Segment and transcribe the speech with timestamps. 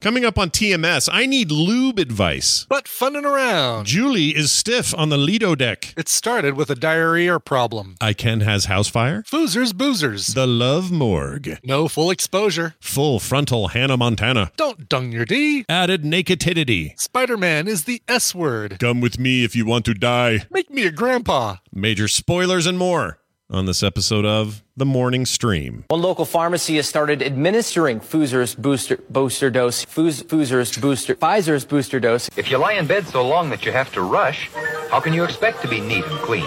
[0.00, 2.66] Coming up on TMS, I need lube advice.
[2.68, 3.86] But funning around.
[3.86, 5.92] Julie is stiff on the Lido deck.
[5.96, 7.96] It started with a diarrhea problem.
[8.00, 9.24] I Ken has house fire.
[9.24, 10.34] Foozers boozers.
[10.34, 11.58] The Love Morgue.
[11.64, 12.76] No full exposure.
[12.78, 14.52] Full frontal Hannah Montana.
[14.56, 15.64] Don't dung your D.
[15.68, 16.94] Added nakedity.
[16.96, 18.78] Spider Man is the S word.
[18.78, 20.46] Come with me if you want to die.
[20.48, 21.56] Make me a grandpa.
[21.72, 23.18] Major spoilers and more
[23.50, 25.84] on this episode of The Morning Stream.
[25.88, 29.84] One local pharmacy has started administering Pfizer's booster booster dose.
[29.84, 32.28] Fuz, Pfizer's booster Pfizer's booster dose.
[32.36, 34.50] If you lie in bed so long that you have to rush,
[34.90, 36.44] how can you expect to be neat and clean?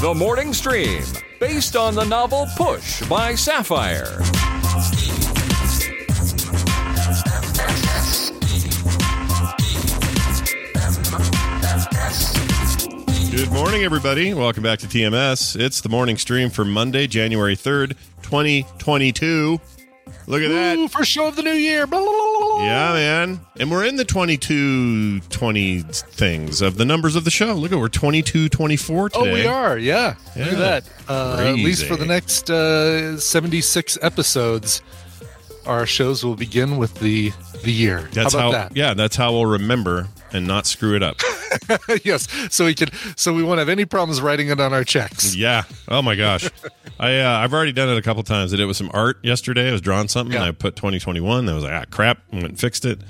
[0.00, 1.02] The Morning Stream,
[1.40, 4.20] based on the novel Push by Sapphire.
[13.34, 14.32] Good morning, everybody.
[14.32, 15.60] Welcome back to TMS.
[15.60, 19.60] It's the morning stream for Monday, January 3rd, 2022.
[20.28, 20.78] Look at that.
[20.78, 21.84] Ooh, first show of the new year.
[21.88, 22.64] Blah, blah, blah.
[22.64, 23.40] Yeah, man.
[23.58, 27.54] And we're in the 22 20 things of the numbers of the show.
[27.54, 29.18] Look at we're 22 24 today.
[29.20, 29.78] Oh, we are.
[29.78, 30.14] Yeah.
[30.36, 30.90] Look at that.
[31.08, 34.80] Uh, at least for the next uh, 76 episodes,
[35.66, 37.32] our shows will begin with the
[37.64, 38.08] the year.
[38.12, 41.16] That's how how, about yeah, that's how we'll remember and not screw it up.
[42.04, 42.28] yes.
[42.54, 42.88] So we can.
[43.16, 45.34] So we won't have any problems writing it on our checks.
[45.34, 45.64] yeah.
[45.88, 46.48] Oh my gosh.
[46.98, 48.52] I uh, I've already done it a couple times.
[48.52, 49.68] I did it with some art yesterday.
[49.68, 50.32] I was drawing something.
[50.32, 50.40] Yeah.
[50.40, 51.48] And I put 2021.
[51.48, 52.18] I was like, ah, crap.
[52.32, 53.00] I went and fixed it.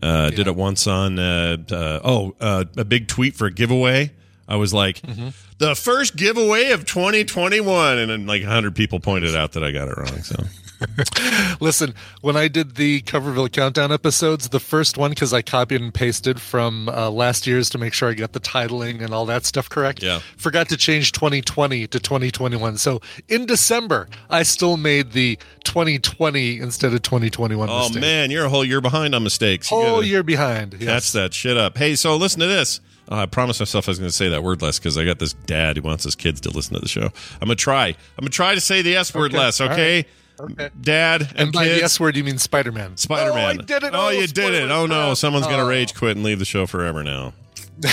[0.00, 4.12] Uh, Did it once on uh, uh, oh uh, a big tweet for a giveaway.
[4.46, 5.28] I was like, Mm-hmm.
[5.58, 9.88] the first giveaway of 2021, and then like 100 people pointed out that I got
[9.88, 10.22] it wrong.
[10.22, 10.36] So
[11.60, 15.92] Listen, when I did the Coverville Countdown episodes, the first one, because I copied and
[15.92, 19.44] pasted from uh, last year's to make sure I got the titling and all that
[19.44, 20.20] stuff correct, Yeah.
[20.36, 22.78] forgot to change 2020 to 2021.
[22.78, 28.00] So in December, I still made the 2020 instead of 2021 oh mistake.
[28.00, 29.70] man, you're a whole year behind on mistakes.
[29.70, 30.74] You Whole gotta- year behind.
[30.78, 30.84] Yes.
[30.88, 31.76] Catch that shit up.
[31.76, 32.80] Hey, so listen to this.
[33.10, 35.18] Uh, I promised myself I was going to say that word less because I got
[35.18, 37.04] this dad who wants his kids to listen to the show.
[37.40, 37.86] I'm going to try.
[37.86, 40.04] I'm going to try to say the S word Okay, less, okay?
[40.40, 40.70] Okay.
[40.80, 41.78] Dad and, And by kids.
[41.80, 42.96] the S word, you mean Spider Man.
[42.96, 43.56] Spider Man.
[43.58, 43.90] Oh, I did it.
[43.92, 44.70] Oh, you did it.
[44.70, 45.14] Oh, no.
[45.14, 45.68] Someone's going to Oh.
[45.68, 47.32] rage quit and leave the show forever now.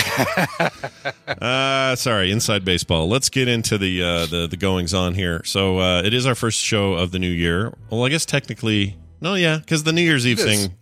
[1.40, 3.08] uh, sorry, inside baseball.
[3.08, 5.42] Let's get into the uh, the the goings on here.
[5.44, 7.72] So uh, it is our first show of the new year.
[7.90, 10.74] Well, I guess technically, no, yeah, because the New Year's Eve thing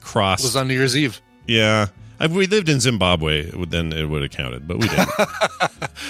[0.00, 0.44] crossed.
[0.44, 1.20] It was on New Year's Eve.
[1.46, 1.88] Yeah.
[2.20, 5.08] If we lived in Zimbabwe, then it would have counted, but we didn't.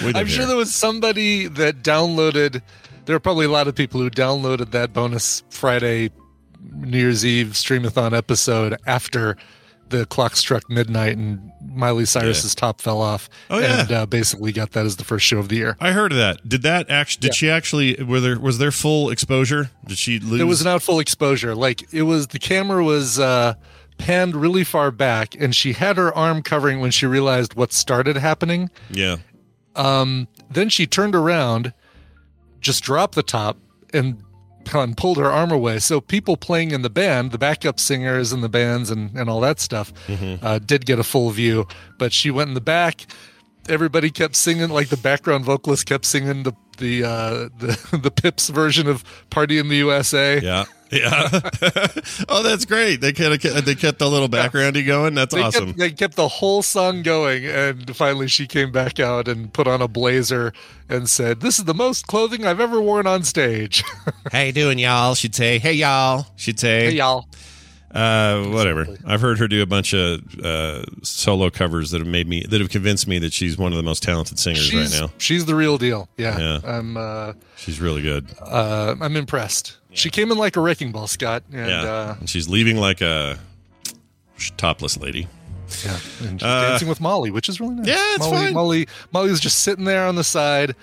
[0.01, 0.47] we live I'm sure here.
[0.47, 2.61] there was somebody that downloaded.
[3.05, 6.09] There are probably a lot of people who downloaded that bonus Friday,
[6.71, 9.35] New Year's Eve streamathon episode after
[9.89, 13.29] the clock struck midnight and Miley Cyrus's top fell off.
[13.49, 13.81] Oh, yeah.
[13.81, 15.75] and uh, basically got that as the first show of the year.
[15.81, 16.47] I heard of that.
[16.47, 17.21] Did that actually?
[17.21, 17.33] Did Yeah.
[17.33, 18.01] she actually?
[18.03, 19.69] Were there was there full exposure?
[19.85, 20.39] Did she lose?
[20.39, 21.53] It was not full exposure.
[21.55, 23.55] Like it was, the camera was uh,
[23.97, 28.15] panned really far back, and she had her arm covering when she realized what started
[28.15, 28.69] happening.
[28.89, 29.17] Yeah.
[29.75, 31.73] Um, then she turned around,
[32.63, 33.57] just dropped the top,
[33.93, 34.23] and
[34.73, 35.77] and pulled her arm away.
[35.79, 39.41] So people playing in the band, the backup singers and the bands and, and all
[39.41, 40.43] that stuff, Mm-hmm.
[40.45, 41.67] uh, did get a full view.
[41.99, 43.05] But she went in the back.
[43.69, 48.49] Everybody kept singing, like the background vocalist kept singing the the uh, the, the Pips
[48.49, 51.29] version of "Party in the USA." Yeah, yeah.
[52.29, 53.01] oh, that's great.
[53.01, 55.13] They kind of they kept the little backgroundy going.
[55.15, 55.67] That's They awesome.
[55.67, 59.67] Kept, they kept the whole song going, and finally she came back out and put
[59.67, 60.53] on a blazer
[60.89, 63.83] and said, "This is the most clothing I've ever worn on stage."
[64.31, 65.15] How you doing, y'all?
[65.15, 67.27] She'd say, "Hey, y'all." She'd say, hey, y'all.
[67.93, 68.87] Uh, whatever.
[69.05, 72.59] I've heard her do a bunch of uh, solo covers that have made me that
[72.59, 75.13] have convinced me that she's one of the most talented singers She's, right now.
[75.19, 76.09] she's the real deal.
[76.17, 76.59] Yeah, Yeah.
[76.65, 76.97] I'm.
[76.97, 78.27] Uh, She's really good.
[78.41, 79.77] uh, I'm impressed.
[79.93, 83.01] She came in like a wrecking ball, Scott, and yeah, uh, and she's leaving like
[83.01, 83.37] a
[84.57, 85.27] topless lady.
[85.85, 87.87] yeah, and she's Uh, dancing with Molly, which is really nice.
[87.87, 88.53] Yeah, it's Molly, fine.
[88.53, 90.75] Molly, Molly was just sitting there on the side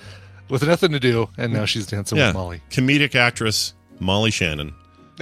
[0.48, 2.60] with nothing to do, and now she's dancing yeah, with Molly.
[2.70, 4.74] comedic actress Molly Shannon.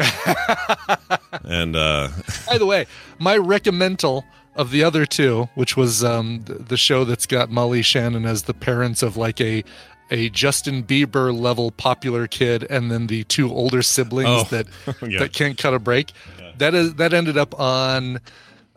[1.45, 2.09] and uh,
[2.49, 2.87] By the way,
[3.19, 4.25] my recommendal
[4.55, 8.55] of the other two, which was um, the show that's got Molly Shannon as the
[8.55, 9.65] parents of like a
[10.11, 14.67] a Justin Bieber level popular kid, and then the two older siblings Oh, that
[15.09, 15.19] yeah.
[15.21, 16.13] that can't cut a break.
[16.59, 18.21] That is that ended up on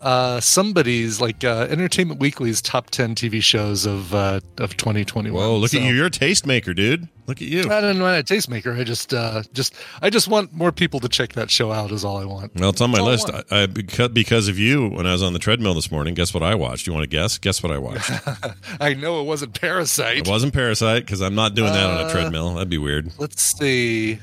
[0.02, 5.34] uh, somebody's like uh, Entertainment Weekly's top ten TV shows of uh, of 2021.
[5.34, 5.94] whoa, look So- at you!
[5.94, 7.08] You're a tastemaker, dude.
[7.28, 7.62] Look at you.
[7.72, 8.78] I don't know, a tastemaker.
[8.78, 11.92] I just, uh, just, I just want more people to check that show out.
[11.92, 12.56] Is all I want.
[12.56, 13.46] Well, it's on my That's I list.
[13.52, 16.34] I, I because, because of you, when I was on the treadmill this morning, guess
[16.34, 16.88] what I watched?
[16.88, 17.38] You want to guess?
[17.38, 18.12] Guess what I watched?
[18.82, 20.18] I know it wasn't Parasite.
[20.18, 22.56] it wasn't Parasite because I'm not doing that on a Uh, treadmill.
[22.56, 23.12] That'd be weird.
[23.18, 24.20] Let's see.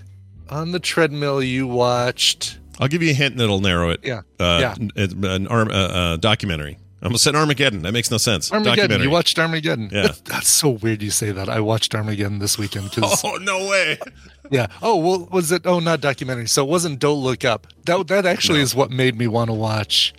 [0.50, 2.58] On the treadmill, you watched.
[2.78, 4.00] I'll give you a hint and it'll narrow it.
[4.04, 4.22] Yeah.
[4.38, 4.74] Uh, Yeah.
[4.96, 6.78] It's an arm, uh, uh, documentary.
[7.00, 7.82] I almost said Armageddon.
[7.82, 8.50] That makes no sense.
[8.50, 9.00] Armageddon.
[9.02, 9.88] You watched Armageddon.
[9.92, 10.08] Yeah.
[10.24, 11.48] That's so weird you say that.
[11.48, 13.98] I watched Armageddon this weekend because Oh no way!
[14.50, 14.66] yeah.
[14.82, 15.62] Oh well, was it?
[15.64, 16.48] Oh, not documentary.
[16.48, 17.68] So it wasn't Don't Look Up.
[17.84, 20.12] That that actually is what made me want to watch,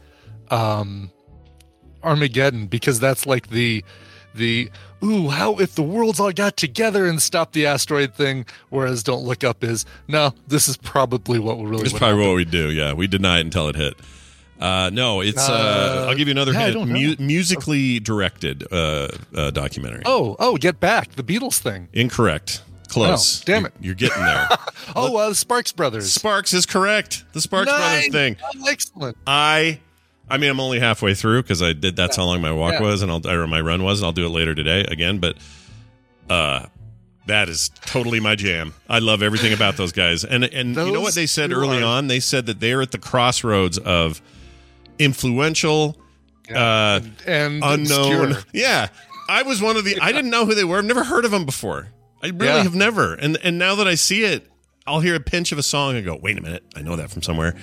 [0.51, 1.11] um,
[2.01, 3.83] Armageddon because that's like the
[4.33, 4.71] the
[5.03, 8.45] ooh how if the worlds all got together and stopped the asteroid thing.
[8.69, 10.33] Whereas Don't Look Up is no.
[10.47, 11.83] This is probably what will really.
[11.83, 12.27] It's probably happen.
[12.29, 12.71] what we do.
[12.71, 13.95] Yeah, we deny it until it hit.
[14.59, 15.47] Uh, no, it's.
[15.47, 15.53] Uh,
[16.05, 16.73] Uh, I'll give you another yeah, I hint.
[16.75, 16.99] don't know.
[16.99, 20.03] Mu- musically directed uh, uh, documentary.
[20.05, 21.87] Oh oh, Get Back the Beatles thing.
[21.93, 22.61] Incorrect.
[22.89, 23.41] Close.
[23.41, 23.85] Oh, damn You're- it.
[23.85, 24.47] You're getting there.
[24.95, 26.11] Oh, uh, the Sparks Brothers.
[26.11, 27.23] Sparks is correct.
[27.33, 28.09] The Sparks Nice.
[28.09, 28.37] Brothers thing.
[28.43, 29.17] Oh, excellent.
[29.27, 29.79] I
[30.29, 32.81] I mean I'm only halfway through because I did that's how long my walk Yeah.
[32.81, 35.37] was and I'll or my run was and I'll do it later today again but
[36.29, 36.65] uh
[37.27, 38.73] that is totally my jam.
[38.89, 40.23] I love everything about those guys.
[40.25, 42.07] And and you know what they said early are- on?
[42.07, 44.21] They said that they're at the crossroads of
[44.97, 45.97] influential
[46.53, 48.31] uh and unknown.
[48.31, 48.43] obscure.
[48.53, 48.87] Yeah.
[49.27, 50.79] I was one of the I didn't know who they were.
[50.79, 51.89] I've never heard of them before.
[52.23, 52.63] I really Yeah.
[52.63, 53.13] have never.
[53.13, 54.47] And and now that I see it,
[54.87, 57.11] I'll hear a pinch of a song and go, "Wait a minute, I know that
[57.11, 57.55] from somewhere."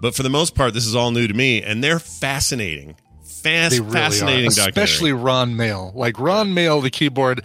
[0.00, 2.96] But for the most part, this is all new to me and they're fascinating.
[3.22, 4.46] Fast, They really fascinating.
[4.48, 5.92] Especially Ron Mael.
[5.94, 7.42] Like Ron Mael, the keyboard,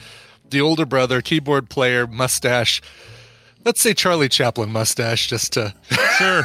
[0.49, 2.81] the older brother, keyboard player, mustache.
[3.63, 5.73] Let's say Charlie Chaplin mustache, just to
[6.17, 6.43] Sure.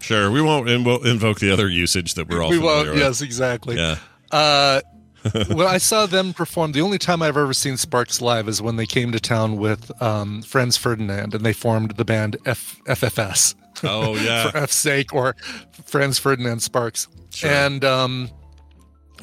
[0.00, 0.30] sure.
[0.30, 2.88] We won't invo- invoke the other usage that we're all we won't.
[2.90, 2.98] with.
[2.98, 3.76] Yes, exactly.
[3.76, 3.96] Yeah.
[4.32, 4.80] Uh,
[5.48, 8.76] when I saw them perform, the only time I've ever seen Sparks live is when
[8.76, 13.54] they came to town with um, Franz Ferdinand, and they formed the band F- FFS.
[13.84, 14.50] Oh, yeah.
[14.50, 15.36] for F's sake, or
[15.84, 17.08] Franz Ferdinand Sparks.
[17.30, 17.50] Sure.
[17.50, 18.30] And um,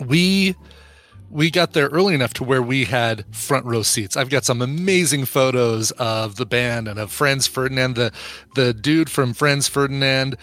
[0.06, 0.56] we
[1.30, 4.16] we got there early enough to where we had front row seats.
[4.16, 8.12] I've got some amazing photos of the band and of Franz Ferdinand, the
[8.56, 10.38] the dude from Franz Ferdinand,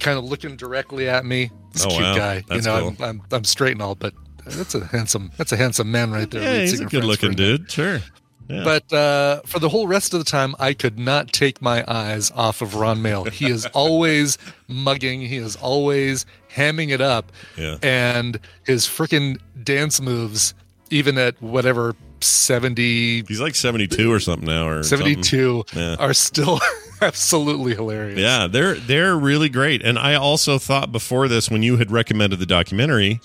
[0.00, 1.50] kind of looking directly at me.
[1.72, 2.16] This Oh, cute wow.
[2.16, 2.44] guy.
[2.48, 3.04] That's you know, cool.
[3.04, 6.30] I'm, I'm I'm straight and all, but that's a handsome that's a handsome man right
[6.30, 6.42] there.
[6.42, 7.56] Yeah, lead he's a good Franz looking Ferdinand.
[7.58, 7.70] dude.
[7.70, 8.00] Sure.
[8.48, 8.62] Yeah.
[8.64, 12.30] But uh, for the whole rest of the time, I could not take my eyes
[12.32, 13.24] off of Ron Mael.
[13.24, 14.38] He is always
[14.68, 15.20] mugging.
[15.22, 17.32] He is always hamming it up.
[17.56, 17.78] Yeah.
[17.82, 20.54] And his freaking dance moves,
[20.90, 25.96] even at whatever 70, He's like 72 or something now or 72, Yeah.
[25.98, 26.60] are still
[27.02, 28.18] absolutely hilarious.
[28.18, 29.82] Yeah, they're they're really great.
[29.82, 33.20] And I also thought before this, when you had recommended the documentary,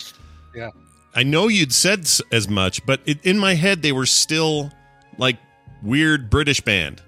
[0.55, 0.71] Yeah.
[1.13, 4.71] I know you'd said as much, but it, in my head they were still
[5.21, 5.37] like
[5.81, 7.01] weird British band.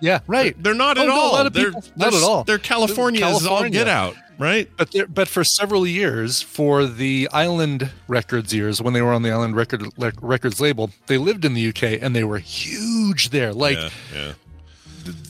[0.00, 0.60] Yeah, right.
[0.60, 1.32] They're not Oh, at no, a all.
[1.32, 2.42] lot of they're, people- not they're at all.
[2.42, 4.68] They're California, as all get out, right?
[4.76, 9.30] But but for several years, for the Island Records years, when they were on the
[9.30, 13.52] Island Record le- Records label, they lived in the UK and they were huge there.
[13.52, 14.32] Like yeah, yeah.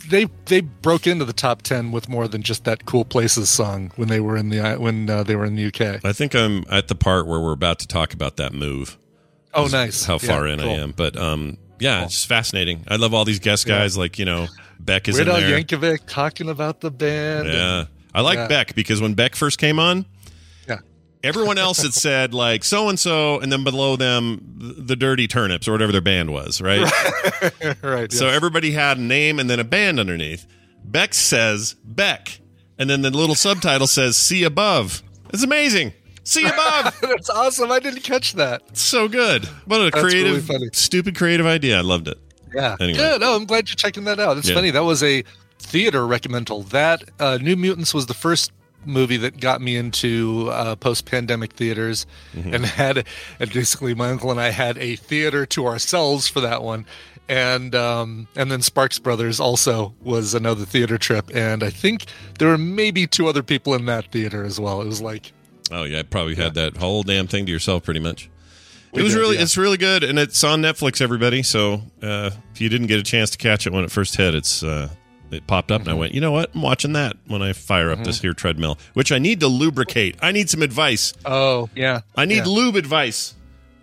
[0.08, 3.92] they they broke into the top ten with more than just that "Cool Places" song
[3.96, 6.02] when they were in the when uh, they were in the UK.
[6.02, 8.96] I think I'm at the part where we're about to talk about that move.
[9.52, 10.06] Oh, nice!
[10.06, 12.84] How far Yeah, in I am, but um, yeah, it's just fascinating.
[12.88, 14.46] I love all these guest guys, like you know
[14.80, 15.60] Beck is Weird in Al there.
[15.62, 17.48] Yankovic talking about the band.
[17.48, 17.84] Yeah.
[18.14, 18.48] I like Yeah.
[18.48, 20.04] Beck because when Beck first came on,
[20.68, 20.78] Yeah.
[21.24, 25.66] everyone else had said like so and so, and then below them the Dirty Turnips
[25.68, 26.80] or whatever their band was, right?
[27.82, 28.12] right.
[28.12, 28.34] So yes.
[28.36, 30.46] everybody had a name and then a band underneath.
[30.84, 32.40] Beck says Beck,
[32.78, 35.92] and then the little subtitle says "See above." It's amazing.
[36.24, 36.94] See you, Bob.
[37.02, 37.72] That's awesome.
[37.72, 38.76] I didn't catch that.
[38.76, 39.44] so good.
[39.66, 41.78] What a That's creative, really stupid creative idea.
[41.78, 42.18] I loved it.
[42.54, 42.76] Yeah.
[42.80, 42.98] Anyway.
[42.98, 43.22] Good.
[43.22, 44.36] Oh, I'm glad you're checking that out.
[44.38, 44.54] It's Yeah.
[44.54, 44.70] funny.
[44.70, 45.24] That was a
[45.58, 46.68] theater recommendal.
[46.70, 48.52] That uh, New Mutants was the first
[48.84, 52.54] movie that got me into uh, post-pandemic theaters, Mm-hmm.
[52.54, 53.06] and had
[53.40, 56.84] and basically my uncle and I had a theater to ourselves for that one.
[57.28, 62.04] And um, and then Sparks Brothers also was another theater trip, and I think
[62.38, 64.82] there were maybe two other people in that theater as well.
[64.82, 65.32] It was like
[65.72, 68.28] Oh yeah, I probably had that whole damn thing to yourself pretty much.
[68.92, 69.42] We it was did, really yeah.
[69.42, 71.42] it's really good and it's on Netflix everybody.
[71.42, 74.34] So uh, if you didn't get a chance to catch it when it first hit,
[74.34, 74.88] it's uh,
[75.30, 75.88] it popped up Mm-hmm.
[75.90, 76.54] and I went, you know what?
[76.54, 80.16] I'm watching that when I fire up this here treadmill, which I need to lubricate.
[80.20, 81.14] I need some advice.
[81.24, 82.44] oh yeah, I need yeah.
[82.46, 83.34] lube advice.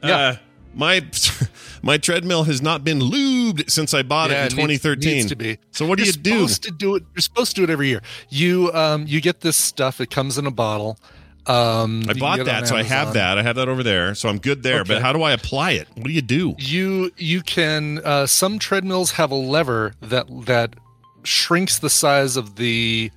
[0.04, 0.16] Yeah.
[0.16, 0.36] Uh,
[0.76, 1.04] my
[1.82, 5.14] my treadmill has not been lubed since I bought Yeah, it in it needs- 2013.
[5.16, 5.58] needs to be.
[5.72, 6.32] So what do You're you do?
[6.48, 7.04] Supposed to do it.
[7.16, 8.02] You're supposed to do it every year.
[8.30, 10.00] You um you get this stuff.
[10.00, 11.00] It comes in a bottle.
[11.50, 13.38] Um, I bought that, so I have that.
[13.40, 14.84] I have that over there, so I'm good there.
[14.84, 15.88] But how do I apply it?
[15.96, 16.56] What do you do?
[16.60, 18.00] You you can.
[18.06, 20.76] Uh, some treadmills have a lever that that
[21.24, 23.12] shrinks the size of the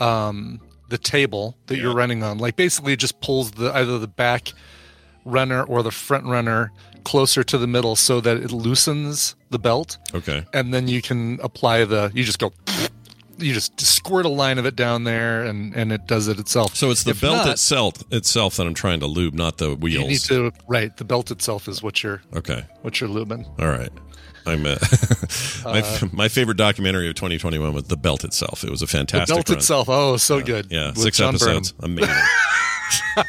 [0.00, 2.38] um the table that you're running on.
[2.38, 4.52] Like basically, it just pulls the either the back
[5.24, 6.72] runner or the front runner
[7.04, 9.98] closer to the middle so that it loosens the belt.
[10.14, 10.44] Okay.
[10.52, 12.52] and then you can apply the you just go
[13.38, 16.74] you just squirt a line of it down there and and it does it itself
[16.74, 19.70] So it's the If belt not, itself itself that I'm trying to lube, not the
[19.70, 20.08] you wheels.
[20.08, 22.64] need to right the belt itself is what you're okay.
[22.82, 23.90] what you're lubing All right.
[24.48, 24.76] I'm uh,
[25.64, 28.64] my my favorite documentary of 2021 was The Belt Itself.
[28.64, 29.28] It was a fantastic.
[29.28, 29.58] the belt run.
[29.58, 31.72] itself oh so good Yeah, With six John episodes.
[31.72, 31.98] Burnham.
[31.98, 32.16] Amazing.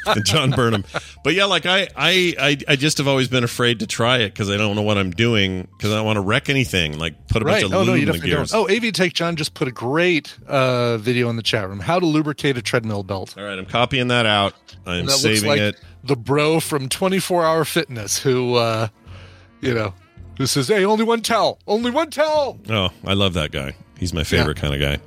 [0.06, 0.86] And John Burnham.
[1.24, 4.30] But yeah, like I, I, I, I just have always been afraid to try it
[4.30, 6.98] because I don't know what I'm doing because I don't want to wreck anything.
[6.98, 8.52] Like put a right bunch of oh lube no you in the gears.
[8.52, 11.80] don't oh AV Tech John just put a great uh video in the chat room
[11.82, 14.54] how to lubricate a treadmill belt All right, I'm copying that out.
[14.86, 15.76] I'm And that looks saving like it.
[16.04, 18.88] the bro from 24 hour fitness who uh
[19.62, 19.94] you know
[20.40, 23.76] who says hey only one towel only one towel Oh, I love that guy.
[24.00, 24.98] He's my favorite kind of guy.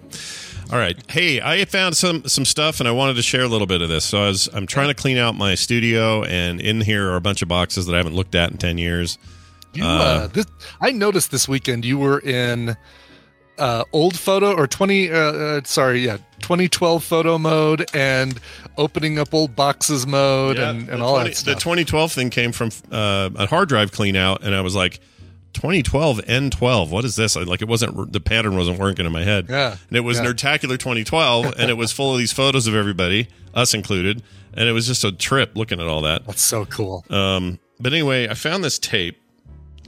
[0.70, 0.96] All right.
[1.10, 3.88] Hey, I found some some stuff and I wanted to share a little bit of
[3.88, 4.04] this.
[4.04, 7.20] So I was I'm trying to clean out my studio and in here are a
[7.20, 9.18] bunch of boxes that I haven't looked at in 10 years.
[9.74, 10.44] You, uh, this,
[10.82, 12.76] I noticed this weekend you were in
[13.58, 18.38] uh, old photo or 20, uh, uh, sorry, yeah, 2012 photo mode and
[18.76, 21.54] opening up old boxes mode Yeah, and, and all 20 that stuff.
[21.54, 25.00] The 2012 thing came from uh, a hard drive clean out and I was like
[25.52, 26.90] 2012 N12.
[26.90, 27.36] What is this?
[27.36, 29.46] I, like it wasn't the pattern wasn't working in my head.
[29.48, 30.24] Yeah, And it was yeah.
[30.26, 34.22] Nerdtacular 2012 and it was full of these photos of everybody, us included,
[34.54, 36.26] and it was just a trip looking at all that.
[36.26, 37.04] That's so cool.
[37.10, 39.18] Um, but anyway, I found this tape.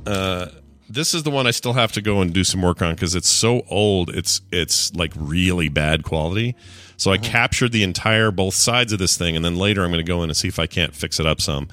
[0.06, 0.46] Uh,
[0.88, 3.14] this is the one I still have to go and do some work on because
[3.14, 4.10] it's so old.
[4.10, 6.54] It's it's like really bad quality.
[6.96, 7.20] So Uh-huh.
[7.20, 10.08] I captured the entire both sides of this thing, and then later I'm going to
[10.08, 11.68] go in and see if I can't fix it up some.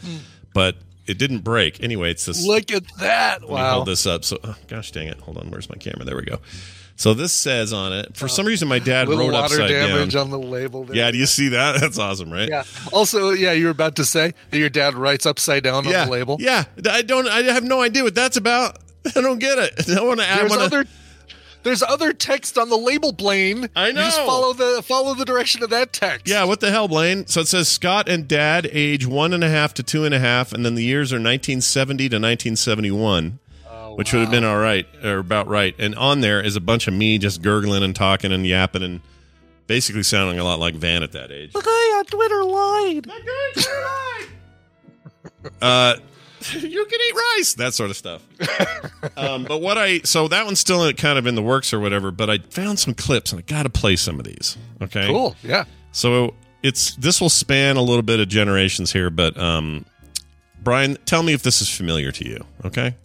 [0.53, 0.77] But
[1.07, 1.83] it didn't break.
[1.83, 2.45] Anyway, it's this.
[2.45, 3.47] Look at that.
[3.47, 3.75] Wow.
[3.75, 4.23] hold this up.
[4.23, 5.19] So, oh, gosh dang it!
[5.21, 5.49] Hold on.
[5.51, 6.05] Where's my camera?
[6.05, 6.39] There we go.
[6.95, 8.15] So this says on it.
[8.15, 10.25] For some reason, my dad Little wrote water upside damage down.
[10.25, 10.83] on the label.
[10.83, 10.95] There.
[10.95, 11.79] Yeah, do you see that?
[11.81, 12.47] That's awesome, right?
[12.47, 12.63] Yeah.
[12.93, 16.07] Also, yeah, you were about to say that your dad writes upside down yeah, on
[16.07, 16.37] the label.
[16.39, 17.27] Yeah, I don't.
[17.27, 18.77] I have no idea what that's about.
[19.15, 19.89] I don't get it.
[19.97, 20.25] I want to.
[20.27, 20.85] There's want other
[21.63, 23.69] there's other text on the label, Blaine.
[23.75, 24.25] I You just know.
[24.25, 26.27] follow the follow the direction of that text.
[26.27, 27.27] Yeah, what the hell, Blaine?
[27.27, 30.19] So it says Scott and Dad, age one and a half to two and a
[30.19, 33.39] half, and then the years are 1970 to 1971,
[33.95, 35.75] which would have been all right or about right.
[35.77, 39.01] And on there is a bunch of me just gurgling and talking and yapping and
[39.67, 41.53] basically sounding a lot like Van at that age.
[41.53, 43.07] Look, I on Twitter lied.
[45.61, 45.95] Uh,
[46.53, 48.21] you can eat rice, that sort of stuff.
[49.17, 52.11] um, but what I so that one's still kind of in the works or whatever.
[52.11, 54.57] But I found some clips and I got to play some of these.
[54.81, 55.35] Okay, Cool.
[55.43, 55.65] Yeah.
[55.91, 56.33] So
[56.63, 59.85] it's this will span a little bit of generations here, but um,
[60.61, 62.43] Brian, tell me if this is familiar to you.
[62.65, 62.95] Okay,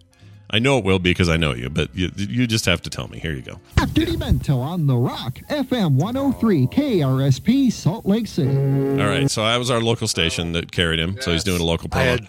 [0.49, 2.89] I know it will be because I know you, but you you just have to
[2.89, 3.19] tell me.
[3.19, 3.59] Here you go.
[3.93, 4.17] Dirty
[4.49, 8.55] on the Rock, FM 103, KRSP, Salt Lake City.
[8.55, 11.65] All right, so I was our local station that carried him, so he's doing a
[11.65, 12.27] local I promo.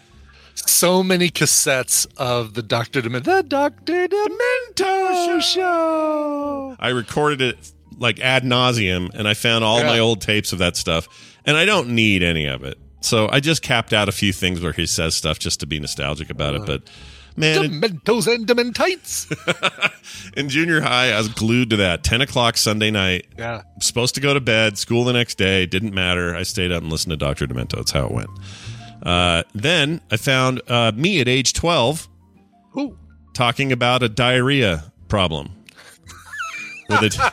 [0.67, 3.25] So many cassettes of the Doctor Demento.
[3.25, 6.77] The Doctor Demento show.
[6.79, 9.87] I recorded it like ad nauseum, and I found all Yeah.
[9.87, 11.09] my old tapes of that stuff,
[11.45, 12.79] and I don't need any of it.
[13.01, 15.79] So I just capped out a few things where he says stuff just to be
[15.81, 16.63] nostalgic about it.
[16.63, 16.83] Uh, but
[17.37, 19.33] Man, Dementos and Dementites.
[20.37, 22.03] in junior high, I was glued to that.
[22.03, 23.27] 10 o'clock Sunday night.
[23.39, 23.63] Yeah.
[23.81, 25.65] Supposed to go to bed, school the next day.
[25.65, 26.35] Didn't matter.
[26.35, 27.47] I stayed up and listened to Dr.
[27.47, 27.77] Demento.
[27.77, 28.31] That's how it went.
[29.03, 32.09] Uh, then I found uh, me at age 12
[32.73, 32.97] Who?
[33.35, 35.51] talking about a diarrhea problem.
[36.89, 37.33] with a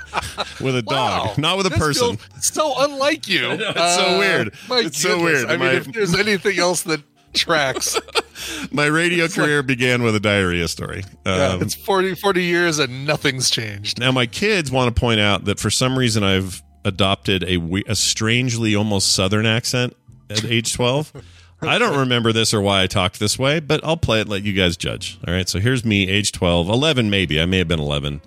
[0.63, 1.34] with a dog, Wow.
[1.38, 2.17] not with a This person.
[2.41, 3.41] so unlike you.
[3.41, 4.53] Know, it's so weird.
[4.69, 5.50] My It's so weird.
[5.50, 7.01] I mean, if there's anything else that
[7.34, 7.98] tracks,
[8.72, 11.03] My radio career began with a diarrhea story.
[11.25, 13.98] yeah, Um, it's 40, 40 years and nothing's changed.
[14.00, 17.57] Now, my kids want to point out that for some reason I've adopted a,
[17.88, 19.95] a strangely almost southern accent
[20.29, 21.13] at age 12.
[21.67, 24.43] I don't remember this or why I talked this way, but I'll play it, let
[24.43, 25.17] you guys judge.
[25.27, 27.39] All right, so here's me, age 12, 11 maybe.
[27.41, 28.22] I may have been 11.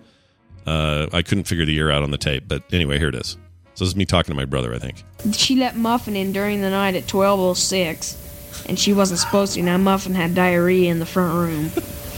[0.66, 3.36] Uh, I couldn't figure the year out on the tape, but anyway, here it is.
[3.74, 5.04] So this is me talking to my brother, I think.
[5.32, 9.62] She let Muffin in during the night at 12:06, and she wasn't supposed to.
[9.62, 11.70] Now Muffin had diarrhea in the front room.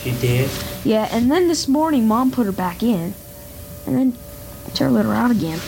[0.03, 0.51] She did.
[0.85, 3.15] Yeah, and then this morning Mom put her back in,
[3.87, 4.19] and then
[4.75, 5.61] Tara let her out again.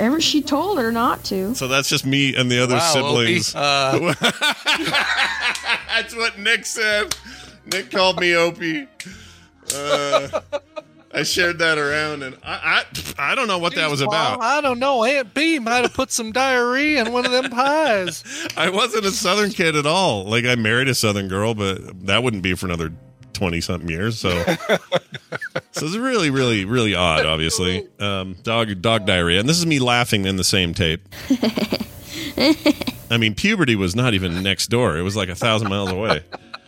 [0.00, 1.54] Ever she told her not to.
[1.54, 3.54] So that's just me and the other Wow, siblings.
[3.54, 3.60] Opie.
[3.60, 4.14] Uh,
[5.88, 7.16] That's what Nick said.
[7.66, 8.86] Nick called me Opie.
[9.74, 10.40] Uh,
[11.12, 12.84] I shared that around, and I,
[13.18, 14.40] I I don't know what that was well, about.
[14.40, 15.04] I don't know.
[15.04, 18.22] Aunt Bee might have put some diarrhea in one of them pies.
[18.56, 20.24] I wasn't a Southern kid at all.
[20.24, 22.92] Like I married a Southern girl, but that wouldn't be for another
[23.38, 24.18] twenty something years.
[24.18, 24.30] So,
[25.70, 27.24] so it's really, really, really odd.
[27.24, 31.08] Obviously, um, dog dog diarrhea, and this is me laughing in the same tape.
[33.10, 36.22] I mean, puberty was not even next door; it was like a thousand miles away.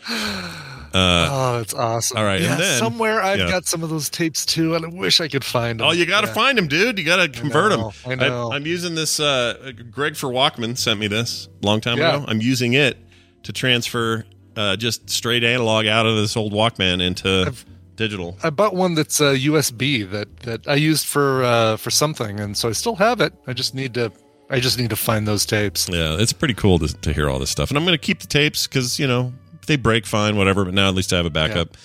[0.92, 2.16] Uh, oh, that's awesome.
[2.16, 3.48] all right, Yeah, and then- somewhere I've yeah.
[3.48, 5.86] got some of those tapes too, and I wish I could find them.
[5.86, 6.32] Oh, you got to Yeah.
[6.32, 6.98] find them, dude.
[6.98, 8.10] You got to convert know, him.
[8.10, 8.50] I know.
[8.50, 9.20] I, am using this.
[9.20, 12.16] Uh, Greg for Walkman sent me this a long time Yeah.
[12.16, 12.24] ago.
[12.26, 12.98] I'm using it
[13.44, 14.24] to transfer
[14.56, 17.52] uh, just straight analog out of this old Walkman into
[17.96, 18.36] digital.
[18.42, 22.56] I bought one that's uh, USB that that I used for uh, for something, and
[22.56, 23.32] so I still have it.
[23.46, 24.10] I just need to
[24.50, 25.88] I just need to find those tapes.
[25.88, 27.70] Yeah, it's pretty cool to, to hear all this stuff.
[27.70, 29.32] And I'm going to keep the tapes because, you know,
[29.68, 30.64] they break, fine, whatever.
[30.64, 31.76] But now at least I have a backup.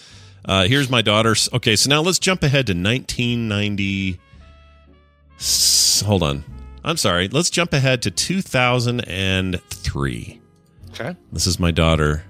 [0.43, 1.48] Uh, here's my daughter's.
[1.53, 4.20] Okay, so now let's jump ahead to 1990.
[6.05, 6.44] Hold on.
[6.83, 7.27] I'm sorry.
[7.27, 10.42] Let's jump ahead to 2003.
[10.89, 11.16] Okay.
[11.31, 12.24] This is my daughter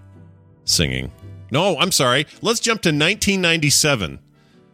[0.66, 1.12] singing.
[1.52, 2.28] No, I'm sorry.
[2.42, 4.20] Let's jump to 1997.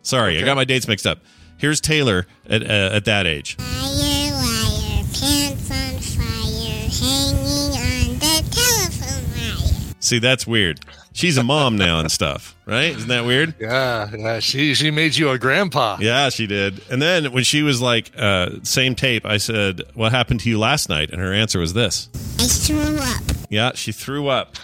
[0.01, 1.19] Sorry, I got my dates mixed up.
[1.57, 3.55] Here's Taylor at, uh, at that age.
[3.59, 9.93] Liar, liar, pants on fire, hanging on the telephone wire.
[9.99, 10.79] See, that's weird.
[11.13, 12.95] She's a mom now and stuff, right?
[12.95, 13.53] Isn't that weird?
[13.59, 14.39] Yeah, yeah.
[14.39, 15.97] She she made you a grandpa.
[15.99, 16.81] Yeah, she did.
[16.89, 20.57] And then when she was like, uh, same tape, I said, What happened to you
[20.57, 21.11] last night?
[21.11, 22.09] And her answer was this.
[22.39, 23.30] I threw up.
[23.51, 24.55] Yeah, she threw up.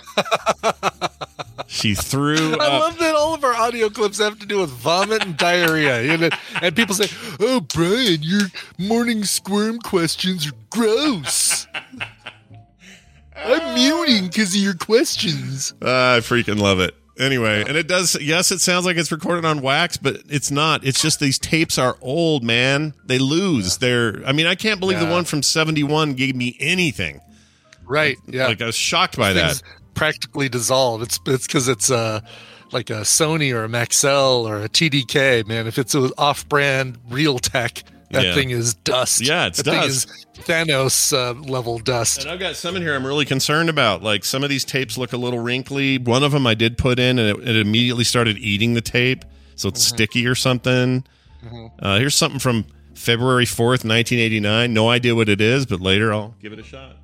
[1.68, 2.62] she threw up.
[2.62, 6.04] I love that all of our audio clips have to do with vomit and diarrhea.
[6.04, 6.30] You know,
[6.62, 7.10] and people say,
[7.42, 8.44] "Oh, Brian, your
[8.80, 11.68] morning squirm questions are gross."
[13.36, 15.74] I'm muting because of your questions.
[15.82, 16.96] I freaking love it.
[17.20, 18.16] Anyway, and it does.
[18.22, 20.86] Yes, it sounds like it's recorded on wax, but it's not.
[20.86, 22.94] It's just these tapes are old, man.
[23.06, 23.80] They lose.
[23.80, 24.24] They're.
[24.26, 27.20] I mean, I can't believe the one from '71 gave me anything.
[27.88, 28.18] Right?
[28.28, 28.48] Yeah.
[28.48, 29.62] Like I was shocked by that.
[29.94, 31.02] Practically dissolve.
[31.02, 32.20] It's it's because it's uh
[32.72, 35.48] like a Sony or a Maxell or a TDK.
[35.48, 38.34] Man, if it's an off-brand real tech, that Yeah.
[38.36, 39.22] thing is dust.
[39.22, 40.10] Yeah, it's that thing dust.
[40.10, 42.24] is Thanos uh, level dust.
[42.24, 44.04] And I've got some in here I'm really concerned about.
[44.04, 45.98] Like some of these tapes look a little wrinkly.
[45.98, 49.24] One of them I did put in, and it, it immediately started eating the tape,
[49.56, 51.06] so it's sticky or something.
[51.80, 54.74] Uh, here's something from February 4th, 1989.
[54.74, 56.98] No idea what it is, but later I'll give it a shot.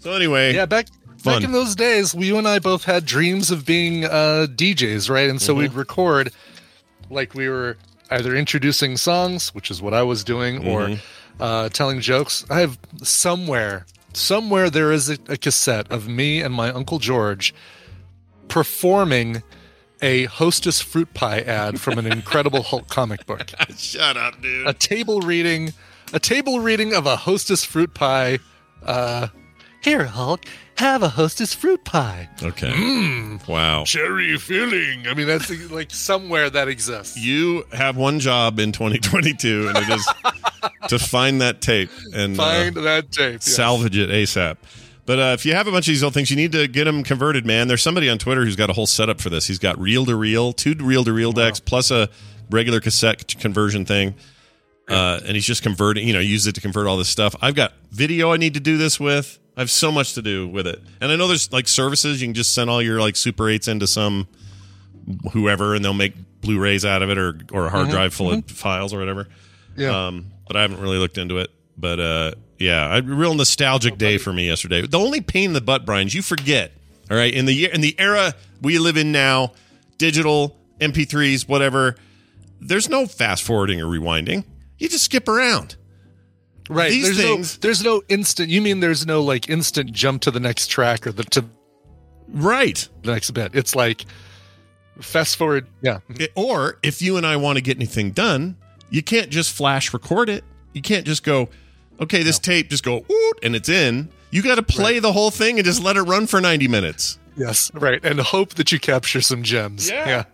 [0.00, 0.86] So anyway, Yeah, back
[1.18, 1.34] Fun.
[1.34, 5.28] back in those days, you and I both had dreams of being uh, DJs, right?
[5.28, 5.60] And so Mm-hmm.
[5.62, 6.32] we'd record
[7.10, 7.76] like we were
[8.10, 11.00] either introducing songs, which is what I was doing, or Mhm.
[11.40, 12.44] uh, telling jokes.
[12.48, 17.52] I have somewhere, somewhere there is a, a cassette of me and my uncle George
[18.48, 19.42] performing
[20.00, 23.50] a Hostess fruit pie ad from an Incredible Hulk comic book.
[23.76, 24.66] shut up, dude.
[24.66, 25.72] A table reading,
[26.12, 28.38] a table reading of a Hostess fruit pie.
[28.84, 29.28] Uh,
[29.88, 30.44] here, Hulk,
[30.76, 32.28] have a Hostess fruit pie.
[32.42, 32.70] Okay.
[32.70, 33.84] Mmm, Wow.
[33.84, 35.06] cherry filling.
[35.08, 37.16] I mean, that's like somewhere that exists.
[37.16, 40.08] You have one job in 2022, and it is
[40.88, 43.32] to find that tape and uh, Find that tape.
[43.34, 43.44] yes.
[43.46, 44.56] salvage it ASAP.
[45.06, 46.84] But uh, if you have a bunch of these old things, you need to get
[46.84, 47.66] them converted, man.
[47.66, 49.46] There's somebody on Twitter who's got a whole setup for this.
[49.46, 52.10] He's got reel to reel, two reel to reel decks, plus a
[52.50, 54.14] regular cassette conversion thing.
[54.86, 57.34] Uh, and he's just converting, you know, use it to convert all this stuff.
[57.42, 59.38] I've got video I need to do this with.
[59.58, 62.28] I have so much to do with it, and I know there's like services you
[62.28, 64.28] can just send all your like Super 8s into some
[65.32, 68.32] whoever, and they'll make Blu-rays out of it or or a hard Mhm, drive full
[68.32, 69.28] of files or whatever.
[69.76, 70.06] Yeah.
[70.06, 71.50] Um, but I haven't really looked into it.
[71.76, 74.86] But uh, yeah, a real nostalgic day for me yesterday.
[74.86, 76.72] The only pain in the butt, Brian, is you forget.
[77.10, 79.52] All right, in the year in the era we live in now,
[79.98, 81.96] digital MP3s, whatever.
[82.60, 84.44] There's no fast forwarding or rewinding.
[84.78, 85.74] You just skip around.
[86.68, 86.90] Right.
[86.90, 90.30] These there's things- no there's no instant you mean there's no like instant jump to
[90.30, 91.44] the next track or the to
[92.28, 92.86] Right.
[93.02, 93.52] the next bit.
[93.54, 94.04] It's like
[95.00, 95.98] fast forward yeah.
[96.10, 98.56] It- or if you and I want to get anything done,
[98.90, 100.44] you can't just flash record it.
[100.74, 101.48] You can't just go,
[102.00, 104.08] okay, this tape just go oot and it's in.
[104.30, 107.18] You got to play the whole thing and just let it run for 90 minutes.
[107.36, 107.70] Yes.
[107.72, 108.04] Right.
[108.04, 109.88] And hope that you capture some gems.
[109.88, 110.06] Yeah.
[110.08, 110.24] Yeah,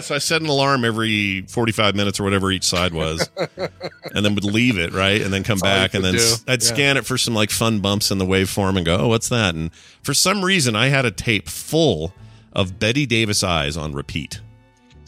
[0.00, 4.34] so I set an alarm every 45 minutes or whatever each side was, and then
[4.34, 5.20] would leave it, right?
[5.22, 6.34] And then come That's back, and then do.
[6.46, 6.68] I'd Yeah.
[6.68, 9.54] scan it for some like fun bumps in the waveform and go, oh, what's that?
[9.54, 9.70] And
[10.02, 12.12] for some reason, I had a tape full
[12.52, 14.40] of Bette Davis Eyes on repeat.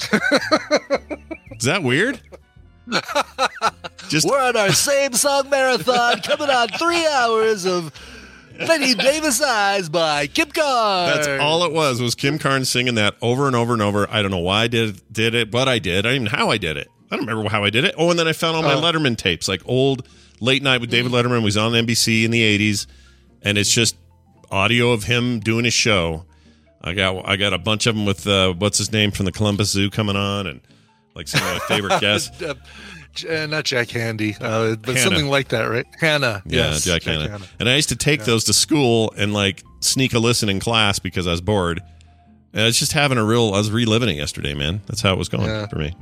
[0.13, 2.21] Is that weird?
[4.09, 7.93] Just We're on our same song marathon coming on three hours of
[8.67, 11.07] Bette Davis Eyes by Kim Carr.
[11.15, 12.01] That's all it was.
[12.01, 14.09] Was Kim Carnes singing that over and over and over?
[14.11, 16.07] I don't know why I did did it, but I did.
[16.07, 16.89] I don't even know how I did it.
[17.11, 17.95] I don't remember how I did it.
[17.99, 18.81] Oh, and then I found all my Oh.
[18.81, 20.09] Letterman tapes, like old
[20.41, 21.43] late night with David Letterman.
[21.43, 22.87] Was on NBC in the '80s,
[23.43, 23.97] and it's just
[24.51, 26.25] audio of him doing his show.
[26.81, 29.33] I got I got a bunch of them with uh, what's his name from the
[29.33, 30.61] Columbus Zoo coming on, and
[31.15, 32.31] like some of my favorite guests.
[33.29, 35.01] Uh, not Jack Handey, uh, but Hanna.
[35.01, 35.87] something like that, right?
[36.01, 36.43] Hanna.
[36.47, 37.41] Yeah, yes, Jack Hanna.
[37.61, 40.99] And I used to take those to school and like sneak a listen in class
[40.99, 41.81] because I was bored.
[42.53, 43.55] And I was just having a real.
[43.55, 44.81] I was reliving it yesterday, man.
[44.87, 45.67] That's how it was going Yeah.
[45.69, 45.95] for me.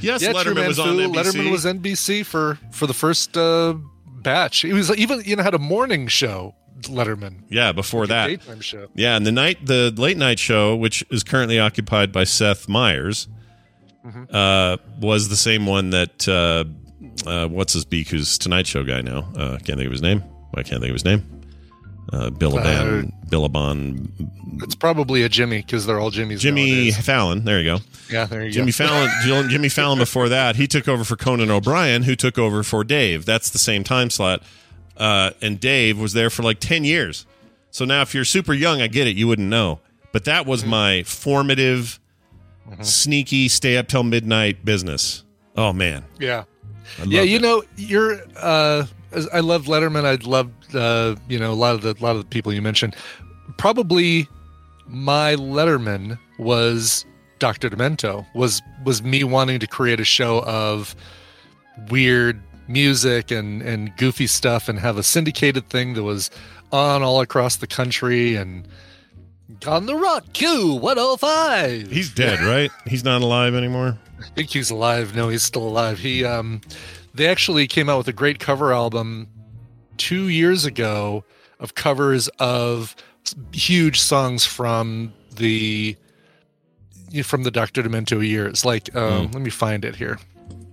[0.00, 1.14] Yes, yeah, Letterman was on NBC.
[1.14, 3.74] Letterman was NBC for for the first uh,
[4.06, 4.60] batch.
[4.62, 6.54] He was even you know had a morning show.
[6.82, 7.42] Letterman.
[7.48, 8.26] Yeah, before Like that.
[8.26, 8.88] daytime show.
[8.94, 13.26] Yeah, and the night, the late night show, which is currently occupied by Seth Meyers,
[14.04, 14.24] Mm-hmm.
[14.34, 16.64] uh, was the same one that uh,
[17.28, 19.20] uh, what's his beak, who's Tonight Show guy now.
[19.36, 20.22] Uh, can't think of his name.
[20.54, 21.24] I can't think of his name.
[22.12, 24.12] Uh, Billabong, Billabong,
[24.62, 26.38] It's probably a Jimmy because they're all Jimmys.
[26.38, 27.00] Jimmy nowadays.
[27.00, 27.44] Fallon.
[27.44, 27.84] There you go.
[28.10, 28.86] Yeah, there you Jimmy go.
[28.86, 29.10] Fallon.
[29.24, 29.98] Jim- Jimmy Fallon.
[29.98, 33.24] Before that, he took over for Conan O'Brien, who took over for Dave.
[33.24, 34.42] That's the same time slot.
[34.98, 37.24] Uh, and Dave was there for like ten years.
[37.70, 39.16] So now, if you're super young, I get it.
[39.16, 39.80] You wouldn't know,
[40.12, 40.50] but that Mm-hmm.
[40.50, 41.98] was my formative,
[42.82, 45.24] sneaky, stay up till midnight business.
[45.56, 46.44] Oh man, Yeah.
[47.06, 47.42] Yeah, you it.
[47.42, 48.20] know, you're.
[48.36, 48.86] Uh,
[49.32, 50.04] I love Letterman.
[50.04, 52.60] I loved, uh, you know, a lot of the a lot of the people you
[52.60, 52.94] mentioned.
[53.56, 54.28] Probably
[54.86, 57.04] my Letterman was
[57.38, 58.26] Doctor Demento.
[58.34, 60.94] Was was me wanting to create a show of
[61.90, 66.30] weird music and and goofy stuff, and have a syndicated thing that was
[66.72, 68.66] on all across the country and
[69.66, 71.90] on the Rock Q one hundred five.
[71.90, 72.70] He's dead, right?
[72.86, 73.98] He's not alive anymore.
[74.20, 75.14] I think he's alive.
[75.14, 75.98] No, he's still alive.
[75.98, 76.60] He um
[77.14, 79.28] they actually came out with a great cover album
[79.98, 81.24] 2 years ago
[81.60, 82.96] of covers of
[83.52, 85.96] huge songs from the
[87.22, 87.82] from the Dr.
[87.82, 88.64] Demento years.
[88.64, 90.18] Like um let me find it here.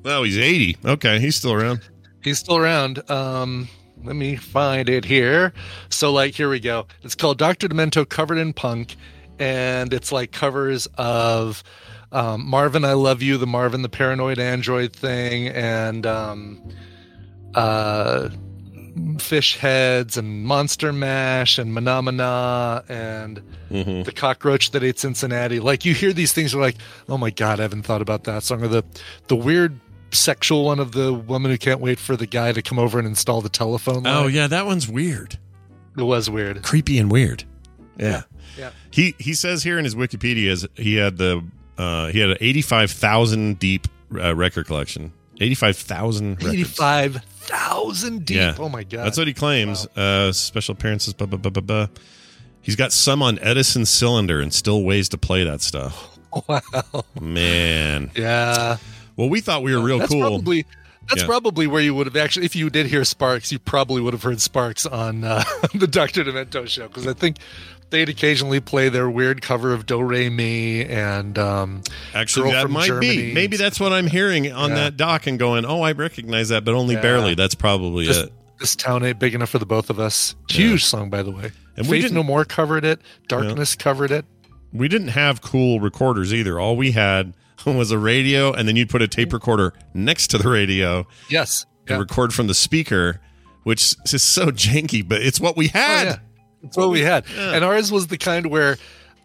[0.06, 0.78] Oh, he's eighty.
[0.84, 1.82] Okay, he's still around.
[2.24, 3.10] He's still around.
[3.12, 3.68] Um
[4.04, 5.54] let me find it here.
[5.90, 6.88] So like here we go.
[7.04, 7.68] It's called Dr.
[7.68, 8.96] Demento covered in punk
[9.40, 11.64] and it's like covers of
[12.12, 16.62] um, Marvin I Love You, the Marvin the Paranoid Android thing and um
[17.56, 18.30] uh
[19.20, 24.04] Fish Heads and Monster Mash and Manamana and Mhm.
[24.04, 25.62] the cockroach that ate Cincinnati.
[25.62, 26.76] Like you hear these things, you're like,
[27.08, 28.62] oh my god, I haven't thought about that song.
[28.64, 28.84] Or the
[29.28, 29.80] the weird
[30.12, 33.08] sexual one of the woman who can't wait for the guy to come over and
[33.08, 34.06] install the telephone.
[34.06, 35.38] Oh yeah, that one's weird.
[35.98, 36.62] it was weird.
[36.64, 37.44] creepy and weird.
[37.98, 38.24] Yeah.
[38.58, 38.72] Yeah.
[38.92, 41.44] He he says here in his Wikipedia is he had the
[41.78, 45.14] uh, he had an eighty five thousand deep uh, record collection.
[45.40, 46.44] Eighty five thousand.
[46.44, 48.38] Eighty five thousand deep.
[48.38, 48.56] Yeah.
[48.60, 49.06] Oh my god.
[49.06, 49.88] That's what he claims.
[49.96, 51.14] Uh, special appearances.
[51.14, 51.88] Blah, blah, blah, blah, blah.
[52.62, 56.10] He's got some on Edison cylinder and still ways to play that stuff.
[56.48, 56.62] Wow.
[57.20, 58.10] Man.
[58.16, 58.78] Yeah.
[59.22, 60.22] Well, we thought we were real that's cool.
[60.22, 60.66] Probably
[61.08, 61.28] that's Yeah.
[61.28, 64.24] probably where you would have actually, if you did hear Sparks, you probably would have
[64.24, 65.44] heard Sparks on uh,
[65.76, 67.38] the Doctor Demento show because I think
[67.92, 71.82] they'd occasionally play their weird cover of Do Re Mi and um,
[72.14, 73.18] Actually, that might Germany.
[73.18, 73.34] be.
[73.34, 74.76] Maybe that's what I'm hearing on Yeah.
[74.76, 77.02] that doc and going, oh, I recognize that, but only Yeah.
[77.02, 77.36] barely.
[77.36, 78.34] That's probably This, it.
[78.60, 80.36] this town ain't big enough for the both of us.
[80.50, 81.52] Huge song, by the way.
[81.78, 83.02] And we Faith didn't- No More covered it.
[83.28, 84.26] Darkness covered it.
[84.74, 86.60] We didn't have cool recorders either.
[86.60, 87.34] All we had
[87.66, 91.66] was a radio, and then you'd put a tape recorder next to the radio Yes.
[91.88, 93.20] and record from the speaker,
[93.64, 96.08] which is so janky, but it's what we had.
[96.08, 96.16] Oh, yeah.
[96.64, 97.26] That's what we had.
[97.38, 98.78] And ours was the kind where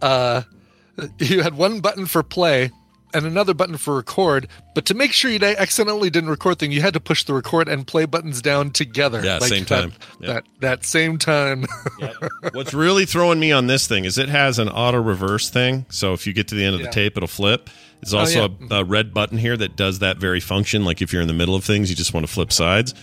[0.03, 0.43] uh,
[1.19, 2.71] you had one button for play
[3.15, 4.49] and another button for record.
[4.75, 7.69] But to make sure you accidentally didn't record thing, you had to push the record
[7.69, 9.23] and play buttons down together.
[9.25, 9.93] Yeah, same that, time.
[10.21, 10.45] That, Yep.
[10.61, 11.67] that same time.
[12.53, 15.87] What's really throwing me on this thing is it has an auto reverse thing.
[15.89, 16.87] So if you get to the end of Yeah.
[16.89, 17.71] the tape, it'll flip.
[18.03, 18.67] There's Oh, also yeah.
[18.71, 20.85] a, a red button here that does that very function.
[20.85, 22.95] Like if you're in the middle of things, you just want to flip sides.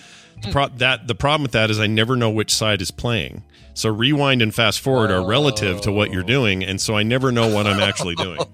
[0.42, 3.44] The, pro- that the problem with that is I never know which side is playing.
[3.76, 7.32] So rewind and fast forward are relative to what you're doing, and so I never
[7.32, 8.40] know what I'm actually doing.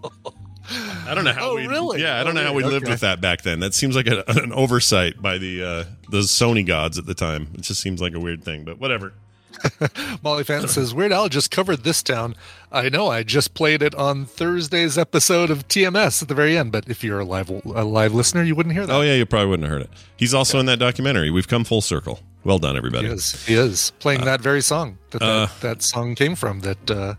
[1.07, 1.65] I don't know how Oh, we.
[1.67, 2.01] really?
[2.01, 2.75] Yeah, I don't Oh, know how we really?
[2.75, 3.59] lived with that back then.
[3.59, 7.47] That seems like a, an oversight by the uh, the Sony gods at the time.
[7.55, 9.13] It just seems like a weird thing, but whatever.
[10.23, 12.35] Molly Fan says, Weird Al just covered this town.
[12.71, 16.71] I know, I just played it on Thursday's episode of TMS at the very end,
[16.71, 18.93] but if you're a live a live listener, you wouldn't hear that.
[18.95, 19.89] Oh yeah, you probably wouldn't have heard it.
[20.17, 21.29] He's also in that documentary.
[21.31, 22.19] We've come full circle.
[22.43, 23.07] Well done, everybody.
[23.07, 23.45] He is.
[23.45, 26.61] He is playing that very song that uh, that, that song came from.
[26.61, 27.15] That uh,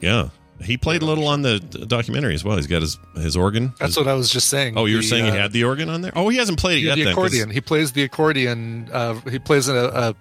[0.00, 0.28] Yeah,
[0.62, 2.56] he played a little on the documentary as well.
[2.56, 3.72] He's got his his organ.
[3.80, 4.76] that's His- what I was just saying.
[4.78, 6.12] oh, you were The, saying he uh, had the organ on there?
[6.14, 6.96] Oh, he hasn't played it yeah, yet.
[6.96, 7.50] the then, accordion.
[7.50, 8.88] He plays the accordion.
[8.92, 10.14] Uh, he plays a, a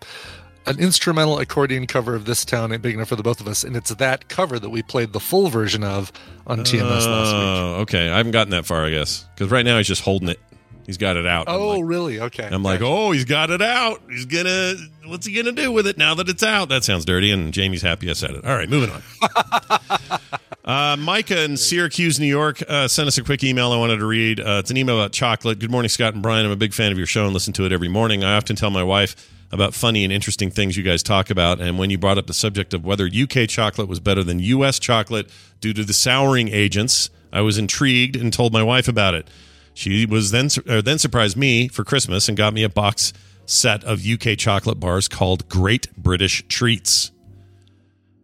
[0.67, 3.63] an instrumental accordion cover of "This Town Ain't Big Enough for the Both of Us,"
[3.63, 6.11] and it's that cover that we played the full version of
[6.47, 7.41] on TMS last week.
[7.43, 8.09] Oh, okay.
[8.09, 10.39] I haven't gotten that far, I guess, because right now he's just holding it.
[10.85, 11.49] He's got it out.
[11.49, 12.19] I'm Oh, like- really?
[12.19, 12.47] Okay.
[12.51, 14.01] I'm like, oh, he's got it out.
[14.07, 14.75] He's gonna.
[15.07, 16.69] What's he gonna do with it now that it's out?
[16.69, 17.31] That sounds dirty.
[17.31, 18.45] And Jamie's happy I said it.
[18.45, 19.01] All right, moving on.
[20.65, 23.71] uh, Micah in Syracuse, New York, uh, sent us a quick email.
[23.71, 24.39] I wanted to read.
[24.39, 25.57] Uh, it's an email about chocolate.
[25.59, 26.45] Good morning, Scott and Brian.
[26.45, 28.23] I'm a big fan of your show and listen to it every morning.
[28.23, 29.15] I often tell my wife
[29.51, 31.61] about funny and interesting things you guys talk about.
[31.61, 34.79] And when you brought up the subject of whether UK chocolate was better than US
[34.79, 35.29] chocolate
[35.61, 39.29] due to the souring agents, I was intrigued and told my wife about it.
[39.73, 43.11] She was then then surprised me for Christmas and got me a box
[43.45, 47.11] set of UK chocolate bars called Great British Treats.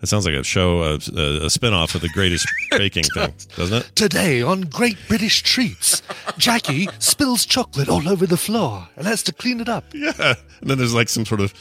[0.02, 3.78] That sounds like a show, a, a, a spinoff of the Greatest Baking thing, doesn't
[3.86, 3.92] it?
[3.96, 6.02] Today on Great British Treats,
[6.40, 9.84] Jackie spills chocolate all over the floor and has to clean it up.
[9.94, 10.34] Yeah.
[10.60, 11.54] And then there's like some sort of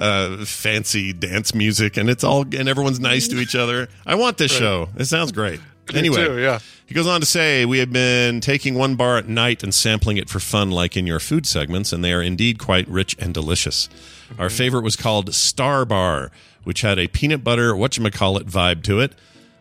[0.00, 3.88] uh, fancy dance music, and it's all and everyone's nice to each other.
[4.06, 4.58] I want this Right.
[4.60, 4.88] show.
[4.96, 5.60] It sounds great.
[5.92, 6.60] Me Anyway, too, yeah.
[6.86, 10.16] he goes on to say, We have been taking one bar at night and sampling
[10.16, 13.34] it for fun, like in your food segments, and they are indeed quite rich and
[13.34, 13.90] delicious.
[14.38, 16.30] Our favorite was called Star Bar,
[16.64, 19.12] which had a peanut butter, whatchamacallit vibe to it.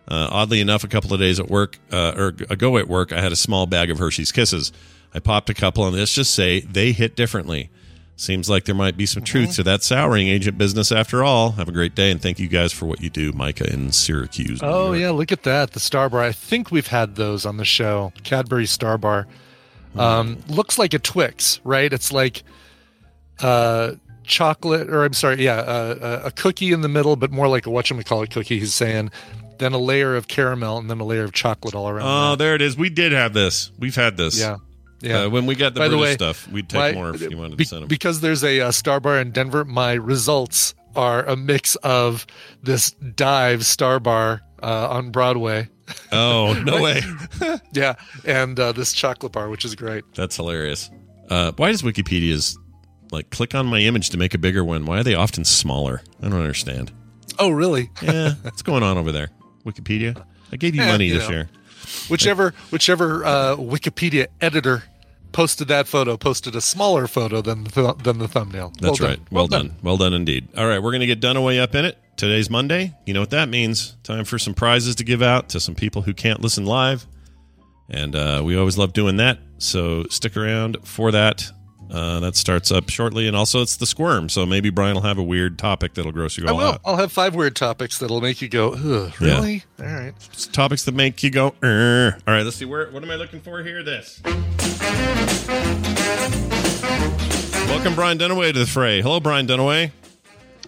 [0.08, 3.22] Uh, oddly enough, a couple of days at work, uh, or ago at work, I
[3.22, 4.72] had a small bag of Hershey's Kisses.
[5.14, 7.70] I popped a couple, and let's just say they hit differently.
[8.16, 11.54] Seems like there might be some truth to that souring agent business after all.
[11.54, 14.60] Have a great day, and thank you guys for what you do, Micah in Syracuse.
[14.62, 15.72] Oh yeah, look at that.
[15.72, 16.22] The Star Bar.
[16.22, 18.14] I think we've had those on the show.
[18.24, 19.28] Cadbury Star Bar.
[19.96, 21.92] Um, looks like a Twix, right?
[21.92, 22.44] It's like
[23.42, 27.66] uh, chocolate, or I'm sorry, yeah, uh, a cookie in the middle, but more like
[27.68, 28.60] a whatchamacallit cookie.
[28.60, 29.12] He's saying,
[29.60, 32.06] then a layer of caramel, and then a layer of chocolate all around.
[32.08, 32.38] Oh, that.
[32.44, 32.76] there it is.
[32.78, 33.72] We did have this.
[33.80, 34.40] We've had this.
[34.40, 34.58] Yeah.
[35.02, 35.24] Yeah.
[35.24, 37.38] Uh, when we got the By British way, stuff, we'd take my- more if you
[37.38, 37.88] wanted be- to send them.
[37.90, 42.26] Because there's a uh, Star Bar in Denver, my results are a mix of
[42.62, 45.68] this dive Star Bar uh, on Broadway.
[46.14, 47.02] Oh, no way.
[47.74, 50.06] yeah, and uh, this chocolate bar, which is great.
[50.16, 50.90] That's hilarious.
[51.30, 52.58] Uh, why does Wikipedia's
[53.14, 54.86] like click on my image to make a bigger one?
[54.86, 56.02] Why are they often smaller?
[56.22, 56.92] I don't understand.
[57.40, 57.90] Oh, really?
[58.02, 59.30] Yeah, what's going on over there?
[59.66, 60.22] Wikipedia.
[60.52, 61.36] I gave you Eh, money you this know.
[61.36, 61.50] year.
[62.10, 64.84] Whichever whichever uh, Wikipedia editor
[65.32, 68.72] posted that photo posted a smaller photo than the, than the thumbnail.
[68.80, 69.18] That's Well right.
[69.18, 69.28] done.
[69.32, 69.76] Well, done.
[69.82, 70.48] Well done indeed.
[70.58, 71.98] All right, we're going to get Dunaway up in it.
[72.18, 72.94] Today's Monday.
[73.08, 73.96] You know what that means.
[74.04, 77.08] Time for some prizes to give out to some people who can't listen live.
[77.90, 79.40] And uh, we always love doing that.
[79.58, 81.52] So stick around for that.
[81.92, 83.28] Uh, that starts up shortly.
[83.28, 84.28] And also, it's the squirm.
[84.30, 86.64] So maybe Brian will have a weird topic that'll gross you I all will.
[86.66, 86.82] out.
[86.84, 89.36] I'll have five weird topics that'll make you go, Ugh, Yeah.
[89.36, 89.64] really?
[89.80, 90.14] All right.
[90.34, 92.66] It's topics that make you go, "Er." all right, let's see.
[92.66, 92.90] Where?
[92.90, 93.84] What am I looking for here?
[93.84, 94.22] This.
[97.68, 99.02] Welcome, Brian Dunaway, to the fray.
[99.02, 99.92] Hello, Brian Dunaway.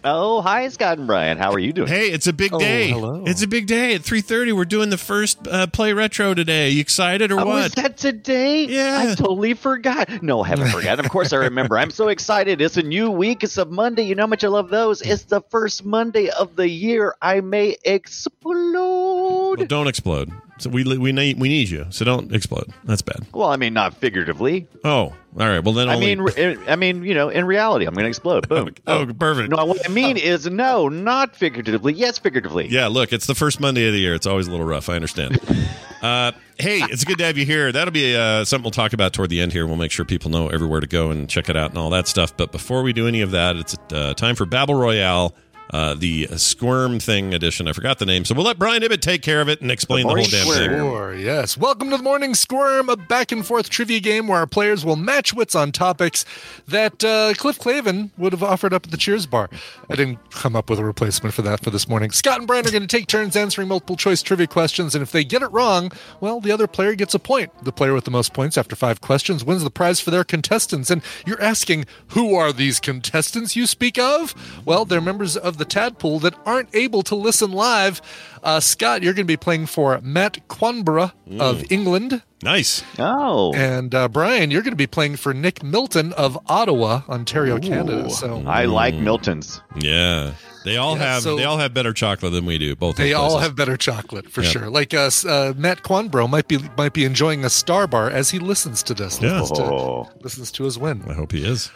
[0.07, 1.39] Oh, hi, Scott and Brian.
[1.39, 1.87] How are you doing?
[1.87, 2.89] Hey, it's a big day.
[2.89, 3.23] hello.
[3.25, 3.95] It's a big day.
[3.95, 6.69] At 3.30, we're doing the first uh, Play Retro today.
[6.69, 7.65] You excited or Oh, what?
[7.65, 8.65] is that today?
[8.65, 8.99] Yeah.
[9.11, 10.21] I totally forgot.
[10.21, 11.03] No, I haven't forgotten.
[11.03, 11.75] Of course, I remember.
[11.79, 12.61] I'm so excited.
[12.61, 13.43] It's a new week.
[13.43, 14.03] It's a Monday.
[14.03, 15.01] You know how much I love those.
[15.01, 17.15] It's the first Monday of the year.
[17.19, 19.57] I may explode.
[19.57, 20.31] Well, don't explode.
[20.57, 21.85] So we we need we need you.
[21.89, 22.71] So don't explode.
[22.85, 23.25] That's bad.
[23.33, 24.67] Well, I mean, not figuratively.
[24.85, 25.59] Oh, all right.
[25.59, 28.47] Well then, I mean, re- I mean, you know, in reality, I'm going to explode.
[28.49, 28.73] Boom.
[28.87, 29.49] oh, perfect.
[29.49, 31.91] No, what I mean is, no, not figuratively.
[31.93, 32.67] Yes, figuratively.
[32.67, 34.15] Yeah, look, it's the first Monday of the year.
[34.15, 34.87] It's always a little rough.
[34.87, 35.37] I understand.
[36.01, 37.73] uh, hey, it's good to have you here.
[37.73, 39.67] That'll be uh, something we'll talk about toward the end here.
[39.67, 42.07] We'll make sure people know everywhere to go and check it out and all that
[42.07, 42.35] stuff.
[42.37, 45.35] But before we do any of that, it's uh, time for Babel Royale
[45.75, 47.67] uh, the Squirm Thing edition.
[47.67, 50.07] I forgot the name, so we'll let Brian Ibbott take care of it and explain
[50.07, 50.57] the, whole damn Squirm.
[50.57, 50.69] thing.
[50.69, 51.57] Sure, yes.
[51.57, 54.95] Welcome to the Morning Squirm, a back and forth trivia game where our players will
[54.95, 56.23] match wits on topics
[56.65, 59.49] that uh, Cliff Clavin would have offered up at the Cheers bar.
[59.89, 62.11] I didn't come up with a replacement for that for this morning.
[62.11, 65.11] Scott and Brian are going to take turns answering multiple choice trivia questions, and if
[65.11, 67.51] they get it wrong, well, the other player gets a point.
[67.65, 70.89] The player with the most points after five questions wins the prize for their contestants.
[70.89, 74.33] And you're asking, who are these contestants you speak of?
[74.63, 78.01] Well, they're members of the Tadpool that aren't able to listen live.
[78.43, 82.21] Uh, Scott, you're going to be playing for Matt Quanborough of England.
[82.43, 82.83] Nice.
[82.99, 83.53] Oh.
[83.55, 88.09] And uh, Brian, you're going to be playing for Nick Milton of Ottawa, Ontario, Canada.
[88.11, 89.61] So I like Milton's.
[89.79, 92.75] Yeah, they all Yeah, have so- they all have better chocolate than we do.
[92.75, 94.51] Both they all have better chocolate for Yep.
[94.51, 94.69] sure.
[94.69, 98.37] Like us, uh, Matt Quanborough might be might be enjoying a Star Bar as he
[98.37, 99.19] listens to this.
[99.19, 99.39] Yeah.
[99.41, 100.03] Listens, Oh.
[100.13, 101.03] to, listens to his win.
[101.09, 101.71] I hope he is.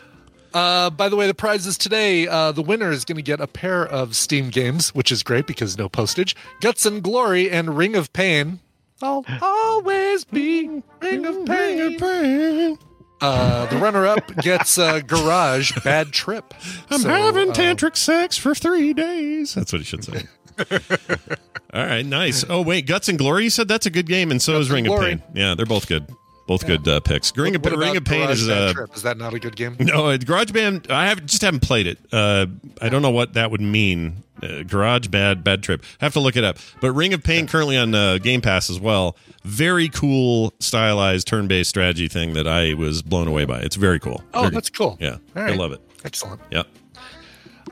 [0.53, 3.47] Uh, by the way, the prizes today, uh, the winner is going to get a
[3.47, 6.35] pair of Steam games, which is great because no postage.
[6.61, 8.59] Guts and Glory and Ring of Pain.
[9.01, 12.77] I'll always be Ring of Pain.
[13.21, 16.53] Uh, the runner-up gets uh, Garage Bad Trip.
[16.89, 19.53] I'm So, having uh, tantric sex for three days.
[19.53, 20.23] That's what he should say.
[21.73, 22.43] all right, nice.
[22.49, 23.45] Oh wait, Guts and Glory.
[23.45, 25.21] You said that's a good game, and so is Ring of Pain.
[25.33, 26.05] Yeah, they're both good.
[26.49, 27.37] Both good uh, picks.
[27.37, 28.95] Ring, of, what Ring of Pain Garage is uh, Trip?
[28.95, 29.75] Is that not a good game?
[29.79, 30.87] no uh, Garage Band.
[30.89, 31.99] I have just haven't played it.
[32.11, 32.47] Uh,
[32.81, 34.23] I don't know what that would mean.
[34.41, 35.85] Uh, Garage Bad Bad Trip.
[36.01, 36.57] Have to look it up.
[36.81, 39.15] But Ring of Pain currently on uh, Game Pass as well.
[39.43, 43.59] Very cool stylized turn based strategy thing that I was blown away by.
[43.59, 44.23] It's very cool.
[44.33, 44.97] Oh, Very- that's cool.
[44.99, 45.81] Yeah, All I love it.
[46.03, 46.41] Excellent.
[46.49, 46.65] Yep.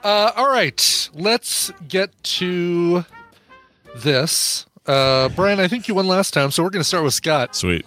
[0.04, 3.06] Uh, all right, let's get to
[3.96, 4.68] this.
[4.86, 7.56] Uh, Brian, I think you won last time, so we're going to start with Scott.
[7.56, 7.84] Sweet.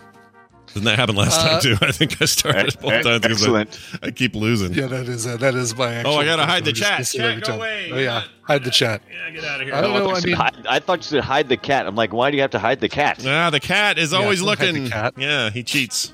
[0.74, 1.76] Didn't that happen last Uh, time too?
[1.80, 3.78] I think I started both e- times because I, excellent.
[4.02, 4.72] I keep losing.
[4.72, 6.02] Yeah, that is uh, that is my.
[6.04, 6.90] Oh, I gotta hide the chat.
[6.92, 7.90] gonna say it Chat, go away.
[7.92, 9.02] Oh yeah, hide the chat.
[9.10, 9.74] Yeah, get out of here.
[9.74, 10.06] I don't know.
[10.06, 11.86] I, I thought you mean, said hide, I thought you said hide the cat.
[11.86, 13.24] I'm like, why do you have to hide the cat?
[13.26, 14.88] Ah, the cat is always don't hide the looking.
[14.90, 15.14] cat.
[15.16, 16.12] Yeah, he cheats.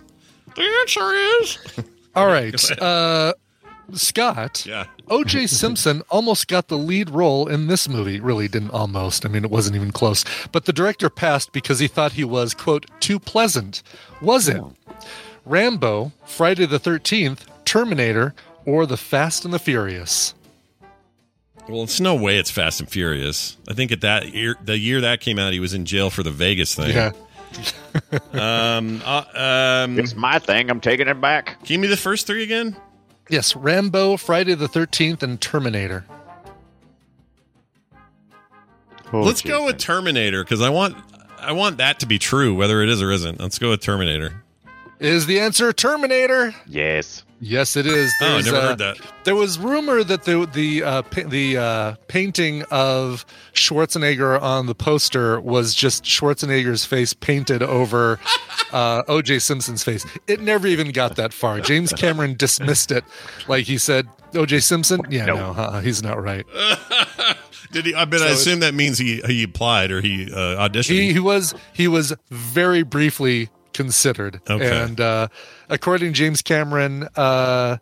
[0.54, 1.58] The answer is.
[2.14, 3.34] all right, uh,
[3.92, 4.66] Scott.
[4.66, 4.86] Yeah.
[5.08, 5.46] O.J.
[5.46, 8.20] Simpson almost got the lead role in this movie.
[8.20, 9.24] Really didn't almost.
[9.24, 10.24] I mean, it wasn't even close.
[10.52, 13.82] But the director passed because he thought he was quote too pleasant.
[14.20, 14.62] Was it
[15.44, 20.34] Rambo, Friday the Thirteenth, Terminator, or The Fast and the Furious?
[21.68, 23.56] Well, it's no way it's Fast and Furious.
[23.68, 26.22] I think at that year, the year that came out, he was in jail for
[26.22, 26.94] the Vegas thing.
[26.94, 27.12] Yeah.
[28.34, 29.00] Um.
[29.04, 29.24] uh,
[29.86, 29.98] um.
[29.98, 30.68] It's my thing.
[30.68, 31.56] I'm taking it back.
[31.64, 32.76] Give me the first three again.
[33.28, 36.04] Yes, Rambo, Friday the 13th, and Terminator.
[39.12, 39.50] Oh, Let's geez.
[39.50, 40.96] go with Terminator because I want
[41.38, 43.40] I want that to be true, whether it is or isn't.
[43.40, 44.42] Let's go with Terminator.
[44.98, 46.54] Is the answer Terminator?
[46.66, 47.22] Yes.
[47.40, 48.12] Yes, it is.
[48.20, 48.96] Oh, I never uh, heard that.
[49.24, 54.74] There was rumor that the the uh, pa- the uh, painting of Schwarzenegger on the
[54.74, 58.18] poster was just Schwarzenegger's face painted over
[58.72, 59.40] uh, O.J.
[59.40, 60.06] Simpson's face.
[60.26, 61.60] It never even got that far.
[61.60, 63.04] James Cameron dismissed it,
[63.48, 64.60] like he said, "O.J.
[64.60, 66.46] Simpson, yeah, no, uh, he's not right."
[67.72, 67.94] Did he?
[67.94, 70.90] I bet I assume that means he he applied or he uh, auditioned.
[70.90, 74.82] He, he was he was very briefly considered, Okay.
[74.84, 75.28] and uh,
[75.68, 77.76] according to James Cameron, uh,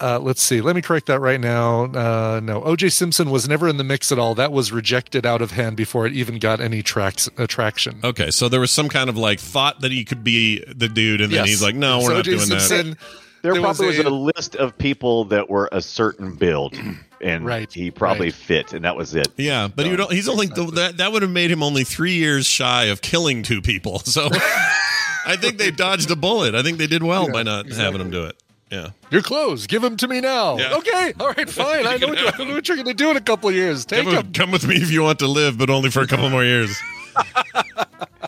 [0.00, 1.84] uh, let's see, let me correct that right now.
[1.84, 2.88] Uh, no, O.J.
[2.88, 4.34] Simpson was never in the mix at all.
[4.34, 8.00] That was rejected out of hand before it even got any tracks attraction.
[8.02, 11.20] okay, so there was some kind of like thought that he could be the dude,
[11.20, 12.30] and then he's like, "No, we're So not O.J.
[12.36, 12.96] doing that."
[13.42, 16.74] There, There was probably was a- a, list of people that were a certain build,
[17.20, 18.34] and Right, he probably right.
[18.34, 19.28] fit, and that was it.
[19.36, 22.46] Yeah, but he would, he's only that that would have made him only three years
[22.46, 23.98] shy of killing two people.
[24.04, 24.28] So
[25.26, 26.54] I think they dodged a bullet.
[26.54, 28.36] I think they did well by not having him do it.
[28.70, 28.90] Yeah.
[29.10, 30.56] Your clothes, give them to me now.
[30.56, 30.76] Yeah.
[30.76, 31.86] Okay, all right, fine.
[31.86, 33.54] I know, what, you- I know what you're going to do in a couple of
[33.54, 33.84] years.
[33.84, 34.32] Take Come, them.
[34.32, 36.74] come with me if you want to live, but only for a couple more years.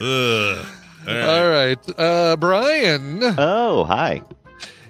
[0.01, 0.67] Ugh.
[1.07, 1.25] All right.
[1.29, 3.21] All right, uh, Brian.
[3.23, 4.23] Oh, hi.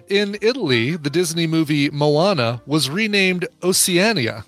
[0.08, 4.44] In Italy, the Disney movie Moana was renamed Oceania,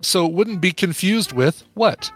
[0.00, 2.10] so it wouldn't be confused with what?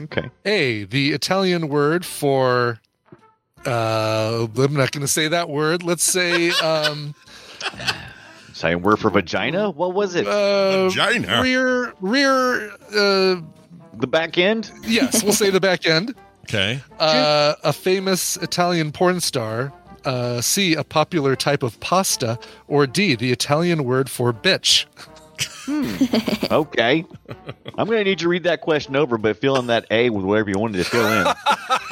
[0.00, 0.30] Okay.
[0.44, 2.80] A, the Italian word for.
[3.66, 5.82] Uh, I'm not going to say that word.
[5.82, 7.14] Let's say um,
[8.52, 9.70] Saying word for vagina.
[9.70, 10.26] What was it?
[10.26, 11.40] uh, Vagina.
[11.42, 12.70] rear rear.
[12.94, 13.40] Uh,
[13.98, 14.70] the back end.
[14.84, 16.14] yes, we'll say the back end.
[16.46, 16.80] Okay.
[16.98, 19.72] Uh, a famous Italian porn star.
[20.04, 22.36] Uh, C, a popular type of pasta,
[22.66, 24.86] or D, the Italian word for bitch.
[26.50, 27.04] Okay.
[27.78, 30.10] I'm going to need you to read that question over, but fill in that A
[30.10, 31.26] with whatever you wanted to fill in.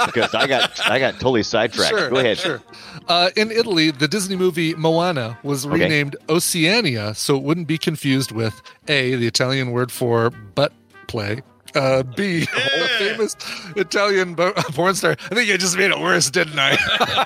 [0.07, 1.91] because I got I got totally sidetracked.
[1.91, 2.39] Sure, Go ahead.
[2.39, 2.63] Sure.
[3.09, 5.75] Uh, in Italy, the Disney movie Moana was Okay.
[5.85, 10.73] renamed Oceania, so it wouldn't be confused with A, the Italian word for butt
[11.07, 11.43] play.
[11.75, 13.37] Uh, B, a famous
[13.77, 15.13] Italian bo- porn star.
[15.31, 16.77] I think I just made it worse, didn't I?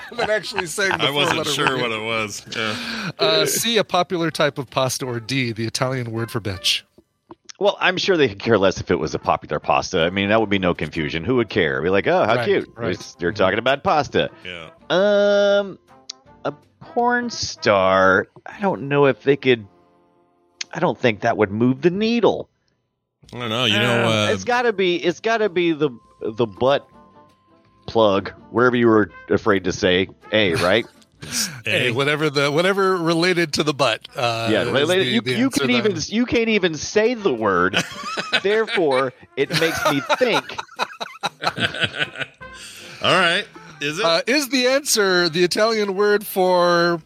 [0.15, 1.81] than actually saying the I wasn't sure word.
[1.81, 2.45] what it was.
[2.55, 3.11] Yeah.
[3.19, 6.83] Uh, C, a popular type of pasta, or D, the Italian word for bitch.
[7.59, 10.01] Well, I'm sure they could care less if it was a popular pasta.
[10.01, 11.23] I mean, that would be no confusion.
[11.23, 11.81] Who would care?
[11.81, 12.69] Be like, oh, how Right, cute.
[12.75, 13.15] right.
[13.19, 14.29] You're talking about pasta.
[14.43, 14.69] Yeah.
[14.89, 15.79] Um,
[16.43, 18.27] a porn star.
[18.45, 19.65] I don't know if they could.
[20.73, 22.49] I don't think that would move the needle.
[23.33, 23.65] I don't know.
[23.65, 24.95] You know, uh, it's got to be.
[24.97, 25.89] It's got to be the
[26.21, 26.87] the butt
[27.87, 28.29] plug.
[28.51, 30.85] Wherever you were afraid to say A, right?
[31.65, 34.07] Hey, whatever the whatever related to the butt.
[34.15, 36.03] Uh, yeah, related- the- you, the you answer can even then.
[36.09, 37.75] you can't even say the word.
[38.43, 40.55] Therefore, it makes me think.
[43.01, 43.45] All right.
[43.81, 44.05] Is it?
[44.05, 47.01] Uh, is the answer the Italian word for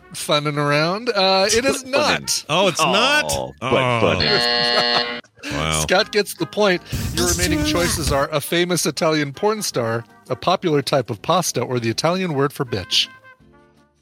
[0.00, 1.10] butt funning around?
[1.10, 2.44] Uh, it is not.
[2.48, 3.24] oh, it's not.
[3.28, 3.70] Oh, Oh.
[3.70, 5.18] butt funning.
[5.44, 5.80] Wow.
[5.80, 6.80] Scott gets the point.
[7.14, 11.80] Your remaining choices are a famous Italian porn star, a popular type of pasta, or
[11.80, 13.08] the Italian word for bitch.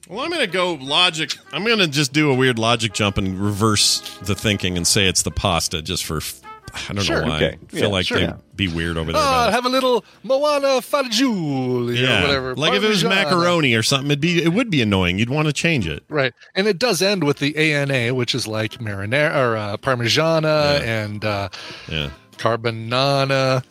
[0.06, 1.30] Well, I'm going to go logic.
[1.52, 5.06] I'm going to just do a weird logic jump and reverse the thinking and say
[5.08, 6.18] it's the pasta just for.
[6.18, 6.42] f-
[6.88, 7.36] I don't Sure, know why.
[7.36, 7.58] okay.
[7.62, 8.18] I feel Yeah, like sure.
[8.18, 9.20] they'd be weird over there.
[9.22, 12.54] Uh, have a little Moana fagioli yeah, or whatever.
[12.56, 15.18] like if it was macaroni or something, it'd be it would be annoying.
[15.18, 16.04] You'd want to change it.
[16.08, 16.32] Right.
[16.54, 21.24] And it does end with the ANA, which is like marinara or uh, parmigiana and
[21.24, 21.48] uh,
[21.88, 22.10] Yeah.
[22.38, 23.64] carbonana.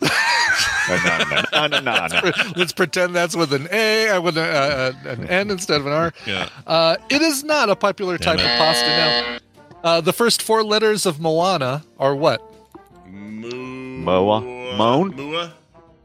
[0.90, 2.32] No, no, no, no, no.
[2.56, 4.42] Let's pretend that's with an A, uh, with a,
[5.06, 6.14] uh, an N instead of an R.
[6.26, 6.50] Yeah.
[6.66, 8.52] Uh, it is not a popular Damn type it.
[8.52, 8.88] of pasta.
[8.88, 9.38] Now,
[9.84, 12.42] uh, the first four letters of Moana are what?
[13.12, 14.42] Moa,
[14.76, 15.16] moan.
[15.16, 15.54] Moa?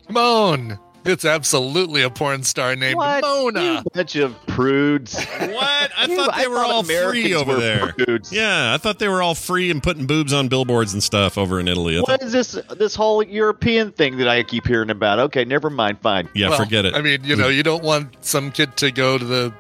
[0.09, 0.79] Moan.
[1.07, 3.21] It's absolutely a porn star named What?
[3.23, 3.63] Mona.
[3.63, 5.15] You bunch of prudes.
[5.53, 5.91] What?
[5.99, 7.93] I You- thought they I were thought all Americans free over there.
[7.93, 8.33] prudes.
[8.33, 11.61] Yeah, I thought they were all free and putting boobs on billboards and stuff over
[11.61, 11.99] in Italy.
[11.99, 15.19] I What thought, is this this whole European thing that I keep hearing about?
[15.19, 15.99] Okay, never mind.
[16.01, 16.31] Fine.
[16.35, 16.95] yeah, Well, forget it.
[16.95, 17.55] I mean, you know, mm.
[17.57, 19.53] you don't want some kid to go to the,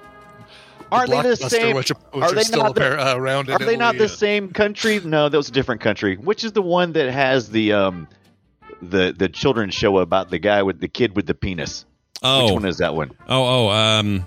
[1.06, 1.76] the Are they the same?
[1.76, 4.04] which, are- which are are, they still not the- uh, around Are they not the
[4.04, 4.16] Italy.
[4.18, 5.00] same country?
[5.04, 6.16] No, that was a different country.
[6.16, 8.08] Which is the one that has the um
[8.82, 11.84] the the children's show about the guy with the kid with the penis?
[12.22, 13.10] oh, Which one is that one?
[13.28, 14.24] oh, oh, um,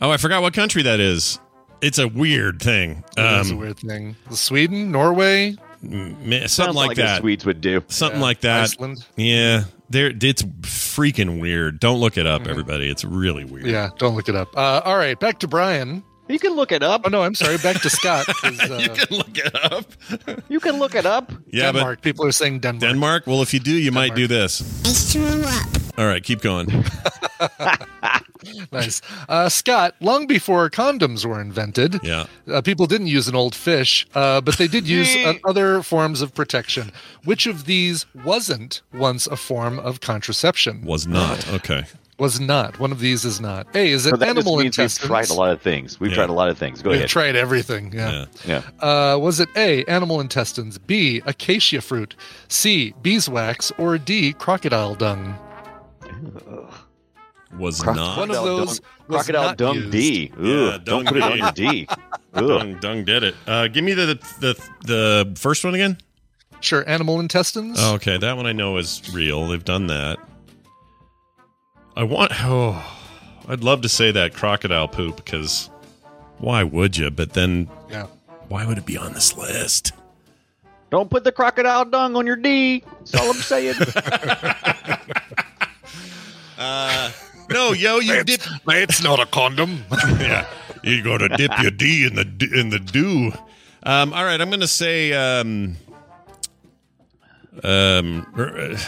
[0.00, 1.38] oh, I forgot what country that is.
[1.82, 3.04] It's a weird thing.
[3.16, 4.16] It is a Um, weird thing.
[4.30, 7.16] Sweden, Norway, m- something like, like that.
[7.16, 7.82] the Swedes would do.
[7.88, 8.62] Something Yeah, like that.
[8.62, 9.04] Iceland.
[9.16, 9.64] Yeah,
[9.94, 10.12] there.
[10.20, 11.80] It's freaking weird.
[11.80, 12.90] Don't look it up, everybody.
[12.90, 13.66] It's really weird.
[13.66, 14.54] Yeah, don't look it up.
[14.54, 16.04] Uh, all right, back to Brian.
[16.28, 17.02] You can look it up.
[17.04, 17.58] Oh no, I'm sorry.
[17.58, 18.26] Back to Scott.
[18.44, 19.84] Uh, you can look it up.
[20.48, 21.32] You can look it up.
[21.50, 22.02] Yeah, Denmark.
[22.02, 22.80] People are saying Denmark.
[22.80, 23.26] Denmark.
[23.26, 24.62] Well, if you do, you might do this.
[24.84, 25.98] I threw up.
[25.98, 26.68] All right, keep going.
[28.72, 29.00] nice.
[29.28, 29.94] Uh, Scott.
[30.00, 32.26] Long before condoms were invented, Yeah.
[32.52, 36.20] uh, people didn't use an old fish, uh, but they did use uh, other forms
[36.22, 36.92] of protection.
[37.24, 40.82] Which of these wasn't once a form of contraception?
[40.84, 41.84] Was not okay.
[42.16, 42.78] Was not.
[42.78, 43.66] One of these is not.
[43.74, 43.90] A.
[43.90, 45.08] Is it So that just animal means we've intestines?
[45.08, 45.98] tried a lot of things.
[45.98, 46.16] We've Yeah.
[46.18, 46.80] tried a lot of things.
[46.80, 47.08] Go We've ahead.
[47.08, 47.92] tried everything.
[47.92, 48.26] Yeah.
[48.46, 48.62] Yeah.
[48.80, 48.88] yeah.
[49.14, 52.14] Uh, was it A, animal intestines, B, acacia fruit,
[52.46, 55.36] C, beeswax, or D, crocodile dung?
[57.58, 58.18] Was Croc- not.
[58.18, 59.90] One of those dung- was Crocodile not dung used.
[59.92, 60.32] D.
[60.36, 61.62] Ugh, Yeah, don't dung put it on D.
[61.62, 61.88] your D.
[62.34, 62.48] Ugh.
[62.48, 63.34] Dung, dung did it.
[63.46, 65.98] Uh, give me the the the first one again.
[66.60, 67.76] Sure, animal intestines.
[67.80, 69.46] Oh, okay, that one I know is real.
[69.48, 70.18] They've done that.
[71.96, 72.32] I want.
[72.42, 72.82] Oh,
[73.48, 75.70] I'd love to say that crocodile poop because
[76.38, 77.10] why would you?
[77.10, 78.06] But then Yeah.
[78.48, 79.92] why would it be on this list?
[80.90, 82.82] Don't put the crocodile dung on your D.
[82.98, 83.74] That's all I'm saying.
[86.56, 87.10] Uh,
[87.50, 88.40] no, yo, you dip.
[88.68, 89.84] It's not a condom.
[90.18, 90.46] yeah,
[90.82, 93.32] you got to dip your D in the d- in the dew.
[93.82, 95.12] Um, all right, I'm going to say.
[95.12, 95.76] Um,
[97.62, 98.78] um, er, uh,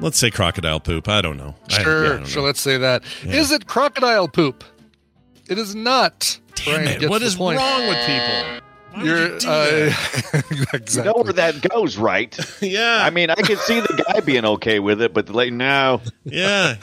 [0.00, 1.08] let's say crocodile poop.
[1.08, 1.54] I don't know.
[1.70, 2.42] I- Sure, yeah, I don't sure.
[2.42, 2.46] know.
[2.46, 3.02] Let's say that.
[3.24, 4.64] Is it crocodile poop?
[5.48, 6.38] It is not.
[6.54, 7.58] Damn Brian it, gets What the is point.
[7.58, 8.60] wrong with people?
[8.92, 9.52] Why You're you do uh,
[10.72, 10.92] that?
[10.94, 12.36] You know where that goes, right?
[12.62, 16.00] yeah, I mean, I can see the guy being okay with it, but like, no.
[16.24, 16.74] yeah,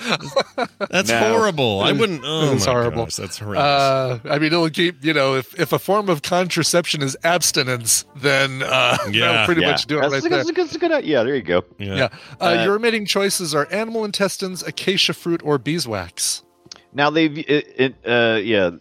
[0.89, 1.19] that's No.
[1.19, 1.81] horrible.
[1.81, 2.21] I wouldn't.
[2.23, 3.05] Oh It's my horrible.
[3.05, 3.63] gosh, that's horrendous.
[3.63, 8.05] Uh, I mean, it'll keep you know if, if a form of contraception is abstinence,
[8.15, 9.27] then uh, Yeah.
[9.31, 9.71] that'll pretty yeah.
[9.71, 10.37] much do it that's, right a, there.
[10.37, 11.05] that's, a, that's a good.
[11.05, 11.63] Yeah, there you go.
[11.77, 11.95] yeah.
[11.95, 12.09] Yeah.
[12.41, 16.43] Uh, Uh, your remaining choices are animal intestines, acacia fruit, or beeswax.
[16.93, 18.71] Now they've it, it, uh yeah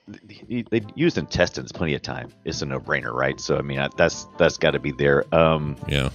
[0.70, 2.30] they've used intestines plenty of time.
[2.44, 3.38] It's a no brainer, right?
[3.40, 5.24] So I mean I- that's that's got to be there.
[5.34, 6.08] Um, yeah.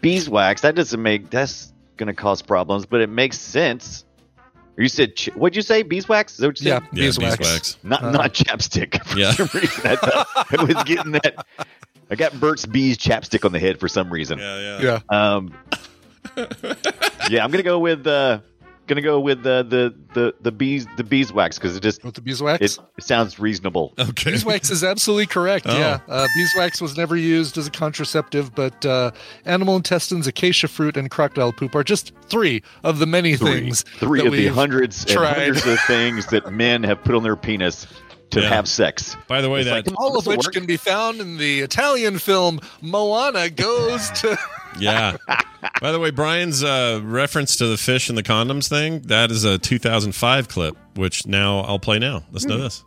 [0.00, 4.04] Beeswax that doesn't make that's gonna cause problems, but it makes sense.
[4.76, 5.82] You said ch- what'd you say?
[5.82, 6.34] Beeswax?
[6.34, 6.88] Is that what you Yeah, said?
[6.92, 7.36] Yeah, beeswax.
[7.38, 7.78] beeswax.
[7.82, 9.04] Not Uh, not chapstick.
[9.06, 9.32] For Yeah.
[9.32, 11.44] some reason, I, thought I was getting that.
[12.10, 14.38] I got Burt's Bees chapstick on the head for some reason.
[14.38, 15.00] Yeah, yeah.
[15.10, 15.34] Yeah.
[15.34, 15.52] Um,
[17.28, 18.38] yeah, I'm gonna go with uh,
[18.88, 22.20] gonna go with uh, the the the bees the beeswax because it just With the
[22.20, 22.60] beeswax?
[22.60, 23.94] it, it sounds reasonable.
[23.98, 24.32] Okay.
[24.32, 25.66] Beeswax is absolutely correct.
[25.68, 25.78] Oh.
[25.78, 29.12] Yeah, uh, beeswax was never used as a contraceptive, but uh,
[29.44, 33.82] animal intestines, acacia fruit, and crocodile poop are just three of the many Three, things.
[33.98, 37.22] three that of the we've hundreds and hundreds of things that men have put on
[37.22, 37.86] their penis
[38.30, 38.48] to Yeah.
[38.50, 39.16] have sex.
[39.26, 40.52] By the way, It's that like, all of which work.
[40.52, 44.38] can be found in the Italian film Moana Goes to.
[44.78, 45.16] Yeah.
[45.80, 49.44] By the way, Brian's uh, reference to the fish and the condoms thing that is
[49.44, 52.22] a 2005 clip, which now I'll play now.
[52.32, 52.50] Let's Hmm.
[52.50, 52.84] know this.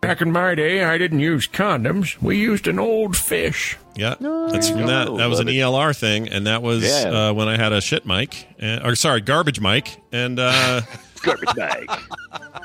[0.00, 2.20] Back in my day, I didn't use condoms.
[2.20, 3.78] We used an old fish.
[3.96, 5.06] Yeah, that's from that.
[5.16, 7.28] That was an ELR thing, and that was Yeah.
[7.28, 10.82] uh, when I had a shit mic, and, or sorry, garbage mic, and uh,
[11.22, 11.88] garbage bag.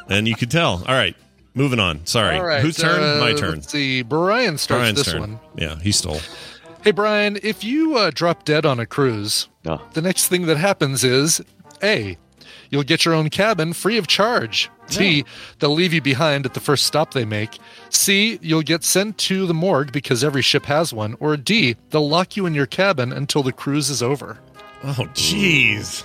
[0.10, 0.84] and you could tell.
[0.86, 1.16] All right,
[1.54, 2.06] moving on.
[2.06, 3.02] Sorry, All right, whose turn?
[3.02, 3.56] uh, My turn.
[3.60, 4.02] Let's see.
[4.02, 5.22] Brian starts Brian's this turn.
[5.22, 5.40] one.
[5.56, 6.20] Yeah, he stole.
[6.84, 9.48] Hey, Brian, if you uh, drop dead on a cruise,
[9.94, 11.42] the next thing that happens is
[11.84, 12.18] A,
[12.70, 14.70] you'll get your own cabin free of charge.
[14.98, 15.24] B,
[15.60, 17.60] they'll leave you behind at the first stop they make.
[17.90, 21.16] C, you'll get sent to the morgue because every ship has one.
[21.20, 24.40] Or D, they'll lock you in your cabin until the cruise is over.
[24.84, 26.04] Oh, jeez.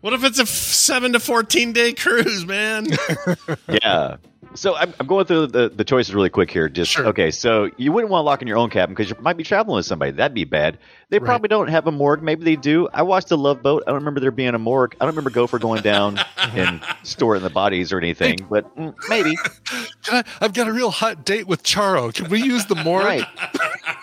[0.00, 2.86] What if it's a f- seven to fourteen day cruise, man?
[3.68, 4.16] yeah.
[4.54, 6.68] So I'm, I'm going through the, the choices really quick here.
[6.68, 7.30] Just okay.
[7.30, 9.76] So you wouldn't want to lock in your own cabin because you might be traveling
[9.76, 10.12] with somebody.
[10.12, 10.78] That'd be bad.
[11.08, 12.22] They probably don't have a morgue.
[12.22, 12.88] Maybe they do.
[12.92, 13.82] I watched the Love Boat.
[13.86, 14.96] I don't remember there being a morgue.
[15.00, 18.38] I don't remember Gopher going down and storing the bodies or anything.
[18.48, 19.36] But mm, maybe.
[20.10, 22.12] I, I've got a real hot date with Charo.
[22.14, 23.04] Can we use the morgue?
[23.04, 23.26] Right.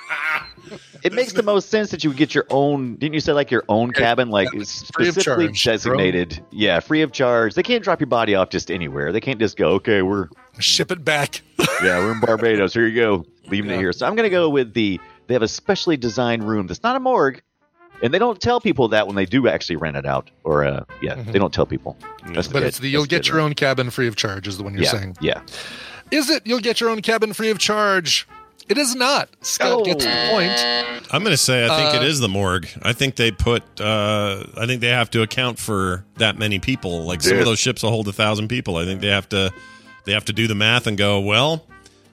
[1.04, 2.96] It makes the most sense that you would get your own.
[2.98, 6.44] Didn't you say like your own cabin, like of specifically designated?
[6.52, 7.56] Yeah, free of charge.
[7.56, 9.14] They can't drop your body off just anywhere.
[9.14, 10.28] They can't just go, okay, we're
[10.60, 11.42] Ship it back.
[11.84, 12.74] yeah, we're in Barbados.
[12.74, 13.94] Here you go, leaving it here.
[13.94, 15.00] So I'm gonna go with the.
[15.28, 17.42] They have a specially designed room that's not a morgue,
[18.04, 20.30] and they don't tell people that when they do actually rent it out.
[20.44, 21.32] Or uh, yeah, Mhm.
[21.32, 21.96] they don't tell people.
[22.52, 24.74] But it's the you'll That's get your own cabin free of charge is the one
[24.74, 25.18] you're yeah, saying.
[25.22, 25.42] Yeah.
[26.12, 28.28] Is it you'll get your own cabin free of charge?
[28.70, 29.30] It is not.
[29.42, 31.12] Scott gets the point.
[31.12, 32.68] I'm going to say I think Uh, it is the morgue.
[32.84, 33.64] I think they put.
[33.82, 37.04] Uh, I think they have to account for that many people.
[37.04, 37.40] Like some Yeah.
[37.40, 38.78] of those ships will hold a thousand people.
[38.78, 39.52] I think they have to.
[40.06, 41.20] They have to do the math and go.
[41.20, 41.66] Well,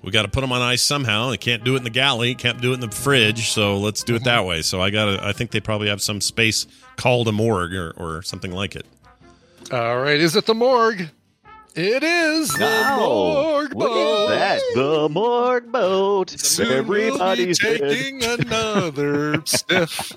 [0.02, 1.30] we got to put them on ice somehow.
[1.30, 2.34] They can't do it in the galley.
[2.34, 3.50] Can't do it in the fridge.
[3.50, 4.62] So let's do it that way.
[4.62, 5.04] So I got.
[5.16, 8.74] to I think they probably have some space called a morgue or, or something like
[8.76, 8.86] it.
[9.70, 11.10] All right, is it the morgue?
[11.78, 14.30] It is the No, morgue look boat.
[14.32, 14.62] at that.
[14.74, 16.30] The morgue boat.
[16.30, 17.90] Soon Everybody's we'll be dead.
[17.90, 20.12] taking another sniff.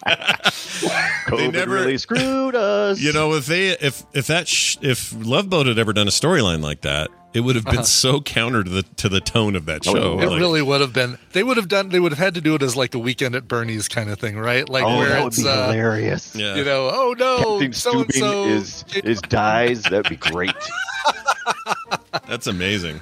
[1.28, 3.01] COVID never- really screwed us.
[3.01, 6.12] You know, if they if if that sh- if Love Boat had ever done a
[6.12, 7.84] storyline like that, it would have been Uh-huh.
[7.84, 10.19] so counter to the to the tone of that show.
[10.19, 11.17] It Like- really would have been.
[11.34, 11.89] They would have done.
[11.89, 14.17] They would have had to do it as like a weekend at Bernie's kind of
[14.19, 14.67] thing, right?
[14.67, 16.36] Like oh, where that would it's be uh, hilarious.
[16.36, 16.55] Yeah.
[16.55, 19.84] you know, oh no, Captain so and so is is dies.
[19.84, 20.51] That'd be great.
[22.27, 23.01] That's amazing.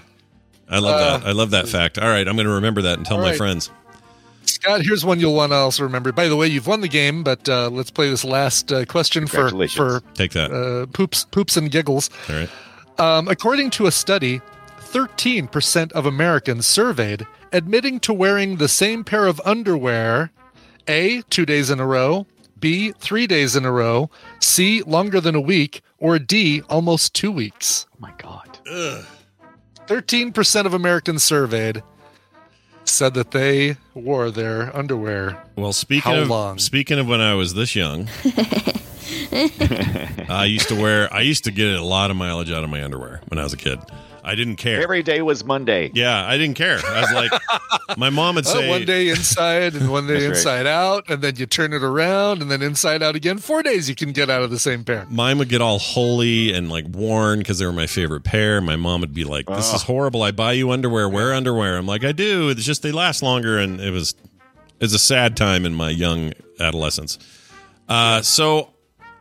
[0.69, 1.27] I love Uh, that.
[1.27, 1.97] I love that fact.
[1.97, 3.69] All right, I'm going to remember that and tell all my friends.
[4.43, 6.11] Scott, here's one you'll want to also remember.
[6.11, 9.27] By the way, you've won the game, but uh, let's play this last uh, question
[9.27, 10.51] for for Take that.
[10.51, 12.09] uh, poops poops and giggles.
[12.29, 12.49] All right.
[12.99, 14.41] Um, according to a study,
[14.79, 20.31] 13% of Americans surveyed admitting to wearing the same pair of underwear
[20.87, 22.25] A, two days in a row,
[22.59, 27.31] B, three days in a row, C, longer than a week, or D, almost two
[27.31, 27.85] weeks.
[27.93, 28.57] Oh my God.
[28.71, 29.05] Ugh.
[29.87, 31.83] 13% of Americans surveyed
[32.83, 35.41] said that they wore their underwear.
[35.55, 36.57] Well, speaking How of long?
[36.59, 38.09] speaking of when I was this young,
[40.29, 41.11] I used to wear.
[41.13, 43.53] I used to get a lot of mileage out of my underwear when I was
[43.53, 43.79] a kid.
[44.23, 44.81] I didn't care.
[44.83, 45.89] Every day was Monday.
[45.93, 46.79] yeah, I didn't care.
[46.85, 47.31] I was like,
[47.97, 50.59] my mom would Oh, say, one day inside and one day That's right.
[50.59, 53.37] inside out, and then you turn it around and then inside out again.
[53.37, 55.07] Four days you can get out of the same pair.
[55.09, 58.59] mine would get all holy and like worn because they were my favorite pair.
[58.59, 60.23] My mom would be like, "This is horrible.
[60.23, 61.07] I buy you underwear.
[61.07, 62.49] Wear underwear." I'm like, "I do.
[62.49, 64.13] It's just they last longer." And it was
[64.81, 67.17] it's a sad time in my young adolescence.
[67.87, 68.73] Uh, so,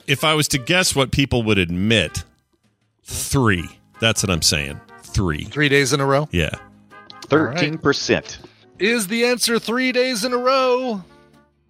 [0.07, 2.25] if I was to guess what people would admit,
[3.05, 3.69] three.
[4.01, 4.81] That's what I'm saying.
[5.03, 5.45] Three.
[5.45, 6.29] Three days in a row.
[6.33, 6.51] Yeah.
[7.23, 8.39] Thirteen percent.
[8.79, 11.03] Is the answer three days in a row?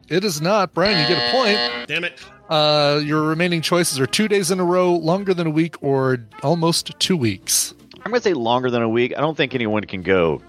[0.08, 0.74] It is not.
[0.74, 1.88] Brian, you get a point.
[1.88, 2.20] Damn it.
[2.48, 6.18] Uh, your remaining choices are two days in a row, longer than a week, or
[6.42, 7.74] almost two weeks.
[8.04, 9.14] I'm going to say longer than a week.
[9.16, 10.40] I don't think anyone can go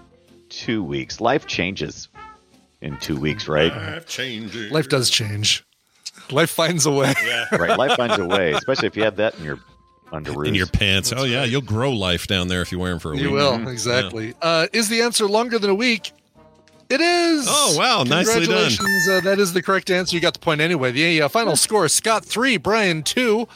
[0.48, 1.20] two weeks.
[1.20, 2.08] Life changes
[2.80, 3.74] in two weeks, right?
[3.74, 4.70] Life changes.
[4.70, 5.64] Life does change.
[6.30, 7.14] Life finds a way.
[7.24, 7.46] Yeah.
[7.56, 7.78] right.
[7.78, 9.58] Life finds a way, especially if you have that in your
[10.12, 10.46] underoos.
[10.48, 11.12] In your pants.
[11.16, 11.44] oh, yeah.
[11.44, 13.22] You'll grow life down there if you wear them for a week.
[13.22, 13.68] You will, Mhm.
[13.70, 14.34] exactly.
[14.40, 16.12] Uh, is the answer longer than a week?
[16.88, 17.46] It is.
[17.48, 18.02] Oh, wow.
[18.04, 18.70] Nicely done.
[18.70, 19.08] Congratulations.
[19.10, 20.16] Uh, that is the correct answer.
[20.16, 20.90] You got the point anyway.
[20.92, 23.46] The uh, final score Scott 3, Brian 2,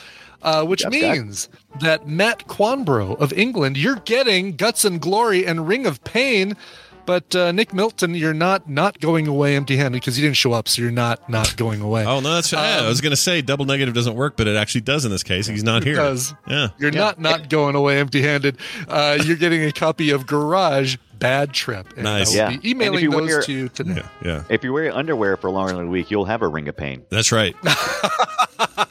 [0.42, 1.16] uh, which Good job, Scott.
[1.16, 1.48] means
[1.80, 6.56] that Matt Quanbro of England, you're getting Guts and Glory and Ring of Pain.
[7.04, 10.68] But uh, Nick Milton, you're not not going away empty-handed because you didn't show up,
[10.68, 12.04] so you're not not going away.
[12.06, 12.52] Oh, no, that's.
[12.52, 15.10] yeah, I was going to say double negative doesn't work, but it actually does in
[15.10, 15.46] this case.
[15.46, 15.96] He's not It here.
[15.96, 16.34] does.
[16.48, 16.68] Yeah.
[16.78, 18.58] You're not not going away empty-handed.
[18.88, 21.86] Uh, you're getting a copy of Garage Bad Trip.
[21.94, 22.28] And Nice.
[22.28, 22.58] I will Yeah.
[22.58, 24.02] be emailing And if you those wear- to you today.
[24.24, 24.44] Yeah.
[24.48, 27.02] If you wear underwear for longer than a week, you'll have a ring of pain.
[27.10, 27.54] That's right.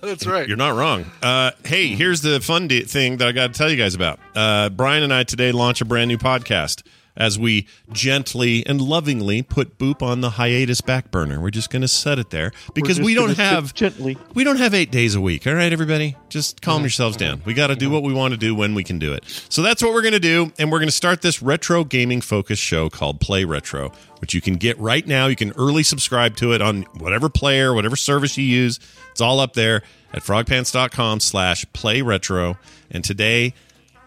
[0.02, 0.48] That's right.
[0.48, 1.06] You're not wrong.
[1.22, 4.20] Uh, hey, here's the fun de- thing that I got to tell you guys about.
[4.36, 6.84] Uh, Brian and I today launch a brand new podcast
[7.16, 11.42] as we gently and lovingly put Boop on the hiatus back burner.
[11.42, 14.18] We're just going to set it there because we don't have gently.
[14.34, 15.46] we don't have eight days a week.
[15.48, 17.42] All right, everybody, just calm yourselves down.
[17.46, 19.24] We got to do what we want to do when we can do it.
[19.50, 22.22] So that's what we're going to do, and we're going to start this retro gaming
[22.22, 25.28] focused show called Play Retro, which you can get right now.
[25.28, 28.80] You can early subscribe to it on whatever player, whatever service you use.
[29.12, 29.84] It's all up there
[30.14, 32.58] at frogpants.com slash play retro.
[32.90, 33.54] And today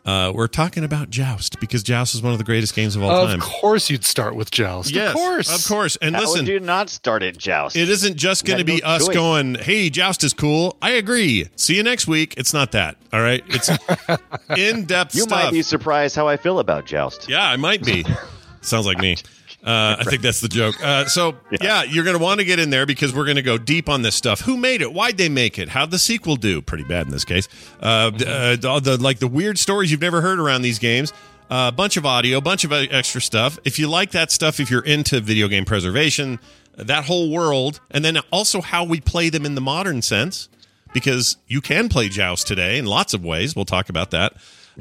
[0.05, 3.11] uh, we're talking about Joust because Joust is one of the greatest games of all
[3.11, 3.41] Of time.
[3.41, 4.91] Of course, you'd start with Joust.
[4.91, 5.97] Yes, of course, of course.
[6.03, 7.75] And How listen, would you not start at Joust?
[7.77, 9.15] it isn't just going to be no us choice.
[9.15, 10.77] going, hey, Joust is cool.
[10.83, 11.49] I agree.
[11.57, 12.35] See you next week.
[12.37, 12.97] It's not that.
[13.13, 13.43] All right.
[13.49, 13.71] It's
[14.59, 15.45] in depth You stuff.
[15.45, 17.29] might be surprised how I feel about Joust.
[17.29, 18.05] yeah, I might be.
[18.61, 19.17] Sounds like me.
[19.65, 20.75] Uh, I think that's the joke.
[20.83, 23.43] Uh, so, yeah, you're going to want to get in there because we're going to
[23.43, 24.43] go deep on this stuff.
[24.43, 24.93] Who made it?
[24.93, 25.71] Why'd they make it?
[25.71, 26.61] How'd the sequel do?
[26.61, 27.49] Pretty bad in this case.
[27.81, 31.15] Uh, d- uh, the like the weird stories you've never heard around these games.
[31.51, 33.59] A bunch of audio, a bunch of uh, extra stuff.
[33.65, 36.41] If you like that stuff, if you're into video game preservation,
[36.77, 40.49] that whole world, and then also how we play them in the modern sense,
[40.93, 43.55] because you can play Joust today in lots of ways.
[43.57, 44.35] We'll talk about that.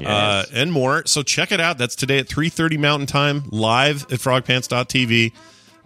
[0.04, 1.04] Uh, and more.
[1.06, 1.78] So check it out.
[1.78, 5.32] That's today at 3.30 Mountain Time, live at frogpants.tv.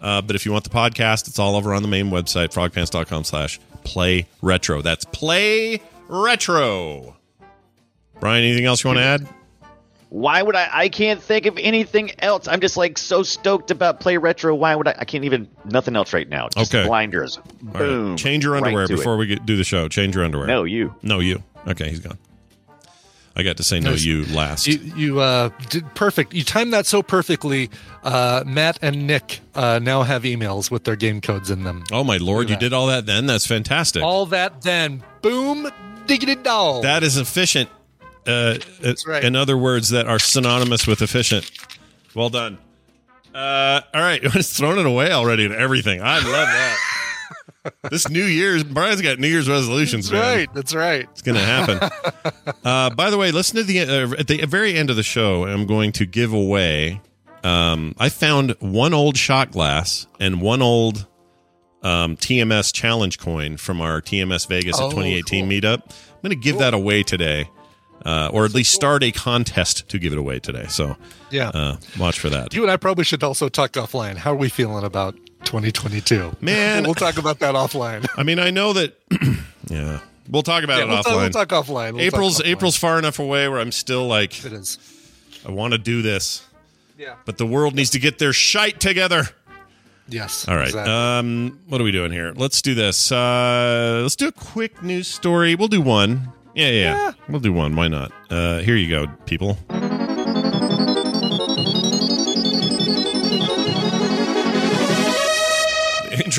[0.01, 3.25] Uh, but if you want the podcast, it's all over on the main website, frogpants.com
[3.25, 4.81] slash play retro.
[4.81, 7.17] That's play retro.
[8.21, 9.29] Brian, anything else you want to add?
[10.11, 10.69] Why would I?
[10.73, 12.49] I can't think of anything else.
[12.49, 14.55] I'm just like so stoked about Play Retro.
[14.55, 14.95] Why would I?
[15.01, 15.49] I can't even.
[15.67, 16.49] Nothing else right now.
[16.49, 16.87] Just Okay.
[16.87, 17.37] blinders.
[17.37, 17.79] All right.
[17.79, 18.17] Boom.
[18.17, 18.89] Change your Right underwear it.
[18.89, 19.87] before we get, do the show.
[19.87, 20.47] Change your underwear.
[20.47, 20.95] No, you.
[21.03, 21.43] No, you.
[21.67, 22.17] Okay, he's gone.
[23.39, 24.03] I got to say no, Nice.
[24.05, 24.67] you last.
[24.67, 26.35] You, you uh, did perfect.
[26.35, 27.71] You timed that so perfectly.
[28.03, 31.85] Uh, Matt and Nick uh, now have emails with their game codes in them.
[31.93, 32.51] oh, my Lord.
[32.51, 33.27] You did all that then?
[33.27, 34.03] That's fantastic.
[34.03, 35.71] All that then, boom,
[36.07, 36.83] diggity doll.
[36.83, 37.71] That is efficient.
[38.27, 39.23] Uh, That's right.
[39.25, 41.51] In other words, that are synonymous with efficient.
[42.15, 42.59] Well done.
[43.35, 46.03] Uh, all right, it's thrown it away already and everything.
[46.03, 46.79] I love that.
[47.91, 50.09] This New Year's, Brian's got New Year's resolutions.
[50.11, 50.37] That's man.
[50.39, 50.55] right.
[50.55, 51.09] That's right.
[51.13, 52.55] It's going to happen.
[52.65, 55.45] uh, by the way, listen to the uh, at the very end of the show.
[55.45, 57.01] I'm going to give away.
[57.45, 61.07] Um, I found one old shot glass and one old
[61.83, 65.53] um, TMS challenge coin from our TMS Vegas Oh, at 2018 cool.
[65.61, 65.83] meetup.
[65.85, 67.49] I'm going to give that away today,
[68.05, 70.67] uh, or at least start a contest to give it away today.
[70.69, 70.97] So
[71.31, 71.51] Yeah.
[71.51, 72.53] uh, watch for that.
[72.53, 74.17] You and I probably should also talk offline.
[74.17, 75.15] How are we feeling about
[75.45, 76.37] 2022?
[76.41, 76.85] Man.
[76.85, 78.07] we'll talk about that offline.
[78.17, 78.95] I mean, I know that.
[79.69, 81.03] yeah, we'll talk about Yeah, it we'll, offline.
[81.33, 81.93] talk, we'll talk offline.
[81.95, 82.51] We'll April's talk offline.
[82.51, 84.79] April's far enough away where I'm still like, It is.
[85.47, 86.47] I want to do this.
[86.99, 87.15] Yeah.
[87.25, 89.25] But the world needs to get their shite together.
[90.09, 90.49] Yes.
[90.49, 90.67] All right.
[90.69, 90.93] exactly.
[90.93, 92.33] Um, what are we doing here?
[92.35, 93.13] Let's do this.
[93.13, 95.55] Uh, let's do a quick news story.
[95.55, 96.33] We'll do one.
[96.55, 97.13] Yeah, yeah, yeah.
[97.29, 97.77] We'll do one.
[97.77, 98.11] Why not?
[98.31, 99.59] Uh, here you go, people.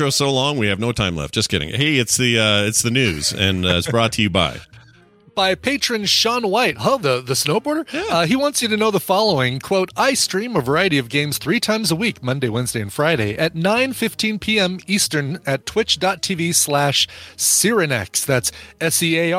[0.00, 1.34] Intro so long we have no time left.
[1.34, 1.68] Just kidding.
[1.68, 4.58] Hey, it's the uh, it's the news, and uh, it's brought to you by.
[5.34, 6.76] by patron Sean White.
[6.80, 7.86] Oh, the, the snowboarder?
[8.10, 11.38] Uh, he wants you to know the following, quote, I stream a variety of games
[11.38, 14.78] three times a week, Monday, Wednesday, and Friday at 9.15 p.m.
[14.86, 18.24] Eastern at twitch.tv slash Searanex.
[18.24, 19.34] That's E S-E-A-R-A-N-E-X.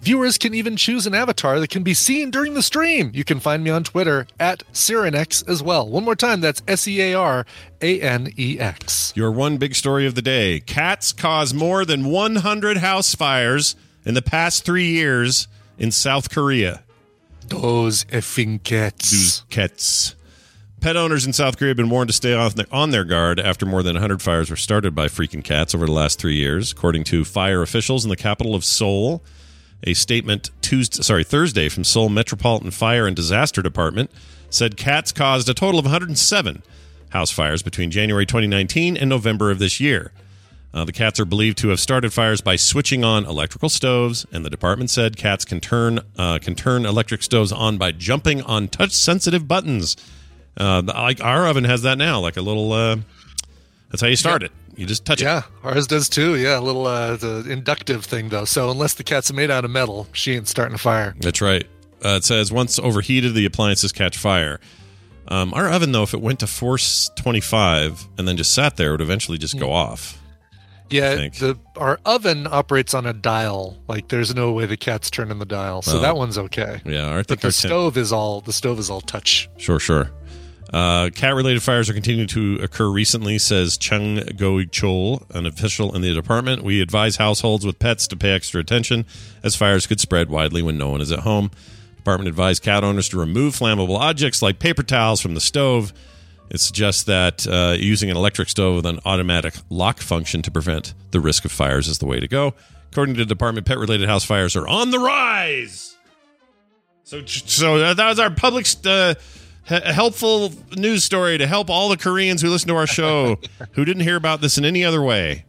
[0.00, 3.10] Viewers can even choose an avatar that can be seen during the stream.
[3.12, 5.88] You can find me on Twitter at Searanex as well.
[5.88, 7.42] One more time, that's E S-E-A-R-A-N-E-X.
[9.16, 10.60] Your one big story of the day.
[10.60, 13.74] Cats cause more than 100 house fires
[14.04, 16.82] in the past three years in South Korea.
[17.48, 19.10] Those effing cats.
[19.10, 20.14] Those cats.
[20.80, 23.40] Pet owners in South Korea have been warned to stay off their, on their guard
[23.40, 26.70] after more than 100 fires were started by freaking cats over the last three years,
[26.70, 29.24] according to fire officials in the capital of Seoul.
[29.84, 34.10] A statement Tuesday, sorry, Thursday from Seoul Metropolitan Fire and Disaster Department
[34.50, 36.62] said cats caused a total of 107
[37.10, 40.12] house fires between January 2019 and November of this year.
[40.74, 44.44] Uh, the cats are believed to have started fires by switching on electrical stoves, and
[44.44, 48.68] the department said cats can turn uh, can turn electric stoves on by jumping on
[48.68, 49.96] touch sensitive buttons.
[50.58, 52.72] Uh, the- like our oven has that now, like a little.
[52.72, 52.96] Uh,
[53.90, 54.52] that's how you start it.
[54.78, 55.44] You just touch Yeah, it.
[55.64, 56.36] ours does too.
[56.36, 58.44] Yeah, a little uh, the inductive thing though.
[58.44, 61.14] So unless the cat's made out of metal, she ain't starting a fire.
[61.20, 61.64] That's right.
[62.04, 64.60] Uh, it says once overheated, the appliances catch fire.
[65.26, 68.88] Um, our oven, though, if it went to force 25 and then just sat there,
[68.88, 70.16] it would eventually just go off.
[70.90, 73.76] Yeah, the our oven operates on a dial.
[73.88, 76.80] Like there's no way the cat's turning the dial, so that one's okay.
[76.86, 79.50] Yeah, I But think the our temp- stove is all the stove is all touch.
[79.58, 80.10] Sure, sure.
[80.72, 86.02] Uh, cat-related fires are continuing to occur recently, says Chung Go Chol, an official in
[86.02, 86.62] the department.
[86.62, 89.06] We advise households with pets to pay extra attention,
[89.42, 91.50] as fires could spread widely when no one is at home.
[91.96, 95.92] Department advised cat owners to remove flammable objects like paper towels from the stove.
[96.50, 100.94] It suggests that uh, using an electric stove with an automatic lock function to prevent
[101.10, 102.54] the risk of fires is the way to go.
[102.92, 105.96] According to the department, pet-related house fires are on the rise.
[107.04, 109.14] So, so that was our public uh,
[109.68, 113.36] he- helpful news story to help all the Koreans who listen to our show
[113.72, 115.44] who didn't hear about this in any other way.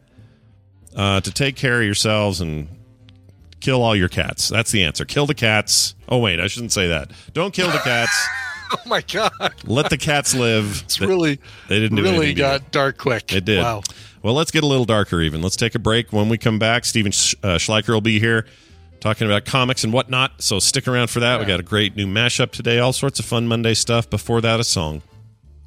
[0.95, 2.67] Uh, to take care of yourselves and
[3.59, 4.49] kill all your cats.
[4.49, 5.05] That's the answer.
[5.05, 5.93] Kill the cats.
[6.09, 7.11] Oh wait, I shouldn't say that.
[7.33, 8.11] Don't kill the cats.
[8.71, 9.31] Oh my god,
[9.65, 10.83] Let the cats live.
[10.85, 11.39] it's They- really
[11.69, 13.33] they didn't really got dark quick.
[13.33, 13.63] It did.
[13.63, 13.81] Wow.
[14.21, 15.41] Well, let's get a little darker even.
[15.41, 16.13] Let's take a break.
[16.13, 18.45] When we come back, Stephen Sch- uh, Schleicher will be here
[18.99, 20.41] talking about comics and whatnot.
[20.41, 21.39] So stick around for that.
[21.39, 22.79] We got a great new mashup today.
[22.79, 24.09] All sorts of fun Monday stuff.
[24.09, 25.01] Before that, a song.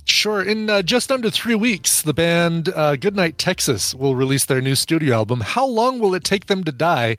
[0.04, 0.42] Sure.
[0.42, 4.74] In uh, just under three weeks, the band uh, Goodnight Texas will release their new
[4.74, 5.40] studio album.
[5.40, 7.16] How long will it take them to die?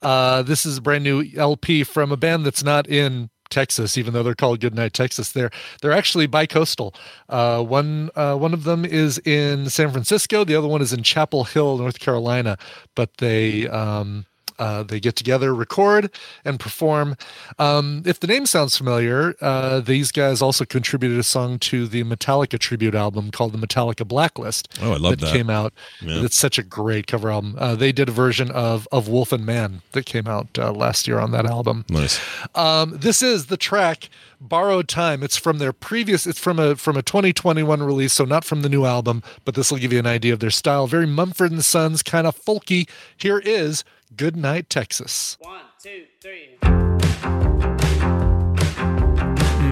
[0.00, 4.14] Uh, this is a brand new LP from a band that's not in Texas, even
[4.14, 5.32] though they're called Goodnight Texas.
[5.32, 5.50] They're
[5.82, 6.94] they're actually bicoastal.
[7.28, 10.44] Uh, one uh, one of them is in San Francisco.
[10.44, 12.56] The other one is in Chapel Hill, North Carolina.
[12.94, 14.24] But they um,
[14.60, 16.10] uh, they get together, record,
[16.44, 17.16] and perform.
[17.58, 22.04] Um, if the name sounds familiar, uh, these guys also contributed a song to the
[22.04, 24.68] Metallica tribute album called the Metallica Blacklist.
[24.82, 25.20] Oh, I love that.
[25.20, 25.32] that.
[25.32, 25.72] came out.
[26.02, 26.22] Yeah.
[26.22, 27.56] It's such a great cover album.
[27.58, 31.08] Uh, they did a version of of Wolf and Man that came out uh, last
[31.08, 31.84] year on that album.
[31.88, 32.20] Nice.
[32.54, 36.26] Um, this is the track "Borrowed Time." It's from their previous.
[36.26, 39.22] It's from a from a 2021 release, so not from the new album.
[39.46, 40.86] But this will give you an idea of their style.
[40.86, 42.88] Very Mumford and Sons, kind of folky.
[43.16, 43.84] Here is
[44.16, 46.58] "Good Night, Texas." One, two, three.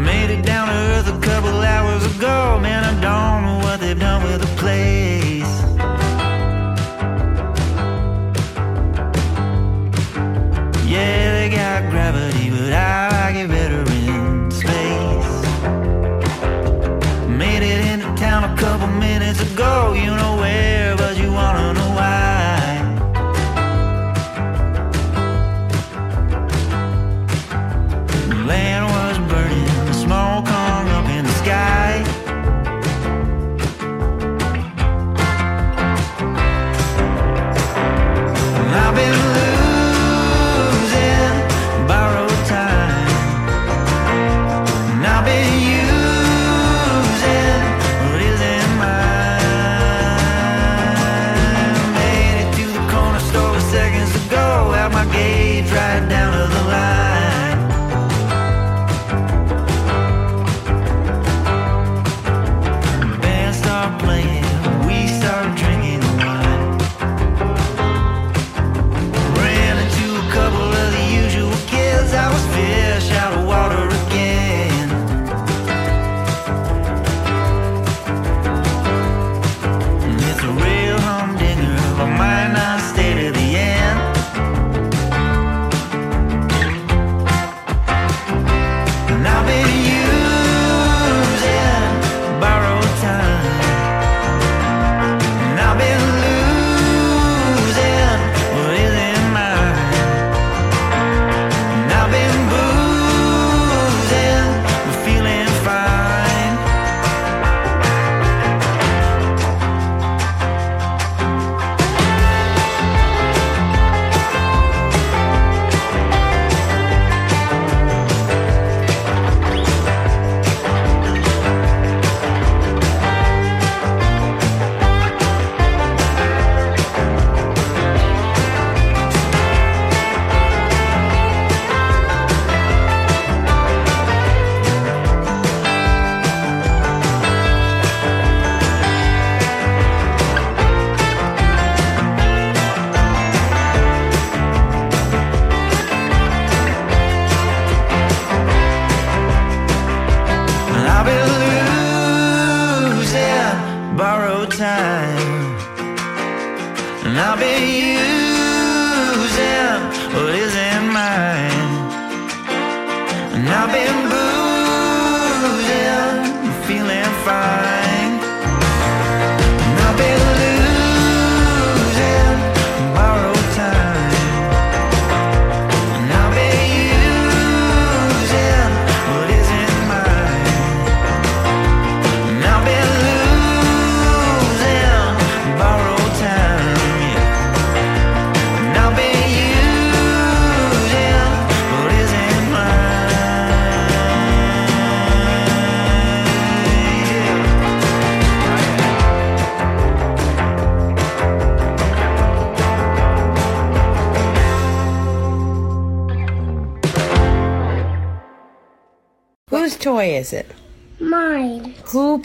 [0.05, 2.59] Made it down to earth a couple hours ago.
[2.61, 3.38] Man, I don't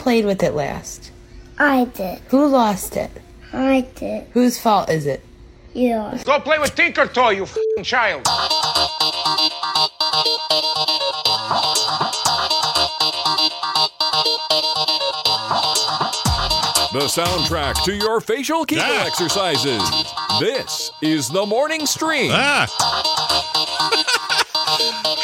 [0.04, 1.10] played with it last?
[1.58, 2.18] I did.
[2.28, 3.10] Who lost it?
[3.54, 4.26] I did.
[4.34, 5.24] Whose fault is it?
[5.72, 6.22] Yours.
[6.24, 8.22] Go play with Tinker Toy, you fing child.
[16.94, 19.04] The soundtrack to your facial kegel Ah.
[19.06, 19.82] exercises.
[20.38, 22.30] This is the morning stream.
[22.32, 22.68] Ah.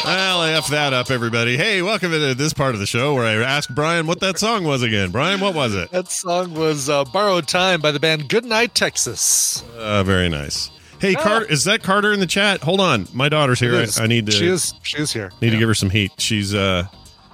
[0.04, 1.56] Well, F that up, everybody.
[1.56, 4.64] Hey, welcome to this part of the show where I ask Brian what that song
[4.64, 5.10] was again.
[5.10, 5.90] Brian, what was it?
[5.90, 9.62] That song was uh, "Borrowed Time" by the band Goodnight Texas.
[9.76, 10.70] Uh, very nice.
[11.00, 12.60] Hey, Carter, is that Carter in the chat?
[12.60, 13.74] Hold on, my daughter's here.
[13.74, 14.04] I.
[14.04, 14.32] I need to.
[14.32, 14.74] She is.
[14.82, 15.32] She is here.
[15.40, 16.12] Need to give her some heat.
[16.18, 16.86] She's uh,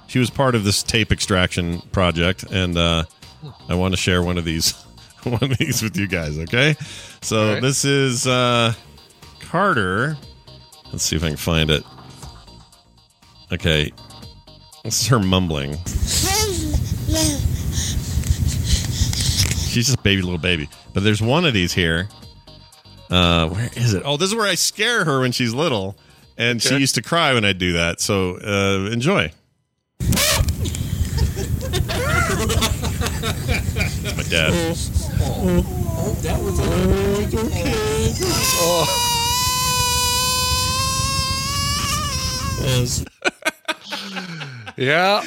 [0.07, 3.05] she was part of this tape extraction project, and uh,
[3.69, 4.71] I want to share one of these,
[5.23, 6.37] one of these with you guys.
[6.37, 6.75] Okay,
[7.21, 7.61] so right.
[7.61, 8.73] this is uh,
[9.41, 10.17] Carter.
[10.91, 11.83] Let's see if I can find it.
[13.49, 13.93] Okay,
[14.83, 15.77] this is her mumbling.
[19.67, 20.67] She's just a baby little baby.
[20.93, 22.09] But there's one of these here.
[23.09, 24.01] Uh, where is it?
[24.03, 25.97] Oh, this is where I scare her when she's little,
[26.37, 28.01] and she used to cry when I do that.
[28.01, 29.31] So uh, enjoy.
[34.17, 34.51] My dad.
[36.23, 36.59] That was
[44.79, 45.23] Yeah.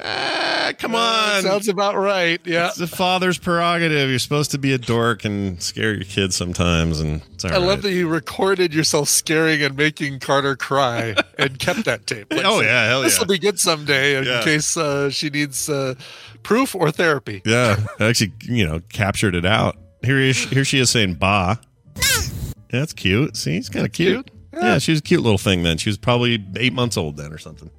[0.00, 1.42] Ah, come on.
[1.42, 2.40] Sounds about right.
[2.44, 2.66] Yeah.
[2.66, 4.10] It's the father's prerogative.
[4.10, 7.58] You're supposed to be a dork and scare your kids sometimes, and it's all I
[7.58, 12.26] love that you recorded yourself scaring and making Carter cry and kept that tape.
[12.44, 13.20] Oh, yeah, hell This yeah.
[13.20, 14.42] will be good someday in Yeah.
[14.42, 15.94] case uh, she needs uh,
[16.42, 17.40] proof or therapy.
[17.44, 19.76] Yeah, I actually, you know, captured it out.
[20.02, 21.60] Here, he is, here she is saying "ba."
[21.96, 23.36] Yeah, that's cute.
[23.36, 24.28] See, it's kind of cute.
[24.52, 24.78] Yeah.
[24.78, 25.78] she was a cute little thing then.
[25.78, 27.70] She was probably eight months old then or something.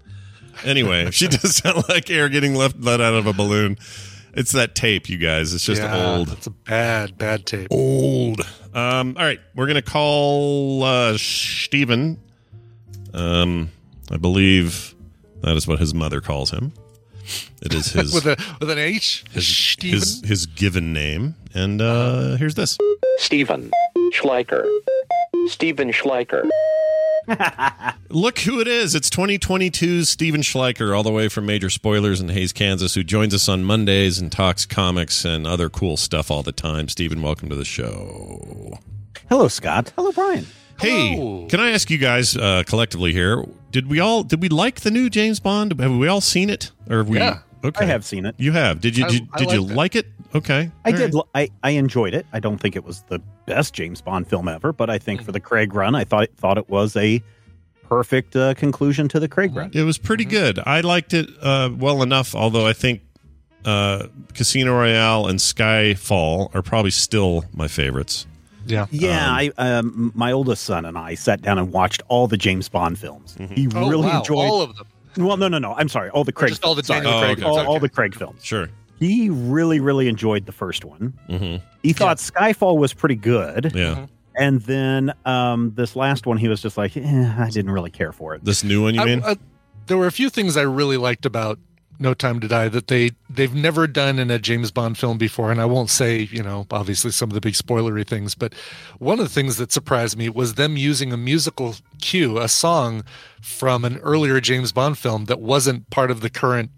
[0.63, 3.77] Anyway, she does sound like air getting left let out of a balloon.
[4.35, 5.53] It's that tape, you guys.
[5.53, 6.31] It's just Yeah, old.
[6.31, 7.67] It's a bad, bad tape.
[7.69, 8.41] Old.
[8.73, 12.19] Um, all right, we're gonna call uh, Stephen.
[13.13, 13.69] Um,
[14.11, 14.95] I believe
[15.41, 16.73] that is what his mother calls him.
[17.61, 19.23] It is his with a with an H.
[19.31, 19.99] his, Stephen?
[19.99, 21.35] his his given name.
[21.53, 22.77] And uh, here's this.
[23.17, 23.69] Stephen
[24.11, 24.65] Schleicher.
[25.47, 26.47] Stephen Schleicher.
[28.09, 28.95] Look who it is.
[28.95, 33.33] It's 2022's Stephen Schleicher, all the way from Major Spoilers in Hays, Kansas, who joins
[33.33, 36.87] us on Mondays and talks comics and other cool stuff all the time.
[36.89, 38.77] Stephen, welcome to the show.
[39.29, 39.93] Hello, Scott.
[39.95, 40.45] Hello, Brian.
[40.79, 43.43] Hey, can I ask you guys uh, collectively here?
[43.71, 45.79] Did we all did we like the new James Bond?
[45.79, 46.71] Have we all seen it?
[46.89, 47.19] Or have we?
[47.19, 47.85] Yeah, okay.
[47.85, 48.35] I have seen it.
[48.37, 48.81] You have.
[48.81, 49.05] Did you?
[49.05, 49.73] I- Did, I did you it.
[49.75, 50.07] like it?
[50.35, 50.71] Okay.
[50.83, 51.03] I All did.
[51.05, 51.13] right.
[51.15, 52.25] l- I, I enjoyed it.
[52.33, 55.31] I don't think it was the best James Bond film ever, but I think for
[55.31, 57.21] the Craig run, I thought thought it was a
[57.83, 59.71] perfect uh, conclusion to the Craig run.
[59.73, 60.59] It was pretty good.
[60.65, 63.01] I liked it uh, well enough, although I think
[63.65, 68.25] uh, Casino Royale and Skyfall are probably still my favorites.
[68.65, 68.85] Yeah.
[68.91, 72.69] Yeah, I um, my oldest son and I sat down and watched all the James
[72.69, 73.35] Bond films.
[73.51, 74.87] He Oh, really wow, enjoyed all of them.
[75.17, 75.73] Well, no, no, no.
[75.75, 76.09] I'm sorry.
[76.09, 76.49] All the Craig.
[76.51, 77.01] just all the sorry.
[77.01, 77.67] Daniel Craig all, films.
[77.67, 77.81] all Okay.
[77.81, 78.43] the Craig films.
[78.43, 78.69] Sure.
[78.99, 81.13] He really, really enjoyed the first one.
[81.29, 81.65] Mm-hmm.
[81.81, 83.71] He thought Skyfall was pretty good.
[83.75, 84.05] Yeah.
[84.35, 88.11] And then um, this last one, he was just like, eh, I didn't really care
[88.11, 88.43] for it.
[88.45, 89.23] This new one, you I- mean?
[89.23, 89.37] I-
[89.85, 91.59] there were a few things I really liked about
[91.99, 95.51] No Time to Die that they they've never done in a James Bond film before,
[95.51, 98.53] and I won't say you know obviously some of the big spoilery things, but
[98.99, 103.03] one of the things that surprised me was them using a musical cue, a song
[103.41, 106.71] from an earlier James Bond film that wasn't part of the current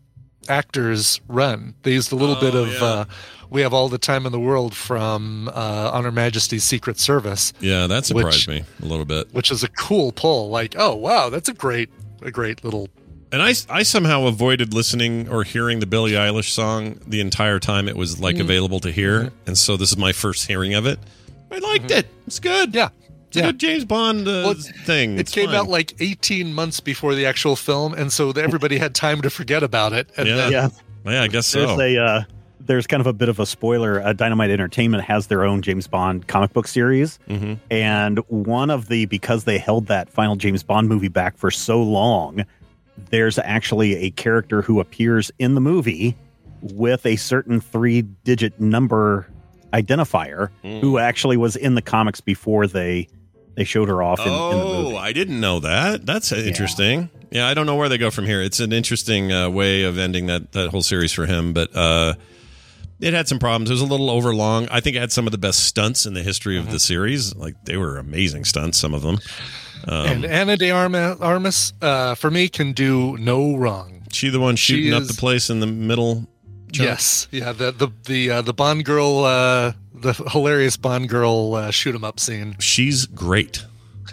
[0.49, 1.75] actors run.
[1.83, 2.83] They used a little bit Oh, of yeah.
[2.83, 3.05] uh,
[3.49, 7.53] "We Have All the Time in the World" from uh, On Her Majesty's Secret Service.
[7.59, 9.33] yeah, that surprised which- me a little bit.
[9.33, 10.49] which is a cool pull.
[10.49, 11.89] Like, oh wow, that's a great,
[12.21, 12.89] a great little.
[13.31, 17.89] And I, I somehow avoided listening or hearing the Billie Eilish song the entire time
[17.89, 18.41] it was like Mm.
[18.41, 19.31] available to hear.
[19.45, 20.99] And so this is my first hearing of it.
[21.51, 22.07] I liked it.
[22.27, 22.73] It's good.
[22.73, 22.89] Yeah,
[23.37, 24.53] It's a good James Bond uh, Well,
[24.85, 25.15] thing.
[25.15, 25.55] It It's came fine.
[25.55, 29.63] out like 18 months before the actual film, and so everybody had time to forget
[29.63, 30.09] about it.
[30.17, 30.35] And Yeah.
[30.35, 30.69] then, Yeah.
[31.05, 31.79] Yeah, I guess There's so.
[31.79, 32.23] a uh,
[32.59, 34.01] there's kind of a bit of a spoiler.
[34.01, 37.59] Uh, Dynamite Entertainment has their own James Bond comic book series, Mhm.
[37.69, 41.79] and one of the because they held that final James Bond movie back for so
[41.83, 42.43] long,
[43.11, 46.15] there's actually a character who appears in the movie
[46.61, 49.27] with a certain three digit number
[49.73, 50.79] identifier Hmm.
[50.79, 53.07] who actually was in the comics before they
[53.55, 54.97] they showed her off in, in the Oh, movie.
[54.97, 56.05] I didn't know that.
[56.05, 57.09] That's interesting.
[57.31, 58.41] Yeah, I don't know where they go from here.
[58.41, 62.13] It's an interesting uh, way of ending that that whole series for him, but uh,
[62.99, 63.69] it had some problems.
[63.69, 64.67] It was a little overlong.
[64.71, 66.67] I think it had some of the best stunts in the history Mm-hmm.
[66.67, 67.35] of the series.
[67.35, 69.19] Like they were amazing stunts, some of them.
[69.87, 74.03] Um, and Ana de Arma, Armas, uh, for me, can do no wrong.
[74.13, 76.27] She the one She shooting up is- the place in the middle.
[76.77, 76.89] Chunk?
[76.89, 77.51] Yes, yeah.
[77.51, 82.03] The the the uh, the Bond girl, uh, the hilarious Bond girl uh, shoot 'em
[82.03, 82.55] up scene.
[82.59, 83.65] She's great.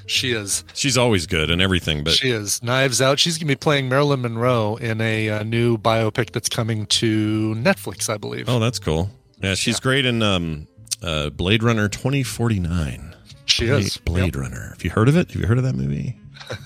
[0.06, 0.64] She is.
[0.74, 2.62] She's always good and everything, but she is.
[2.62, 3.18] Knives Out.
[3.18, 8.08] She's gonna be playing Marilyn Monroe in a, uh new biopic that's coming to Netflix,
[8.12, 8.48] I believe.
[8.48, 9.10] oh, that's cool.
[9.40, 10.66] Yeah, she's great in um,
[11.02, 13.14] uh, Blade Runner twenty forty nine.
[13.46, 13.96] She Blade, is.
[13.98, 14.70] Blade Runner.
[14.70, 15.30] Have you heard of it?
[15.30, 16.16] Have you heard of that movie?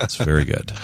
[0.01, 0.73] It's very good.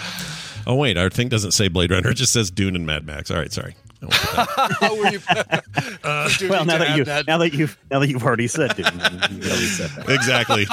[0.65, 3.33] Oh wait, our thing doesn't say Blade Runner; it just says Dune and Mad Max.
[3.33, 3.75] All right, sorry.
[4.03, 4.73] I won't put that.
[4.81, 5.21] How were you?
[6.03, 7.27] Uh, well, now that you that.
[7.27, 10.07] now that you've now that you've already said, dude, you already said that.
[10.09, 10.67] exactly.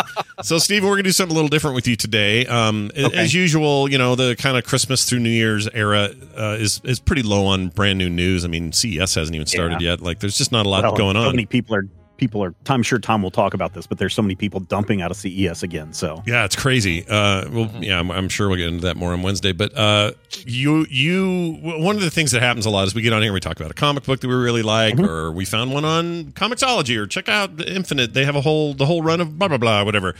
[0.44, 2.46] So, Steve, we're going to do something a little different with you today.
[2.48, 3.18] Um, Okay.
[3.18, 7.00] As usual, you know, the kind of Christmas through New Year's era uh, is is
[7.00, 8.44] pretty low on brand new news.
[8.46, 9.92] I mean, CES hasn't even started Yeah.
[9.92, 10.02] yet.
[10.02, 11.36] Like, there's just not a lot Well, going So on.
[11.36, 11.86] many people are
[12.20, 12.54] people are.
[12.68, 15.18] I'm sure Tom will talk about this, but there's so many people dumping out of
[15.18, 15.94] CES again.
[15.94, 17.06] So Yeah, it's crazy.
[17.08, 19.52] Uh, well, yeah, I'm, I'm sure we'll get into that more on Wednesday.
[19.54, 20.12] But uh,
[20.46, 23.30] you, you, one of the things that happens a lot is we get on here
[23.30, 25.06] and we talk about a comic book that we really like, Mm-hmm.
[25.06, 28.14] or we found one on Comixology, or check out Infinite.
[28.14, 30.14] They have a whole the whole run of blah blah blah, whatever.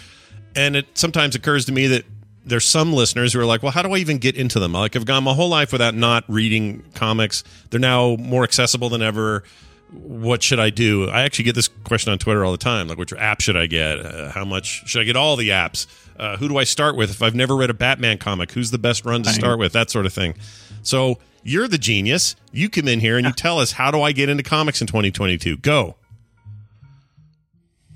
[0.56, 2.06] And it sometimes occurs to me that
[2.46, 4.72] there's some listeners who are like, well, how do I even get into them?
[4.74, 7.44] Like, I've gone my whole life without not reading comics.
[7.70, 9.44] They're now more accessible than ever.
[9.92, 11.10] What should I do?
[11.10, 12.88] I actually get this question on Twitter all the time.
[12.88, 14.00] Like, which app should I get?
[14.00, 15.16] Uh, how much should I get?
[15.16, 15.88] All the apps.
[16.18, 17.10] Uh, who do I start with?
[17.10, 19.74] If I've never read a Batman comic, who's the best run to start with?
[19.74, 20.36] That sort of thing.
[20.84, 22.36] So you're the genius.
[22.52, 24.88] You come in here and you tell us how do I get into comics in
[24.88, 25.58] 2022?
[25.58, 25.96] Go.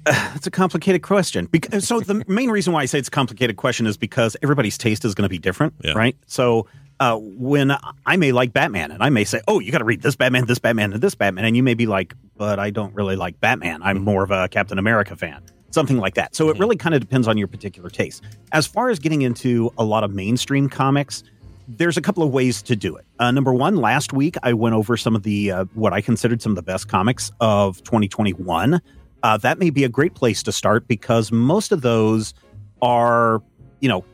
[0.36, 1.46] It's a complicated question.
[1.46, 4.78] Because, so the main reason why I say it's a complicated question is because everybody's
[4.78, 6.18] taste is going to be different, right?
[6.26, 6.68] So
[7.04, 7.76] uh, when
[8.06, 10.45] I may like Batman, and I may say, "Oh, you got to read this Batman,
[10.45, 13.41] this Batman, and this Batman," and you may be like, "But I don't really like
[13.41, 13.82] Batman.
[13.84, 16.34] I'm more of a Captain America fan." Something like that.
[16.34, 18.24] So it really kind of depends on your particular taste.
[18.54, 21.24] As far as getting into a lot of mainstream comics,
[21.68, 23.06] there's a couple of ways to do it.
[23.20, 26.41] Uh, number one, last week I went over some of the uh, what I considered
[26.41, 28.82] some of the best comics of 2021.
[29.24, 32.34] Uh, that may be a great place to start because most of those
[32.82, 33.41] are,
[33.82, 34.06] you know,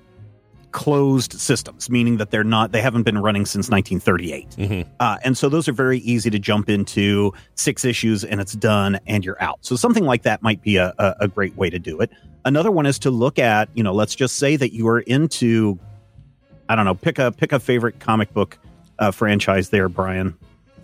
[0.72, 4.56] closed systems, meaning that they're not they haven't been running since 1938.
[5.00, 9.00] Uh, and so those are very easy to jump into six issues and it's done
[9.08, 9.60] and you're out.
[9.62, 12.12] So something like that might be a, a, a great way to do it.
[12.46, 15.78] Another one is to look at, you know, let's just say that you are into,
[16.68, 18.58] I don't know, pick a pick a favorite comic book
[19.00, 20.38] uh, franchise there, Brian.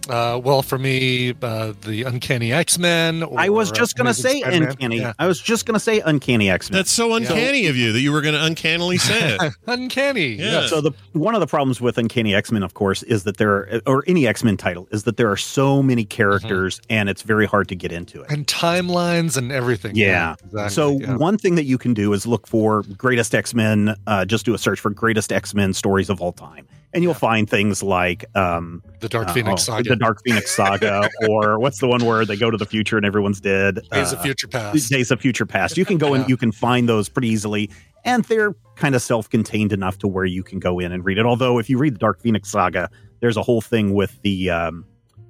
[0.09, 3.23] Uh, well, for me, uh, the Uncanny X Men.
[3.35, 5.05] I was just going to say uncanny.
[5.17, 6.77] I was just going to say uncanny X Men.
[6.77, 9.53] That's so uncanny of you that you were going to uncannily say it.
[9.67, 10.35] uncanny.
[10.35, 10.67] Yeah.
[10.67, 13.51] So the one of the problems with Uncanny X Men, of course, is that there
[13.51, 17.21] are, or any X Men title is that there are so many characters and it's
[17.21, 18.31] very hard to get into it.
[18.31, 19.95] and timelines and everything.
[19.95, 20.35] Yeah.
[20.43, 21.17] exactly, so yeah.
[21.17, 23.95] one thing that you can do is look for greatest X Men.
[24.07, 27.13] Uh, just do a search for greatest X Men stories of all time, and you'll
[27.13, 29.89] find things like um, the Dark uh, Phoenix oh, Saga.
[29.89, 33.05] the Dark Phoenix Saga, or what's the one where they go to the future and
[33.05, 33.81] everyone's dead?
[33.91, 34.89] Days of Uh, Future Past.
[34.89, 35.77] Days of Future Past.
[35.77, 37.69] You can go and you can find those pretty easily,
[38.05, 41.25] and they're kind of self-contained enough to where you can go in and read it.
[41.25, 42.89] Although, if you read the Dark Phoenix Saga,
[43.19, 44.85] there's a whole thing with the um,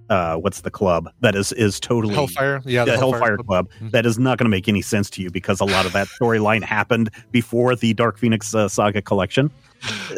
[0.10, 2.62] uh, what's the club that is is totally Hellfire?
[2.66, 3.48] Yeah, the, the Hellfire, Hellfire Club.
[3.48, 3.70] Club.
[3.76, 3.90] Mm-hmm.
[3.90, 6.08] That is not going to make any sense to you because a lot of that
[6.08, 9.52] storyline happened before the Dark Phoenix uh, Saga collection.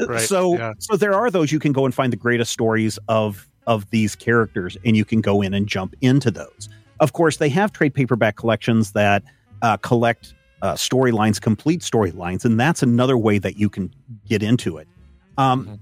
[0.08, 0.74] Right, So, yeah.
[0.80, 4.16] so there are those you can go and find the greatest stories of of these
[4.16, 6.70] characters, and you can go in and jump into those.
[7.00, 9.24] Of course, they have trade paperback collections that
[9.62, 13.94] uh, collect uh, storylines, complete storylines, and that's another way that you can
[14.28, 14.88] get into it.
[15.38, 15.76] Um, Mm-hmm.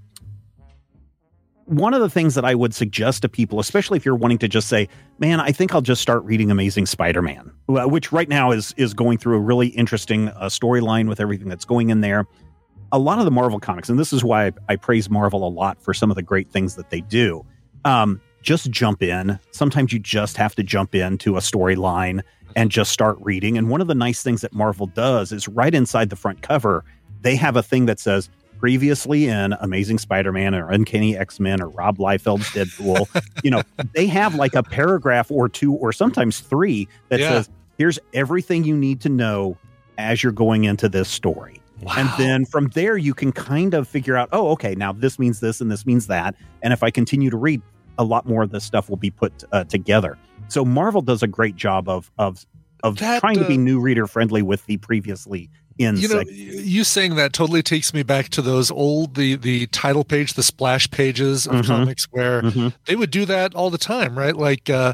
[1.66, 4.47] One of the things that I would suggest to people, especially if you're wanting to
[4.47, 4.88] just say,
[5.20, 9.18] "Man, I think I'll just start reading Amazing Spider-Man," which right now is is going
[9.18, 12.28] through a really interesting uh, storyline with everything that's going in there
[12.91, 15.49] a lot of the Marvel comics, and this is why I, I praise Marvel a
[15.49, 17.45] lot for some of the great things that they do.
[17.84, 19.39] Um, just jump in.
[19.51, 22.22] Sometimes you just have to jump into a storyline
[22.55, 23.57] and just start reading.
[23.57, 26.86] And one of the nice things that Marvel does is right inside the front cover,
[27.22, 28.30] they have a thing that says
[28.60, 33.08] previously in Amazing Spider-Man or Uncanny X-Men or Rob Liefeld's Deadpool.
[33.43, 33.62] you know,
[33.93, 37.30] they have like a paragraph or two or sometimes three that Yeah.
[37.30, 39.58] says, here's everything you need to know
[39.97, 41.62] as you're going into this story.
[41.97, 45.39] And then from there, you can kind of figure out, oh, okay, now this means
[45.41, 46.34] this and this means that.
[46.64, 47.62] And if I continue to read,
[47.97, 50.18] a lot more of this stuff will be put uh, together.
[50.47, 52.45] So Marvel does a great job of of
[52.84, 56.21] of That, trying to be uh, new reader friendly with the previously in you know
[56.30, 60.43] you saying that totally takes me back to those old the the title page the
[60.43, 61.65] splash pages of Mhm.
[61.67, 62.73] comics where Mhm.
[62.86, 64.93] they would do that all the time right like uh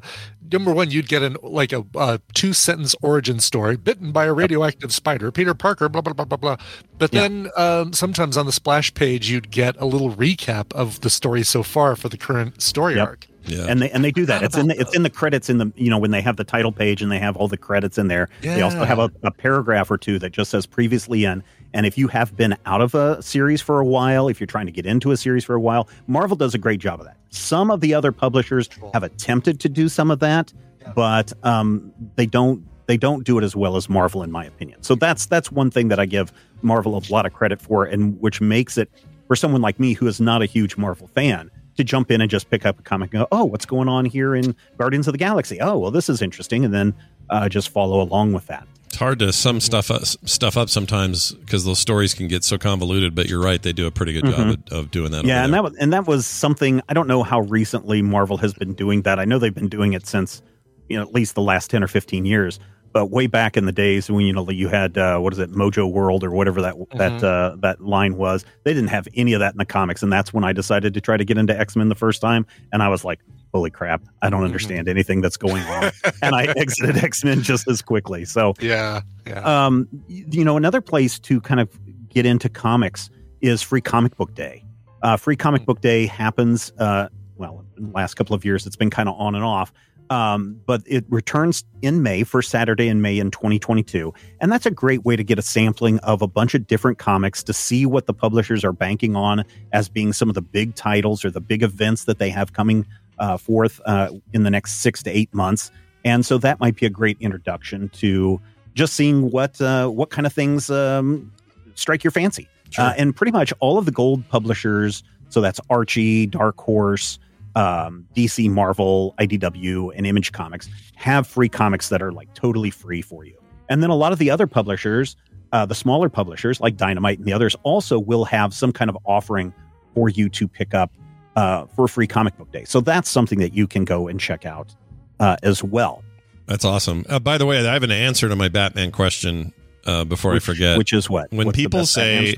[0.51, 4.33] number one you'd get an like a, a two sentence origin story bitten by a
[4.33, 6.57] radioactive spider peter parker blah blah blah blah blah
[6.97, 7.21] but Yeah.
[7.21, 11.43] then um, sometimes on the splash page you'd get a little recap of the story
[11.43, 13.07] so far for the current story Yep.
[13.07, 13.65] arc Yeah.
[13.67, 14.43] and they and they do that.
[14.43, 16.43] It's in the, it's in the credits in the you know when they have the
[16.43, 18.29] title page and they have all the credits in there.
[18.41, 21.43] They also have a, a paragraph or two that just says previously in.
[21.73, 24.65] And if you have been out of a series for a while, if you're trying
[24.65, 27.17] to get into a series for a while, Marvel does a great job of that.
[27.29, 30.51] Some of the other publishers have attempted to do some of that,
[30.95, 34.83] but um, they don't they don't do it as well as Marvel, in my opinion.
[34.83, 38.19] So that's that's one thing that I give Marvel a lot of credit for, and
[38.19, 38.91] which makes it
[39.27, 42.29] for someone like me who is not a huge Marvel fan to jump in and
[42.29, 45.13] just pick up a comic and go, oh, what's going on here in Guardians of
[45.13, 45.59] the Galaxy?
[45.61, 46.93] Oh, well, this is interesting, and then
[47.29, 48.67] uh, just follow along with that.
[48.87, 52.57] It's hard to sum stuff up, stuff up sometimes because those stories can get so
[52.57, 53.15] convoluted.
[53.15, 54.71] But you're right; they do a pretty good job Mhm.
[54.71, 55.23] of, of doing that.
[55.23, 55.61] yeah, and there.
[55.61, 59.03] that was and that was something I don't know how recently Marvel has been doing
[59.03, 59.17] that.
[59.17, 60.41] I know they've been doing it since
[60.89, 62.59] you know at least the last ten or fifteen years.
[62.93, 65.51] But way back in the days when you know you had uh, what is it
[65.51, 67.23] Mojo World or whatever that that Mhm.
[67.23, 70.33] uh, that line was, they didn't have any of that in the comics, and that's
[70.33, 72.89] when I decided to try to get into X Men the first time, and I
[72.89, 73.19] was like,
[73.53, 74.01] "Holy crap!
[74.21, 78.25] I don't understand anything that's going on," and I exited X Men just as quickly.
[78.25, 81.69] So yeah yeah um, you know, another place to kind of
[82.09, 83.09] get into comics
[83.41, 84.63] is Free Comic Book Day.
[85.01, 88.75] Uh, Free Comic Book Day happens, uh, well, in the last couple of years, it's
[88.75, 89.71] been kind of on and off.
[90.11, 94.13] Um, but it returns in May, first Saturday in May in 2022.
[94.41, 97.41] And that's a great way to get a sampling of a bunch of different comics
[97.43, 101.23] to see what the publishers are banking on as being some of the big titles
[101.23, 102.85] or the big events that they have coming
[103.19, 105.71] uh, forth uh, in the next six to eight months.
[106.03, 108.41] And so that might be a great introduction to
[108.73, 111.31] just seeing what uh, what kind of things um,
[111.75, 112.49] strike your fancy.
[112.77, 117.17] Uh, and pretty much all of the gold publishers, so that's Archie, Dark Horse,
[117.55, 123.01] um, DC, Marvel, IDW, and Image Comics, have free comics that are like totally free
[123.01, 123.37] for you.
[123.69, 125.15] And then a lot of the other publishers,
[125.51, 128.97] uh, the smaller publishers like Dynamite and the others, also will have some kind of
[129.05, 129.53] offering
[129.93, 130.91] for you to pick up
[131.35, 132.63] uh, for free comic book day.
[132.65, 134.75] So that's something that you can go and check out
[135.19, 136.03] uh, as well.
[136.45, 137.05] That's awesome.
[137.07, 139.53] Uh, by the way, I have an answer to my Batman question
[139.85, 140.77] uh, before Which- I forget.
[140.77, 141.31] which is what?
[141.31, 142.35] When What's people say.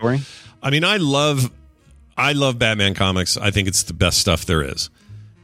[0.61, 1.51] I mean, I love,
[2.15, 3.37] I love Batman comics.
[3.37, 4.89] I think it's the best stuff there is.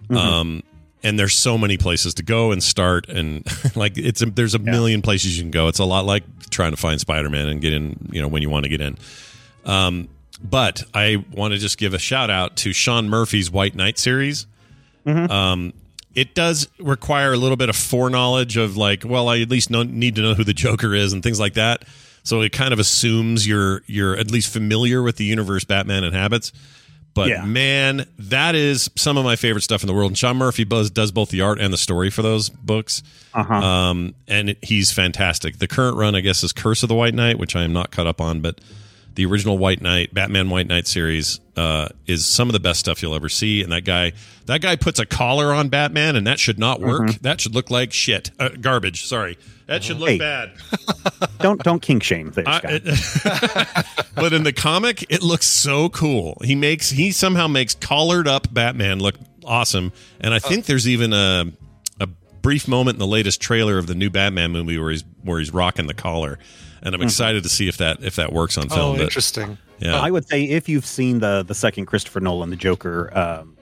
[0.09, 0.17] Mhm.
[0.17, 0.63] Um,
[1.01, 3.45] and there's so many places to go and start, and
[3.75, 5.67] like it's a, there's a million places you can go.
[5.67, 8.49] It's a lot like trying to find Spider-Man and get in, you know, when you
[8.49, 8.97] want to get in.
[9.65, 10.09] Um,
[10.41, 14.47] but I want to just give a shout out to Sean Murphy's White Knight series.
[15.05, 15.73] Um,
[16.15, 19.83] it does require a little bit of foreknowledge of like, well, I at least know,
[19.83, 21.83] need to know who the Joker is and things like that.
[22.23, 26.51] So it kind of assumes you're you're at least familiar with the universe Batman inhabits.
[27.19, 27.43] But Yeah.
[27.43, 30.11] man, that is some of my favorite stuff in the world.
[30.11, 33.03] And Sean Murphy does, does both the art and the story for those books.
[33.33, 33.53] Uh-huh.
[33.53, 35.57] Um, and he's fantastic.
[35.59, 37.91] The current run, I guess, is Curse of the White Knight, which I am not
[37.91, 38.61] caught up on, but
[39.15, 43.01] the original White Knight, Batman White Knight series, uh, is some of the best stuff
[43.01, 43.61] you'll ever see.
[43.61, 44.13] And that guy,
[44.45, 47.01] that guy puts a collar on Batman, and that should not work.
[47.01, 47.19] Mhm.
[47.21, 49.03] That should look like shit, uh, garbage.
[49.05, 49.37] Sorry,
[49.69, 50.17] that should look Hey.
[50.17, 50.51] bad.
[51.39, 53.85] don't don't kink shame there, I- Scott.
[54.15, 56.37] but in the comic, it looks so cool.
[56.43, 59.15] He makes he somehow makes collared up Batman look
[59.45, 61.45] awesome, and I think there's even a
[62.01, 62.07] a
[62.41, 65.53] brief moment in the latest trailer of the new Batman movie where he's where he's
[65.53, 66.37] rocking the collar,
[66.81, 67.05] and I'm Mhm.
[67.05, 68.79] excited to see if that if that works on film.
[68.79, 69.95] oh but- interesting Yeah.
[69.99, 73.55] I would say if you've seen the the second Christopher Nolan, the Joker, um,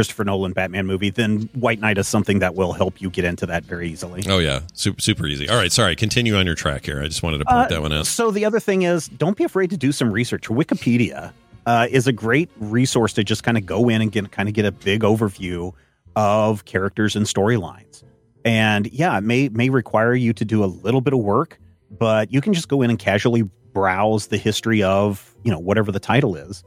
[0.00, 3.44] Christopher Nolan Batman movie, then White Knight is something that will help you get into
[3.44, 4.22] that very easily.
[4.30, 5.46] Oh yeah, super super easy.
[5.46, 5.94] All right, sorry.
[5.94, 7.02] Continue on your track here.
[7.02, 8.06] I just wanted to point Uh, that one out.
[8.06, 10.48] So the other thing is, don't be afraid to do some research.
[10.48, 11.34] Wikipedia
[11.66, 14.54] uh, is a great resource to just kind of go in and get kind of
[14.54, 15.74] get a big overview
[16.16, 18.02] of characters and storylines.
[18.46, 21.58] And yeah, it may may require you to do a little bit of work,
[21.98, 23.42] but you can just go in and casually
[23.74, 26.64] browse the history of you know whatever the title is.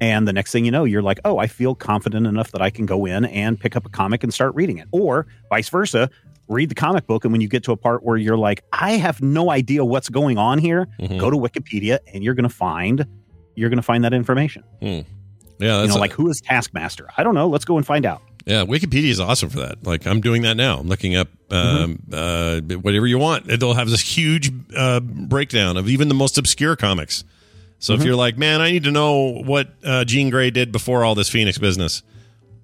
[0.00, 2.70] And the next thing you know, you're like, oh, I feel confident enough that I
[2.70, 4.88] can go in and pick up a comic and start reading it.
[4.92, 6.10] Or vice versa,
[6.48, 7.24] read the comic book.
[7.24, 10.08] And when you get to a part where you're like, I have no idea what's
[10.10, 11.18] going on here, Mhm.
[11.18, 13.06] go to Wikipedia and you're going to find
[13.58, 14.62] you're going to find that information.
[14.82, 15.00] Hmm.
[15.58, 17.08] Yeah, You know, a- like who is Taskmaster?
[17.16, 17.48] I don't know.
[17.48, 18.20] Let's go and find out.
[18.44, 19.82] Yeah, Wikipedia is awesome for that.
[19.86, 20.76] Like I'm doing that now.
[20.78, 23.46] I'm looking up um, uh, whatever you want.
[23.46, 27.24] They'll have this huge uh, breakdown of even the most obscure comics.
[27.78, 28.04] So if Mhm.
[28.06, 31.28] you're like, man, I need to know what uh, Jean Grey did before all this
[31.28, 32.02] Phoenix business,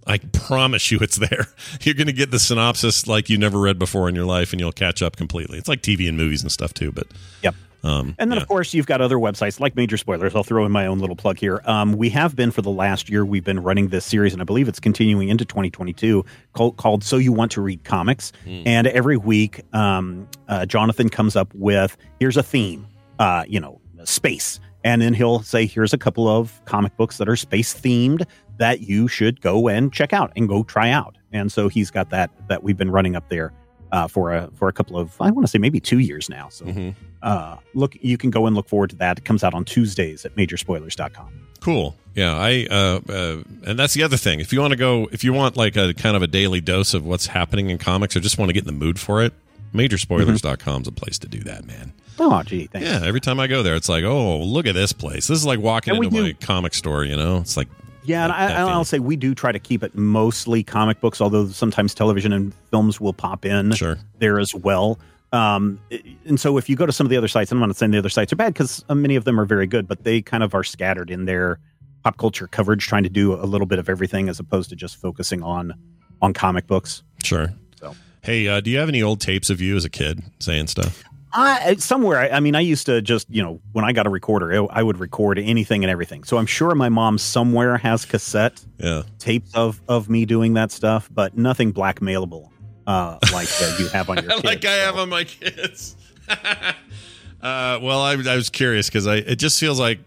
[0.06, 1.46] I promise you it's there.
[1.82, 4.58] You're going to get the synopsis like you never read before in your life and
[4.58, 5.58] you'll catch up completely.
[5.58, 7.06] It's like TV and movies and stuff too, but
[7.44, 7.54] Yep.
[7.84, 10.34] um And then, of course, you've got other websites like Major Spoilers.
[10.34, 11.60] I'll throw in my own little plug here.
[11.66, 14.44] Um, we have been for the last year, we've been running this series, and I
[14.44, 18.32] believe it's continuing into 2022, called, called So You Want to Read Comics.
[18.44, 18.62] Hmm.
[18.66, 22.86] And every week, um, uh, Jonathan comes up with here's a theme,
[23.20, 24.58] uh, you know, space.
[24.84, 28.26] And then he'll say, here's a couple of comic books that are space themed
[28.58, 31.16] that you should go and check out and go try out.
[31.32, 33.52] And so he's got that that we've been running up there
[33.92, 36.48] uh, for a for a couple of I want to say maybe two years now.
[36.48, 36.90] So Mm-hmm.
[37.22, 39.18] uh, look, you can go and look forward to that.
[39.18, 41.48] It comes out on Tuesdays at majorspoilers.com.
[41.60, 41.94] Cool.
[42.14, 44.40] Yeah, I uh, uh and that's the other thing.
[44.40, 46.92] If you want to go if you want like a kind of a daily dose
[46.92, 49.32] of what's happening in comics or just want to get in the mood for it,
[49.74, 51.92] majorspoilers.com is a place to do that, man.
[52.18, 52.86] Oh, gee, thanks.
[52.86, 55.26] Yeah, every time I go there, it's like, oh, look at this place.
[55.26, 57.04] This is like walking And into my comic store.
[57.04, 57.68] You know, it's like
[58.04, 61.00] Yeah, and I, that and I'll say we do try to keep it mostly comic
[61.00, 63.98] books, although sometimes television and films will pop in Sure.
[64.18, 64.98] there as well.
[65.32, 65.80] Um,
[66.26, 67.98] and so if you go to some of the other sites, I'm not saying the
[67.98, 70.54] other sites are bad because many of them are very good, but they kind of
[70.54, 71.58] are scattered in their
[72.04, 74.96] pop culture coverage, trying to do a little bit of everything as opposed to just
[74.96, 75.72] focusing on
[76.20, 77.02] on comic books.
[77.22, 77.52] Sure.
[77.80, 77.94] So.
[78.22, 81.02] Hey, uh, do you have any old tapes of you as a kid saying stuff?
[81.34, 84.10] I, somewhere, I, I mean, I used to just, you know, when I got a
[84.10, 86.24] recorder, I, I would record anything and everything.
[86.24, 89.02] So I'm sure my mom somewhere has cassette Yeah.
[89.18, 92.48] tapes of of me doing that stuff, but nothing blackmailable
[92.86, 94.44] uh, like uh, you have on your kids.
[94.44, 95.96] like I have on my kids.
[96.28, 100.00] uh, well, I, I was curious because I it just feels like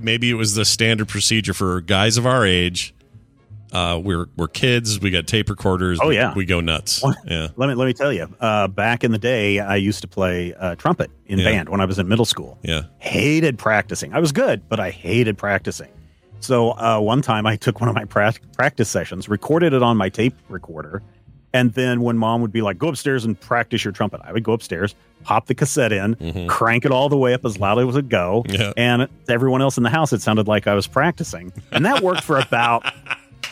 [0.00, 2.94] maybe it was the standard procedure for guys of our age.
[3.72, 4.98] Uh, we're we're kids.
[5.00, 5.98] We got tape recorders.
[6.02, 6.32] Oh, yeah.
[6.34, 7.02] we go nuts.
[7.26, 8.28] Yeah, Let me let me tell you.
[8.40, 11.44] Uh, back in the day, I used to play uh, trumpet in Yeah.
[11.44, 12.58] band when I was in middle school.
[12.62, 12.82] yeah.
[12.98, 14.14] Hated practicing.
[14.14, 15.88] I was good, but I hated practicing.
[16.40, 19.96] So uh, one time, I took one of my pra- practice sessions, recorded it on
[19.96, 21.02] my tape recorder,
[21.52, 24.44] and then when mom would be like, "Go upstairs and practice your trumpet," I would
[24.44, 27.82] go upstairs, pop the cassette in, crank it all the way up as loud as
[27.82, 28.72] it would go, Yeah.
[28.76, 32.02] and to everyone else in the house, it sounded like I was practicing, and that
[32.02, 32.84] worked for about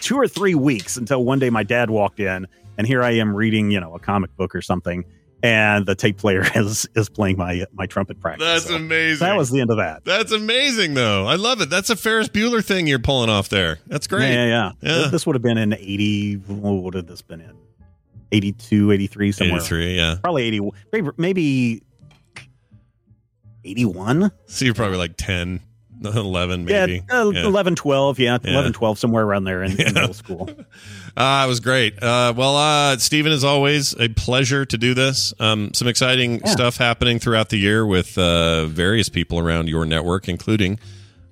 [0.07, 2.47] two or three weeks until one day my dad walked in,
[2.79, 5.05] and here I am reading, you know, a comic book or something,
[5.43, 8.47] and the tape player is is playing my my trumpet practice.
[8.47, 9.27] That's So amazing.
[9.27, 10.05] That was the end of that.
[10.05, 11.27] That's amazing, though.
[11.27, 11.71] I love it.
[11.71, 13.81] That's a Ferris Bueller thing you're pulling off there.
[13.89, 14.33] That's great.
[14.33, 15.01] Yeah, yeah, yeah.
[15.03, 15.09] Yeah.
[15.09, 16.35] This would have been in 80.
[16.35, 17.57] What would have this been in?
[18.31, 19.57] 82, 83, somewhere.
[19.59, 20.17] 83, yeah.
[20.23, 20.71] Probably 80.
[20.93, 21.83] Maybe, maybe
[23.65, 24.31] 81.
[24.47, 25.61] So you're probably like 10,
[26.05, 27.03] 11, maybe.
[27.09, 27.45] Yeah, uh, Yeah.
[27.47, 28.19] 11, 12.
[28.19, 28.51] Yeah, Yeah.
[28.53, 30.49] 11, 12, somewhere around there in, in middle school.
[31.17, 32.03] Uh, it was great.
[32.03, 35.33] Uh, well, uh, Stephen, as always, a pleasure to do this.
[35.41, 36.51] Um, some exciting Yeah.
[36.51, 40.79] stuff happening throughout the year with uh, various people around your network, including,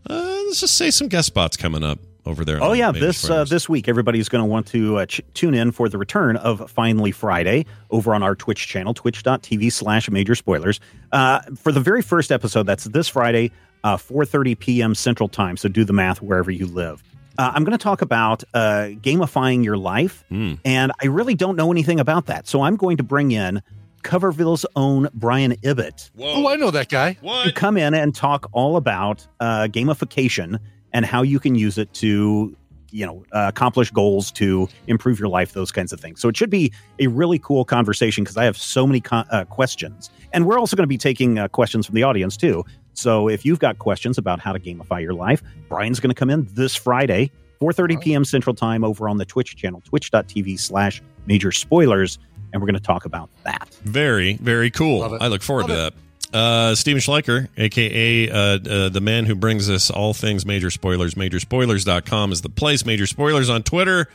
[0.09, 0.15] uh,
[0.47, 2.63] let's just say, some guest spots coming up over there.
[2.63, 5.71] Oh yeah, this uh, this week everybody's going to want to uh, ch- tune in
[5.73, 10.81] for the return of Finally Friday over on our Twitch channel, twitch.tv slash major spoilers.
[11.13, 13.51] Uh, for the very first episode, that's this Friday,
[13.85, 14.95] uh, 4.30 p.m.
[14.95, 17.03] Central Time, so do the math wherever you live.
[17.37, 20.55] Uh, I'm going to talk about uh, gamifying your life, Hmm.
[20.65, 23.61] and I really don't know anything about that, so I'm going to bring in
[24.05, 27.15] Coverville's own Brian Ibbott Oh, I know that guy.
[27.45, 30.59] to come in and talk all about uh, gamification
[30.95, 32.57] and how you can use it to
[32.91, 36.21] you know uh, accomplish goals to improve your life those kinds of things.
[36.21, 39.45] So it should be a really cool conversation because i have so many co- uh,
[39.45, 40.09] questions.
[40.33, 42.65] And we're also going to be taking uh, questions from the audience too.
[42.95, 46.31] So if you've got questions about how to gamify your life brian's going to come
[46.31, 47.31] in this friday
[47.61, 52.19] 4.30 p.m central time over on the twitch channel twitch.tv slash major spoilers
[52.55, 53.69] and we're going to talk about that.
[53.83, 55.19] Very, very cool.
[55.21, 55.95] I look forward Love to that.
[56.35, 61.15] Uh, Stephen Schleicher, aka uh, uh, the man who brings us all things major spoilers.
[61.15, 62.85] Majorspoilers.com is the place.
[62.85, 64.09] Major spoilers on Twitter.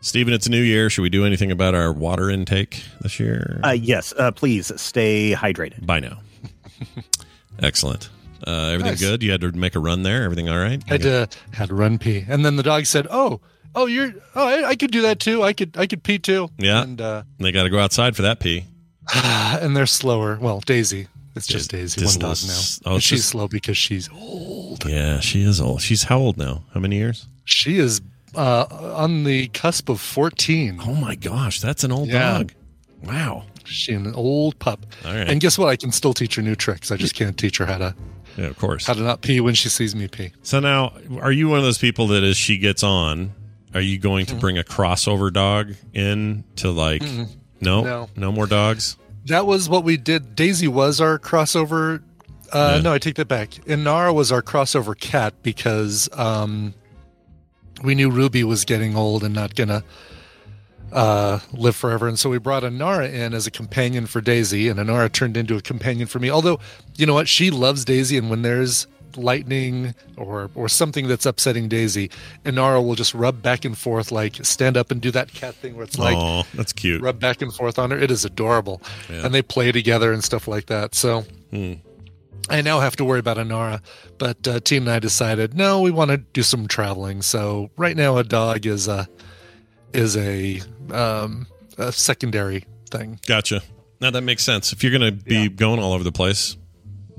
[0.00, 0.88] Stephen, it's a new year.
[0.90, 3.60] Should we do anything about our water intake this year?
[3.62, 6.20] uh, yes uh, please stay hydrated By now.
[7.62, 8.08] Excellent.
[8.46, 9.00] Uh, everything Nice.
[9.00, 9.22] good?
[9.22, 10.22] You had to make a run there.
[10.24, 10.82] Everything all right?
[10.88, 13.40] Had to had to run pee, and then the dog said, "Oh,
[13.74, 15.42] oh, you're oh, I, I could do that too.
[15.42, 16.82] I could I could pee too." Yeah.
[16.82, 18.64] and uh, they got to go outside for that pee.
[19.14, 20.36] and they're slower.
[20.40, 22.92] Well, Daisy, it's just Daisy, just one dog now.
[22.94, 24.84] oh, she's just- slow because she's old.
[24.88, 25.82] Yeah, she is old.
[25.82, 26.64] She's how old now?
[26.74, 27.28] How many years?
[27.44, 28.00] She is
[28.34, 28.66] uh,
[28.96, 30.80] on the cusp of fourteen.
[30.82, 32.38] Oh my gosh, that's an old Yeah.
[32.38, 32.52] dog.
[33.02, 33.44] Wow.
[33.64, 34.84] She's an old pup.
[35.04, 35.28] All right.
[35.28, 35.68] And guess what?
[35.68, 36.90] I can still teach her new tricks.
[36.90, 37.94] I just can't teach her how to
[38.36, 38.86] Yeah, of course.
[38.86, 40.32] how to not pee when she sees me pee.
[40.42, 43.32] So now, are you one of those people that as she gets on,
[43.72, 47.00] are you going to bring a crossover dog in to like?
[47.02, 47.28] Mm-mm.
[47.60, 48.08] No, No.
[48.16, 48.96] no more dogs.
[49.26, 50.34] That was what we did.
[50.36, 52.02] Daisy was our crossover.
[52.52, 52.82] Uh, Yeah.
[52.82, 53.50] No, I take that back.
[53.66, 56.74] Inara was our crossover cat because um,
[57.82, 59.82] we knew Ruby was getting old and not gonna
[60.92, 64.78] uh, live forever, and so we brought Inara in as a companion for Daisy, and
[64.78, 66.30] Inara turned into a companion for me.
[66.30, 66.60] Although,
[66.96, 71.68] you know what, she loves Daisy, and when there's lightning or or something that's upsetting
[71.68, 72.10] Daisy,
[72.44, 75.74] Inara will just rub back and forth, like stand up and do that cat thing
[75.76, 77.02] where it's like Aw, that's cute.
[77.02, 77.98] rub back and forth on her.
[77.98, 78.80] It is adorable,
[79.10, 79.24] Yeah.
[79.26, 80.94] and they play together and stuff like that.
[80.94, 81.22] So.
[81.50, 81.74] Hmm.
[82.50, 83.80] I now have to worry about Inara,
[84.18, 87.22] but uh, Team and I decided no, we want to do some traveling.
[87.22, 89.08] So right now, a dog is a
[89.94, 90.60] is a,
[90.90, 91.46] um,
[91.78, 93.18] a secondary thing.
[93.26, 93.62] Gotcha.
[94.00, 94.74] Now that makes sense.
[94.74, 96.58] If you're gonna be going all over the place,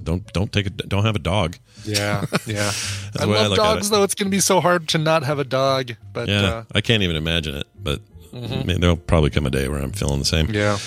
[0.03, 1.57] don't don't take a don't have a dog.
[1.87, 2.55] Yeah, yeah.
[3.11, 3.91] That's I the way I love dogs, it.
[3.91, 4.03] though.
[4.03, 5.91] It's going to be so hard to not have a dog.
[6.13, 7.67] But yeah, uh, I can't even imagine it.
[7.81, 8.01] But
[8.33, 8.61] Mhm.
[8.61, 10.49] I mean, there'll probably come a day where I'm feeling the same.
[10.51, 10.77] Yeah.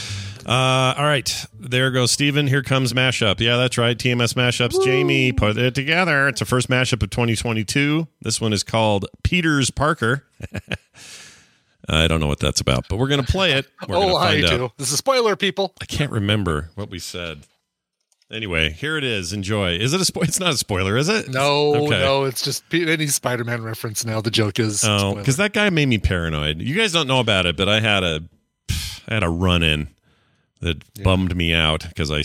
[0.46, 2.46] Uh, all right, there goes Stephen.
[2.46, 3.38] Here comes mashup.
[3.40, 3.96] Yeah, that's right.
[3.98, 4.82] TMS mashups.
[4.84, 6.26] Jamie put it together.
[6.28, 8.06] It's the first mashup of 2022.
[8.22, 10.24] This one is called Peters Parker.
[11.88, 13.66] I don't know what that's about, but we're gonna play it.
[13.88, 14.50] We're oh, I find out.
[14.50, 14.72] do.
[14.76, 15.74] This is a spoiler, people.
[15.80, 17.44] I can't remember what we said.
[18.30, 19.32] Anyway, here it is.
[19.32, 19.72] Enjoy.
[19.72, 20.24] Is it a spoiler?
[20.28, 21.28] It's not a spoiler, is it?
[21.30, 21.98] No, Okay.
[21.98, 24.20] no, it's just any Spider-Man reference now.
[24.20, 26.60] The joke is Oh, because that guy made me paranoid.
[26.60, 28.22] You guys don't know about it, but I had a,
[29.08, 29.88] I had a run in
[30.60, 32.22] that bummed me out because I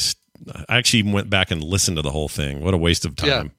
[0.67, 2.59] I actually went back and listened to the whole thing.
[2.61, 3.51] What a waste of time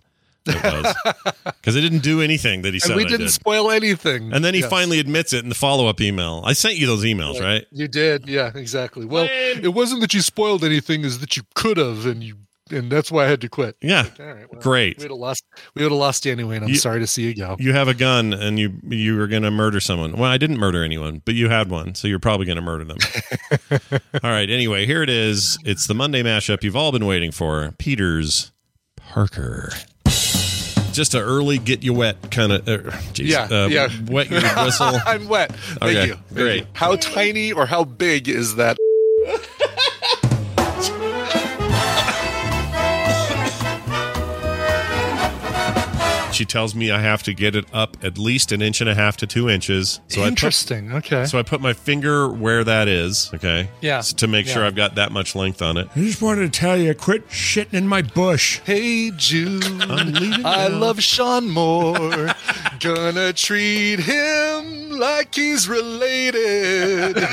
[0.47, 1.15] it was
[1.45, 2.91] because it didn't do anything that he said.
[2.93, 3.31] and we didn't did.
[3.33, 4.33] spoil anything.
[4.33, 4.71] And then he Yes.
[4.71, 6.43] finally admits it in the follow up email.
[6.45, 7.67] I sent you those emails, right?
[7.73, 9.05] You did, yeah, exactly.
[9.07, 12.37] Well, it wasn't that you spoiled anything; is that you could have, and you,
[12.71, 13.77] and that's why I had to quit.
[13.83, 14.03] Yeah.
[14.03, 14.99] Like, all right, well, Great.
[14.99, 15.45] We would have lost.
[15.75, 17.57] We would have lost you anyway, and I'm You- sorry to see you go.
[17.59, 20.13] You have a gun and you you were going to murder someone.
[20.13, 22.85] Well, I didn't murder anyone, but you had one, so you're probably going to murder
[22.85, 22.99] them.
[24.23, 24.49] all right.
[24.49, 25.59] Anyway, here it is.
[25.65, 27.73] It's the Monday mashup you've all been waiting for.
[27.79, 28.53] Peters
[28.97, 29.73] Parker.
[30.95, 32.69] Just a early get you wet kind of.
[32.69, 33.89] Uh, geez, yeah, uh, yeah.
[34.07, 34.97] Wet your whistle.
[35.05, 35.53] I'm wet.
[35.53, 36.15] Thank Okay, you.
[36.15, 36.61] Thank great.
[36.61, 36.67] you.
[36.73, 38.77] How tiny or how big is that?
[46.35, 48.95] She tells me I have to get it up at least an inch and a
[48.95, 50.01] half to two inches.
[50.09, 50.93] So I put, Interesting.
[50.93, 51.25] okay.
[51.27, 53.31] so I put my finger where that is.
[53.35, 53.69] Okay.
[53.81, 53.99] Yeah.
[53.99, 55.89] s- To make sure I've got that much length on it.
[55.95, 58.61] I just wanted to tell you, quit shitting in my bush.
[58.65, 60.77] Hey Jude, leaving I now.
[60.79, 62.31] love Sean Moore.
[62.81, 67.17] Gonna treat him like he's related.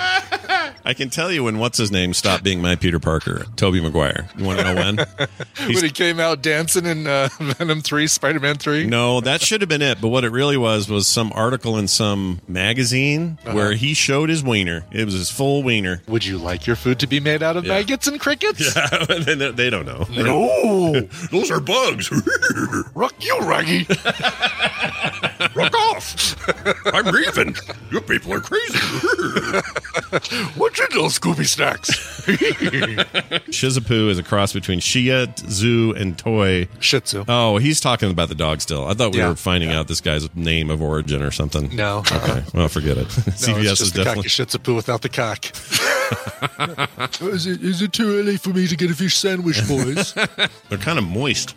[0.84, 4.28] I can tell you when what's his name stopped being my Peter Parker, Tobey Maguire.
[4.36, 4.96] You want to know when?
[5.74, 8.86] when he came out dancing in uh, Venom Three, Spider Man Three.
[8.86, 10.00] No, that should have been it.
[10.00, 13.54] But what it really was was some article in some magazine Uh-huh.
[13.54, 14.84] where he showed his wiener.
[14.90, 16.02] It was his full wiener.
[16.08, 17.74] Would you like your food to be made out of Yeah.
[17.74, 18.74] maggots and crickets?
[18.74, 20.06] Yeah, they they don't know.
[20.10, 21.00] No.
[21.30, 22.10] those are bugs.
[22.94, 23.86] Rock you, Raggy.
[25.54, 26.36] Rock off.
[26.94, 27.56] I'm leaving.
[27.90, 28.78] You people are crazy.
[30.56, 31.90] What's in those Scooby snacks?
[33.50, 36.68] Shizapu is a cross between Shia, Zoo, and Toy.
[36.80, 37.24] Shih Tzu.
[37.28, 38.86] Oh, he's talking about the dog still.
[38.86, 39.28] I thought we Yeah.
[39.28, 41.74] were finding out this guy's name of origin or something.
[41.74, 41.98] No.
[41.98, 42.16] Okay.
[42.16, 42.42] Uh-uh.
[42.54, 43.04] Well, forget it.
[43.04, 44.22] No, CVS it's is just the definitely.
[44.24, 45.46] cocky Shih Tzu without the cock.
[47.22, 50.12] is, it, is it too early for me to get a fish sandwich, boys?
[50.68, 51.54] They're kind of moist.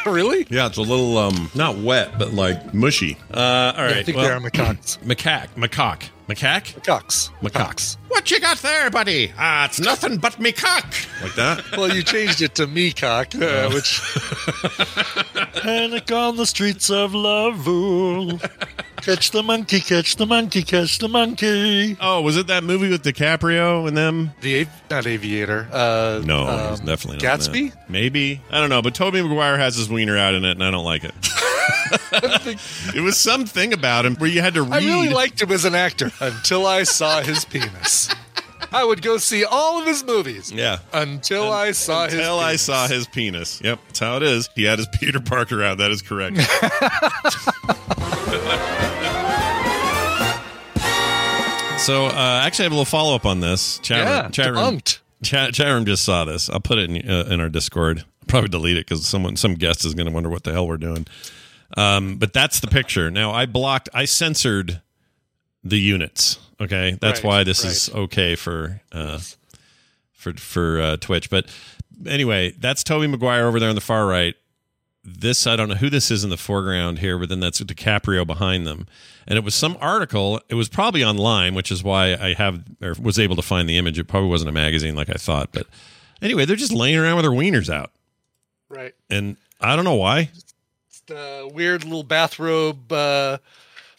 [0.06, 0.46] really?
[0.50, 3.16] Yeah, it's a little um not wet, but like mushy.
[3.32, 3.96] Uh, all right.
[3.98, 4.98] I think well, they are macaques.
[4.98, 7.30] Macaque, macaque, macaque, Macaques.
[7.42, 7.96] macaques.
[8.08, 9.32] What you got there, buddy?
[9.38, 10.94] Ah, it's nothing but me cock.
[11.22, 11.64] Like that.
[11.76, 14.00] Well, you changed it to me cock, uh, which.
[15.62, 18.40] Panic on the streets of Lavul.
[19.04, 21.96] Catch the monkey, catch the monkey, catch the monkey.
[22.00, 24.30] Oh, was it that movie with DiCaprio and them?
[24.40, 25.68] The av- not aviator.
[25.70, 27.72] Uh, No, um, it was definitely not Gatsby.
[27.72, 27.90] that.
[27.90, 30.70] Maybe I don't know, but Tobey Maguire has his wiener out in it, and I
[30.70, 31.14] don't like it.
[32.94, 34.72] it was something about him where you had to read.
[34.72, 38.08] I really liked him as an actor until I saw his penis.
[38.74, 40.50] I would go see all of his movies.
[40.52, 40.78] Yeah.
[40.92, 42.14] Until I saw his.
[42.14, 42.62] Until I penis.
[42.62, 43.60] saw his penis.
[43.62, 44.48] Yep, that's how it is.
[44.56, 45.78] He had his Peter Parker out.
[45.78, 46.36] That is correct.
[51.78, 53.78] so, uh, actually, I have a little follow up on this.
[53.80, 54.80] Chat Yeah, room, chat room,
[55.22, 56.48] chat, chat room just saw this.
[56.48, 57.98] I'll put it in, uh, in our Discord.
[58.00, 60.66] I'll probably delete it because someone, some guest is going to wonder what the hell
[60.66, 61.06] we're doing.
[61.76, 63.10] Um, but that's the picture.
[63.10, 64.80] Now, I blocked, I censored
[65.62, 66.38] the units.
[66.60, 69.18] Okay, that's Right, why this is okay for uh,
[70.12, 71.28] for for uh, Twitch.
[71.30, 71.46] But
[72.06, 74.34] anyway, that's Tobey Maguire over there on the far right.
[75.06, 78.26] This I don't know who this is in the foreground here, but then that's DiCaprio
[78.26, 78.86] behind them.
[79.26, 80.40] And it was some article.
[80.48, 83.76] It was probably online, which is why I have or was able to find the
[83.76, 83.98] image.
[83.98, 85.50] It probably wasn't a magazine like I thought.
[85.52, 85.66] But
[86.22, 87.90] anyway, they're just laying around with their wieners out,
[88.70, 88.94] Right.
[89.10, 90.30] and I don't know why.
[90.90, 93.38] just uh, weird little bathrobe, uh,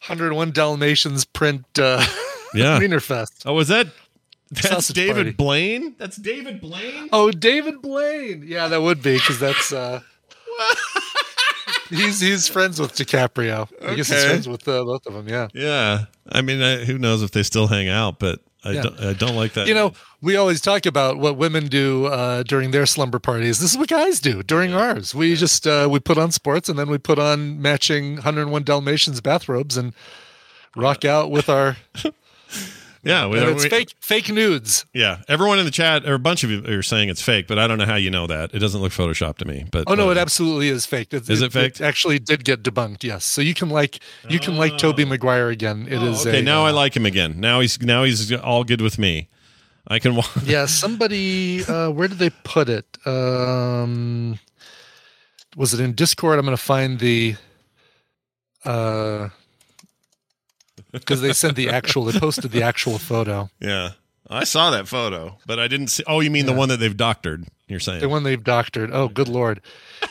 [0.07, 1.65] 101 Dalmatians print.
[1.77, 2.03] Uh,
[2.63, 2.79] Yeah.
[2.79, 3.43] Wienerfest.
[3.45, 3.87] Oh, was that?
[4.51, 5.31] That's Sausage David party.
[5.31, 5.95] Blaine.
[5.97, 7.09] That's David Blaine.
[7.11, 8.43] Oh, David Blaine.
[8.45, 9.73] Yeah, that would be because that's.
[9.73, 10.01] Uh,
[11.89, 13.67] he's he's friends with DiCaprio.
[13.83, 15.27] I guess he's friends with uh, both of them.
[15.27, 15.47] Yeah.
[15.53, 16.05] Yeah.
[16.29, 18.19] I mean, I, who knows if they still hang out?
[18.19, 18.81] But I Yeah.
[18.83, 18.99] don't.
[18.99, 19.67] I don't like that.
[19.67, 23.59] You know, we always talk about what women do uh, during their slumber parties.
[23.59, 25.13] This is what guys do during ours.
[25.15, 29.21] We just uh, we put on sports and then we put on matching 101 Dalmatians
[29.21, 29.93] bathrobes and
[30.75, 31.77] rock out with our.
[33.05, 34.83] Yeah, we- and it's we- fake fake nudes.
[34.91, 37.59] Yeah, everyone in the chat, or a bunch of you are saying it's fake, but
[37.59, 38.53] I don't know how you know that.
[38.53, 39.65] It doesn't look photoshopped to me.
[39.71, 41.13] But Oh no, uh, it absolutely is fake.
[41.13, 41.79] It, Is it fake?
[41.81, 43.03] actually did get debunked.
[43.03, 45.85] Yes, so you can like you can like Tobey Maguire again.
[45.87, 46.29] It is Oh.
[46.29, 46.39] okay.
[46.39, 47.39] a, now uh, I like him again.
[47.39, 49.29] Now he's now he's all good with me.
[49.87, 50.15] I can.
[50.15, 51.63] wa- yeah, somebody.
[51.63, 52.97] Uh, where did they put it?
[53.05, 54.39] Um,
[55.55, 56.39] was it in Discord?
[56.39, 57.35] I'm going to find the.
[58.63, 59.29] Uh,
[60.99, 62.05] because they sent the actual.
[62.05, 63.49] They posted the actual photo.
[63.59, 63.91] Yeah,
[64.29, 66.03] I saw that photo, but I didn't see.
[66.07, 67.45] Oh, you mean the one that they've doctored?
[67.67, 68.91] You're saying The one they've doctored.
[68.91, 69.61] Oh, good lord!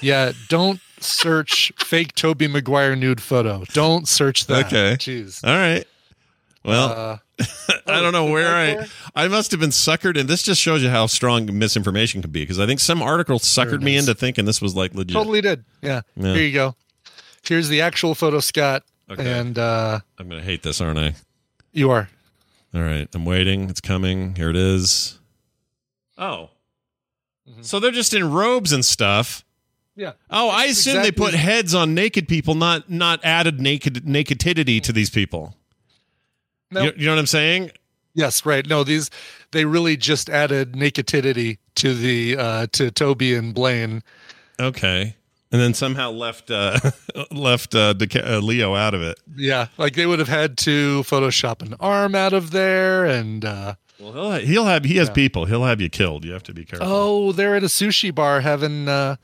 [0.01, 3.65] Yeah, don't search fake Tobey Maguire nude photo.
[3.73, 4.67] Don't search that.
[4.67, 4.97] Okay.
[4.99, 5.45] Jeez.
[5.47, 5.87] All right.
[6.65, 7.19] Well, Uh,
[7.87, 10.89] I don't know where I I must have been suckered, and this just shows you
[10.89, 12.41] how strong misinformation can be.
[12.41, 15.15] Because I think some article suckered me into thinking this was like legit.
[15.15, 15.65] Totally did.
[15.83, 16.03] Yeah.
[16.17, 16.35] Yeah.
[16.35, 16.75] Here you go.
[17.43, 18.85] Here's the actual photo, Scott.
[19.11, 19.39] Okay.
[19.39, 21.15] And uh, I'm gonna hate this, aren't I?
[21.73, 22.09] you are.
[22.75, 23.69] All right, I'm waiting.
[23.71, 24.35] It's coming.
[24.35, 25.19] Here it is.
[26.17, 26.51] Oh,
[27.61, 29.45] so they're just in robes and stuff.
[29.97, 30.13] Yeah.
[30.31, 34.93] Oh, I assume they put heads on naked people, not not added naked nakedity to
[34.93, 35.55] these people.
[36.71, 36.85] No.
[36.85, 37.71] You, you know what I'm saying?
[38.15, 38.67] Yes, right.
[38.67, 39.11] No, these
[39.53, 44.03] they really just added nakedity to the uh to Tobey and Blaine.
[44.59, 45.17] Okay,
[45.55, 46.79] and then somehow left uh,
[47.31, 49.21] left uh, Deca- uh, Leo out of it.
[49.37, 53.75] Yeah, like they would have had to Photoshop an arm out of there, and uh
[54.01, 55.15] Well, he'll he'll have he has Yeah.
[55.15, 55.45] people.
[55.47, 56.25] He'll have you killed.
[56.25, 56.89] You have to be careful.
[56.91, 59.15] oh, they're at a sushi bar having uh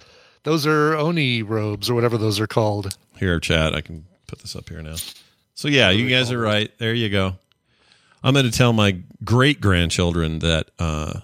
[0.44, 2.97] those are oni robes or whatever those are called.
[3.19, 3.74] Here, chat.
[3.74, 4.97] I can put this up here now.
[5.55, 6.70] So yeah, you guys are right.
[6.78, 7.36] There you go.
[8.23, 11.20] I'm going to tell my great grandchildren that uh,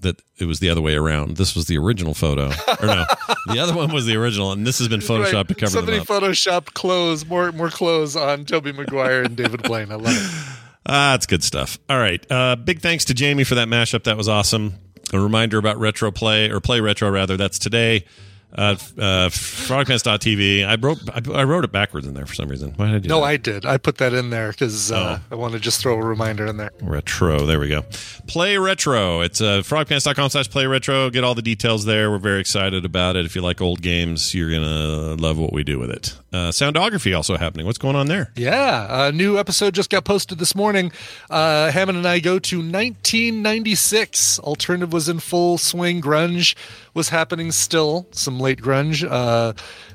[0.00, 1.36] that it was the other way around.
[1.36, 2.46] This was the original photo,
[2.80, 3.04] or no,
[3.46, 5.48] the other one was the original, and this has been photoshopped Right.
[5.48, 9.90] to cover Somebody photoshopped clothes, more more clothes on Tobey Maguire and David Blaine.
[9.92, 10.56] I love it.
[10.86, 11.78] Ah, that's good stuff.
[11.90, 12.24] All right.
[12.30, 14.04] Uh, big thanks to Jamie for that mashup.
[14.04, 14.74] That was awesome.
[15.12, 17.36] A reminder about retro play or play retro rather.
[17.36, 18.06] That's today.
[18.52, 20.66] Uh, uh, frogpants.tv.
[20.66, 22.72] I wrote I, I wrote it backwards in there for some reason.
[22.76, 23.26] Why did I do No, that?
[23.26, 23.64] I did.
[23.66, 25.24] I put that in there because uh, Oh.
[25.30, 26.70] I want to just throw a reminder in there.
[26.82, 27.46] Retro.
[27.46, 27.82] There we go.
[28.26, 29.20] Play Retro.
[29.20, 31.10] It's uh, frogpants.com slash play retro.
[31.10, 32.10] Get all the details there.
[32.10, 33.24] We're very excited about it.
[33.24, 36.16] If you like old games, you're going to love what we do with it.
[36.32, 37.66] Uh, soundography also happening.
[37.66, 38.30] What's going on there?
[38.36, 40.92] Yeah, a new episode just got posted this morning.
[41.28, 44.38] Uh, Hammond and I go to 1996.
[44.40, 46.00] Alternative was in full swing.
[46.00, 46.54] Grunge
[46.94, 48.06] was happening still.
[48.12, 49.06] Some late grunge.
[49.08, 49.52] Uh,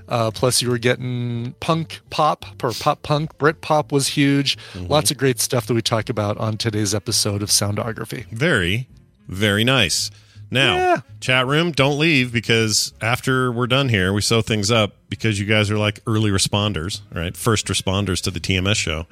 [0.07, 3.37] uh, plus, you were getting punk pop or pop punk.
[3.37, 4.57] Brit pop was huge.
[4.75, 8.25] Lots of great stuff that we talk about on today's episode of Soundography.
[8.27, 8.87] Very,
[9.27, 10.11] very nice.
[10.51, 15.39] Now, chat room, don't leave because after we're done here, we sew things up because
[15.39, 17.35] you guys are like early responders, right?
[17.35, 19.07] First responders to the TMS show.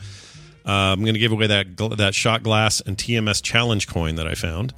[0.65, 4.15] Uh, I'm going to give away that gl- that shot glass and TMS challenge coin
[4.15, 4.73] that I found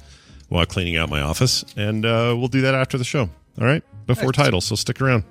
[0.48, 3.28] while cleaning out my office, and uh, we'll do that after the show.
[3.58, 4.66] All right, before titles.
[4.66, 5.24] So stick around.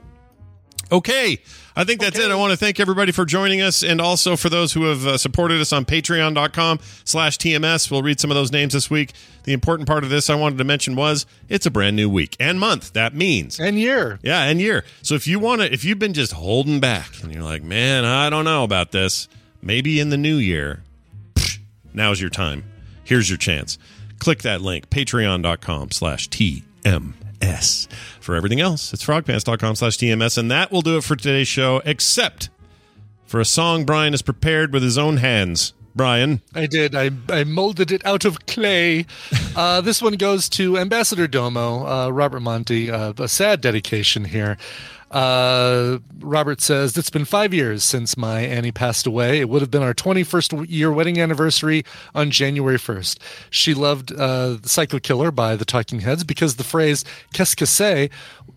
[0.91, 1.39] Okay,
[1.75, 2.29] I think that's it.
[2.29, 5.17] I want to thank everybody for joining us, and also for those who have uh,
[5.17, 7.89] supported us on patreon.com slash TMS.
[7.89, 9.13] We'll read some of those names this week.
[9.45, 12.35] The important part of this I wanted to mention was it's a brand new week
[12.39, 12.93] and month.
[12.93, 14.19] That means and year.
[14.21, 14.85] Yeah, and year.
[15.01, 18.05] So if you want to, if you've been just holding back and you're like, man,
[18.05, 19.27] I don't know about this,
[19.63, 20.83] maybe in the new year,
[21.33, 21.59] psh,
[21.95, 22.63] now's your time.
[23.03, 23.79] Here's your chance.
[24.19, 27.87] Click that link, patreon.com slash TMS.
[28.19, 30.37] For everything else, it's frogpants.com slash TMS.
[30.37, 32.49] And that will do it for today's show, except
[33.25, 35.73] for a song Brian has prepared with his own hands.
[35.95, 36.41] Brian.
[36.53, 36.93] I did.
[36.93, 39.05] I, I molded it out of clay.
[39.55, 42.91] Uh, this one goes to Ambassador Domo, uh, Robert Monty.
[42.91, 44.57] Uh, a sad dedication here.
[45.11, 49.39] Uh, Robert says, It's been five years since my Annie passed away.
[49.39, 51.83] It would have been our 21st year wedding anniversary
[52.13, 53.19] on January 1st.
[53.49, 58.09] She loved uh, Psycho Killer by the Talking Heads because the phrase c'est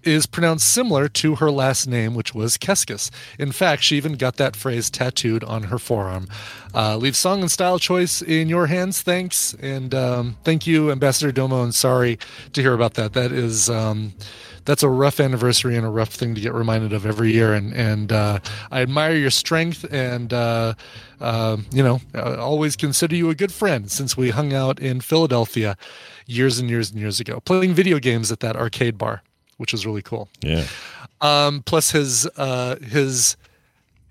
[0.04, 3.10] is pronounced similar to her last name, which was Keskis.
[3.38, 6.28] In fact, she even got that phrase tattooed on her forearm.
[6.74, 9.02] Uh, leave song and style choice in your hands.
[9.02, 9.54] Thanks.
[9.60, 11.62] And um, thank you, Ambassador Domo.
[11.62, 12.18] And sorry
[12.52, 13.12] to hear about that.
[13.12, 13.68] That is.
[13.68, 14.14] Um,
[14.68, 17.54] that's a rough anniversary and a rough thing to get reminded of every year.
[17.54, 18.38] And and uh,
[18.70, 20.74] I admire your strength and uh,
[21.22, 25.00] uh, you know I always consider you a good friend since we hung out in
[25.00, 25.78] Philadelphia
[26.26, 29.22] years and years and years ago playing video games at that arcade bar,
[29.56, 30.28] which was really cool.
[30.42, 30.66] Yeah.
[31.22, 33.38] Um, plus his uh, his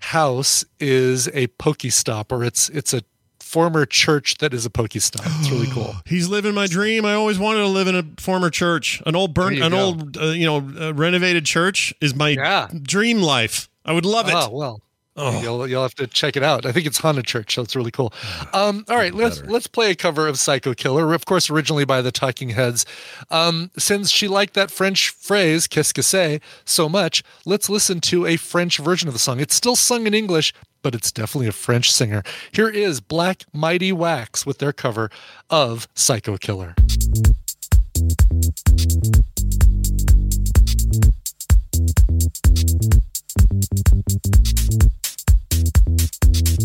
[0.00, 3.02] house is a Pokestop, or it's it's a
[3.48, 5.22] former church that is a Pokestop.
[5.40, 5.96] It's really cool.
[6.04, 7.04] He's living my dream.
[7.04, 9.02] I always wanted to live in a former church.
[9.06, 9.78] An old burnt, an go.
[9.78, 13.68] old, uh, you know, uh, renovated church is my dream life.
[13.84, 14.34] I would love it.
[14.36, 14.82] Oh well.
[15.18, 15.42] Oh.
[15.42, 16.64] You'll you'll have to check it out.
[16.64, 18.12] I think it's Haunted Church, so it's really cool.
[18.52, 22.00] Um, all right, let's let's play a cover of Psycho Killer, of course, originally by
[22.02, 22.86] the Talking Heads.
[23.28, 28.26] Um, since she liked that French phrase "qu'est-ce que c'est" so much, let's listen to
[28.26, 29.40] a French version of the song.
[29.40, 32.22] It's still sung in English, but it's definitely a French singer.
[32.52, 35.10] Here is Black Mighty Wax with their cover
[35.50, 36.74] of Psycho Killer.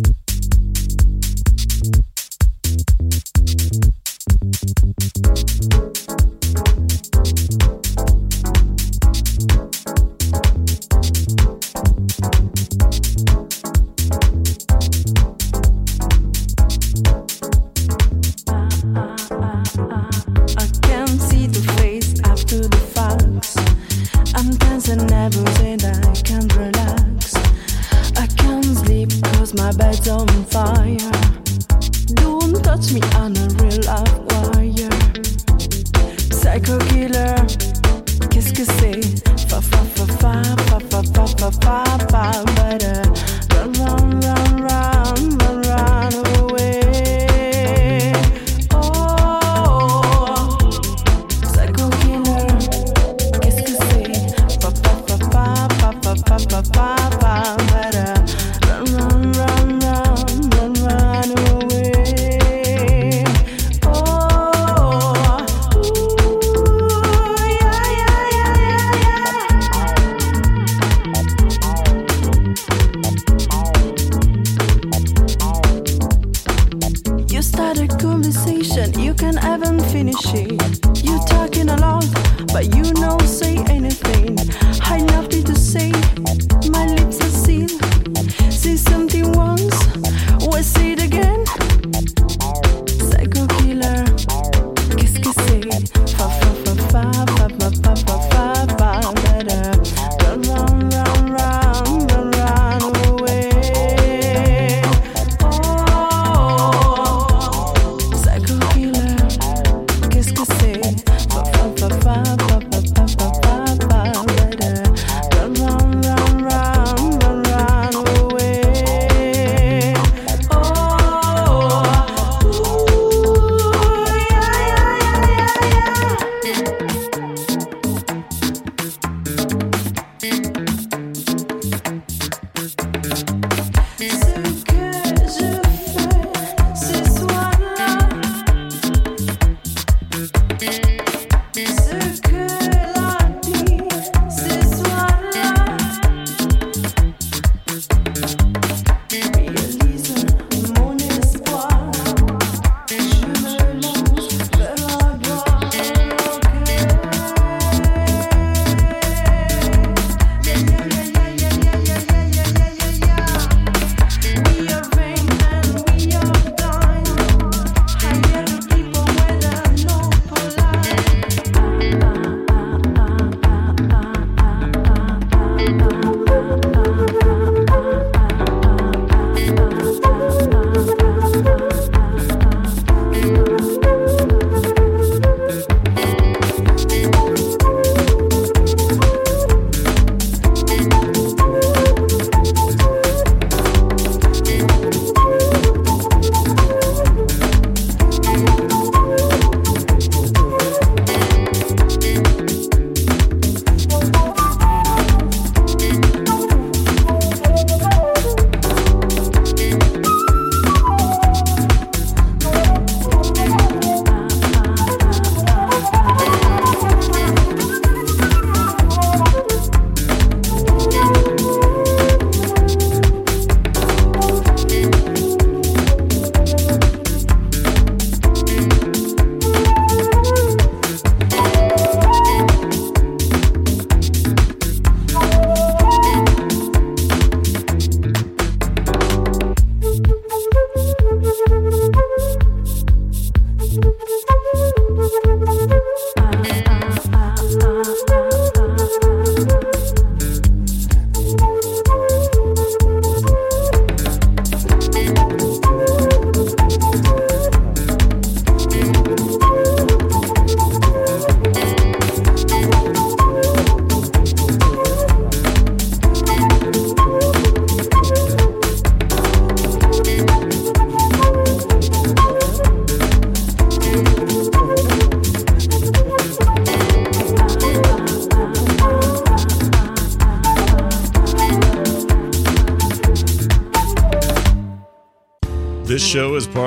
[0.04, 0.23] I
[24.96, 27.34] I can't relax.
[28.16, 31.12] I can't sleep cause my bed's on fire.
[32.14, 33.82] Don't touch me on a real
[34.30, 34.90] wire.
[36.30, 37.36] Psycho killer?
[39.50, 42.44] Fa fa fa fa fa fa fa fa fa fa.
[42.56, 43.02] Better
[43.56, 44.43] run, run, run,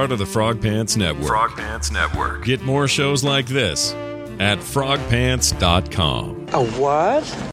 [0.06, 1.26] part of the Frog Pants Network.
[1.26, 2.44] Frog Pants Network.
[2.44, 3.92] Get more shows like this
[4.38, 6.46] at frogpants.com.
[6.52, 7.52] A what?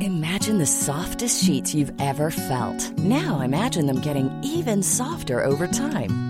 [0.00, 2.98] Imagine the softest sheets you've ever felt.
[2.98, 6.29] Now imagine them getting even softer over time.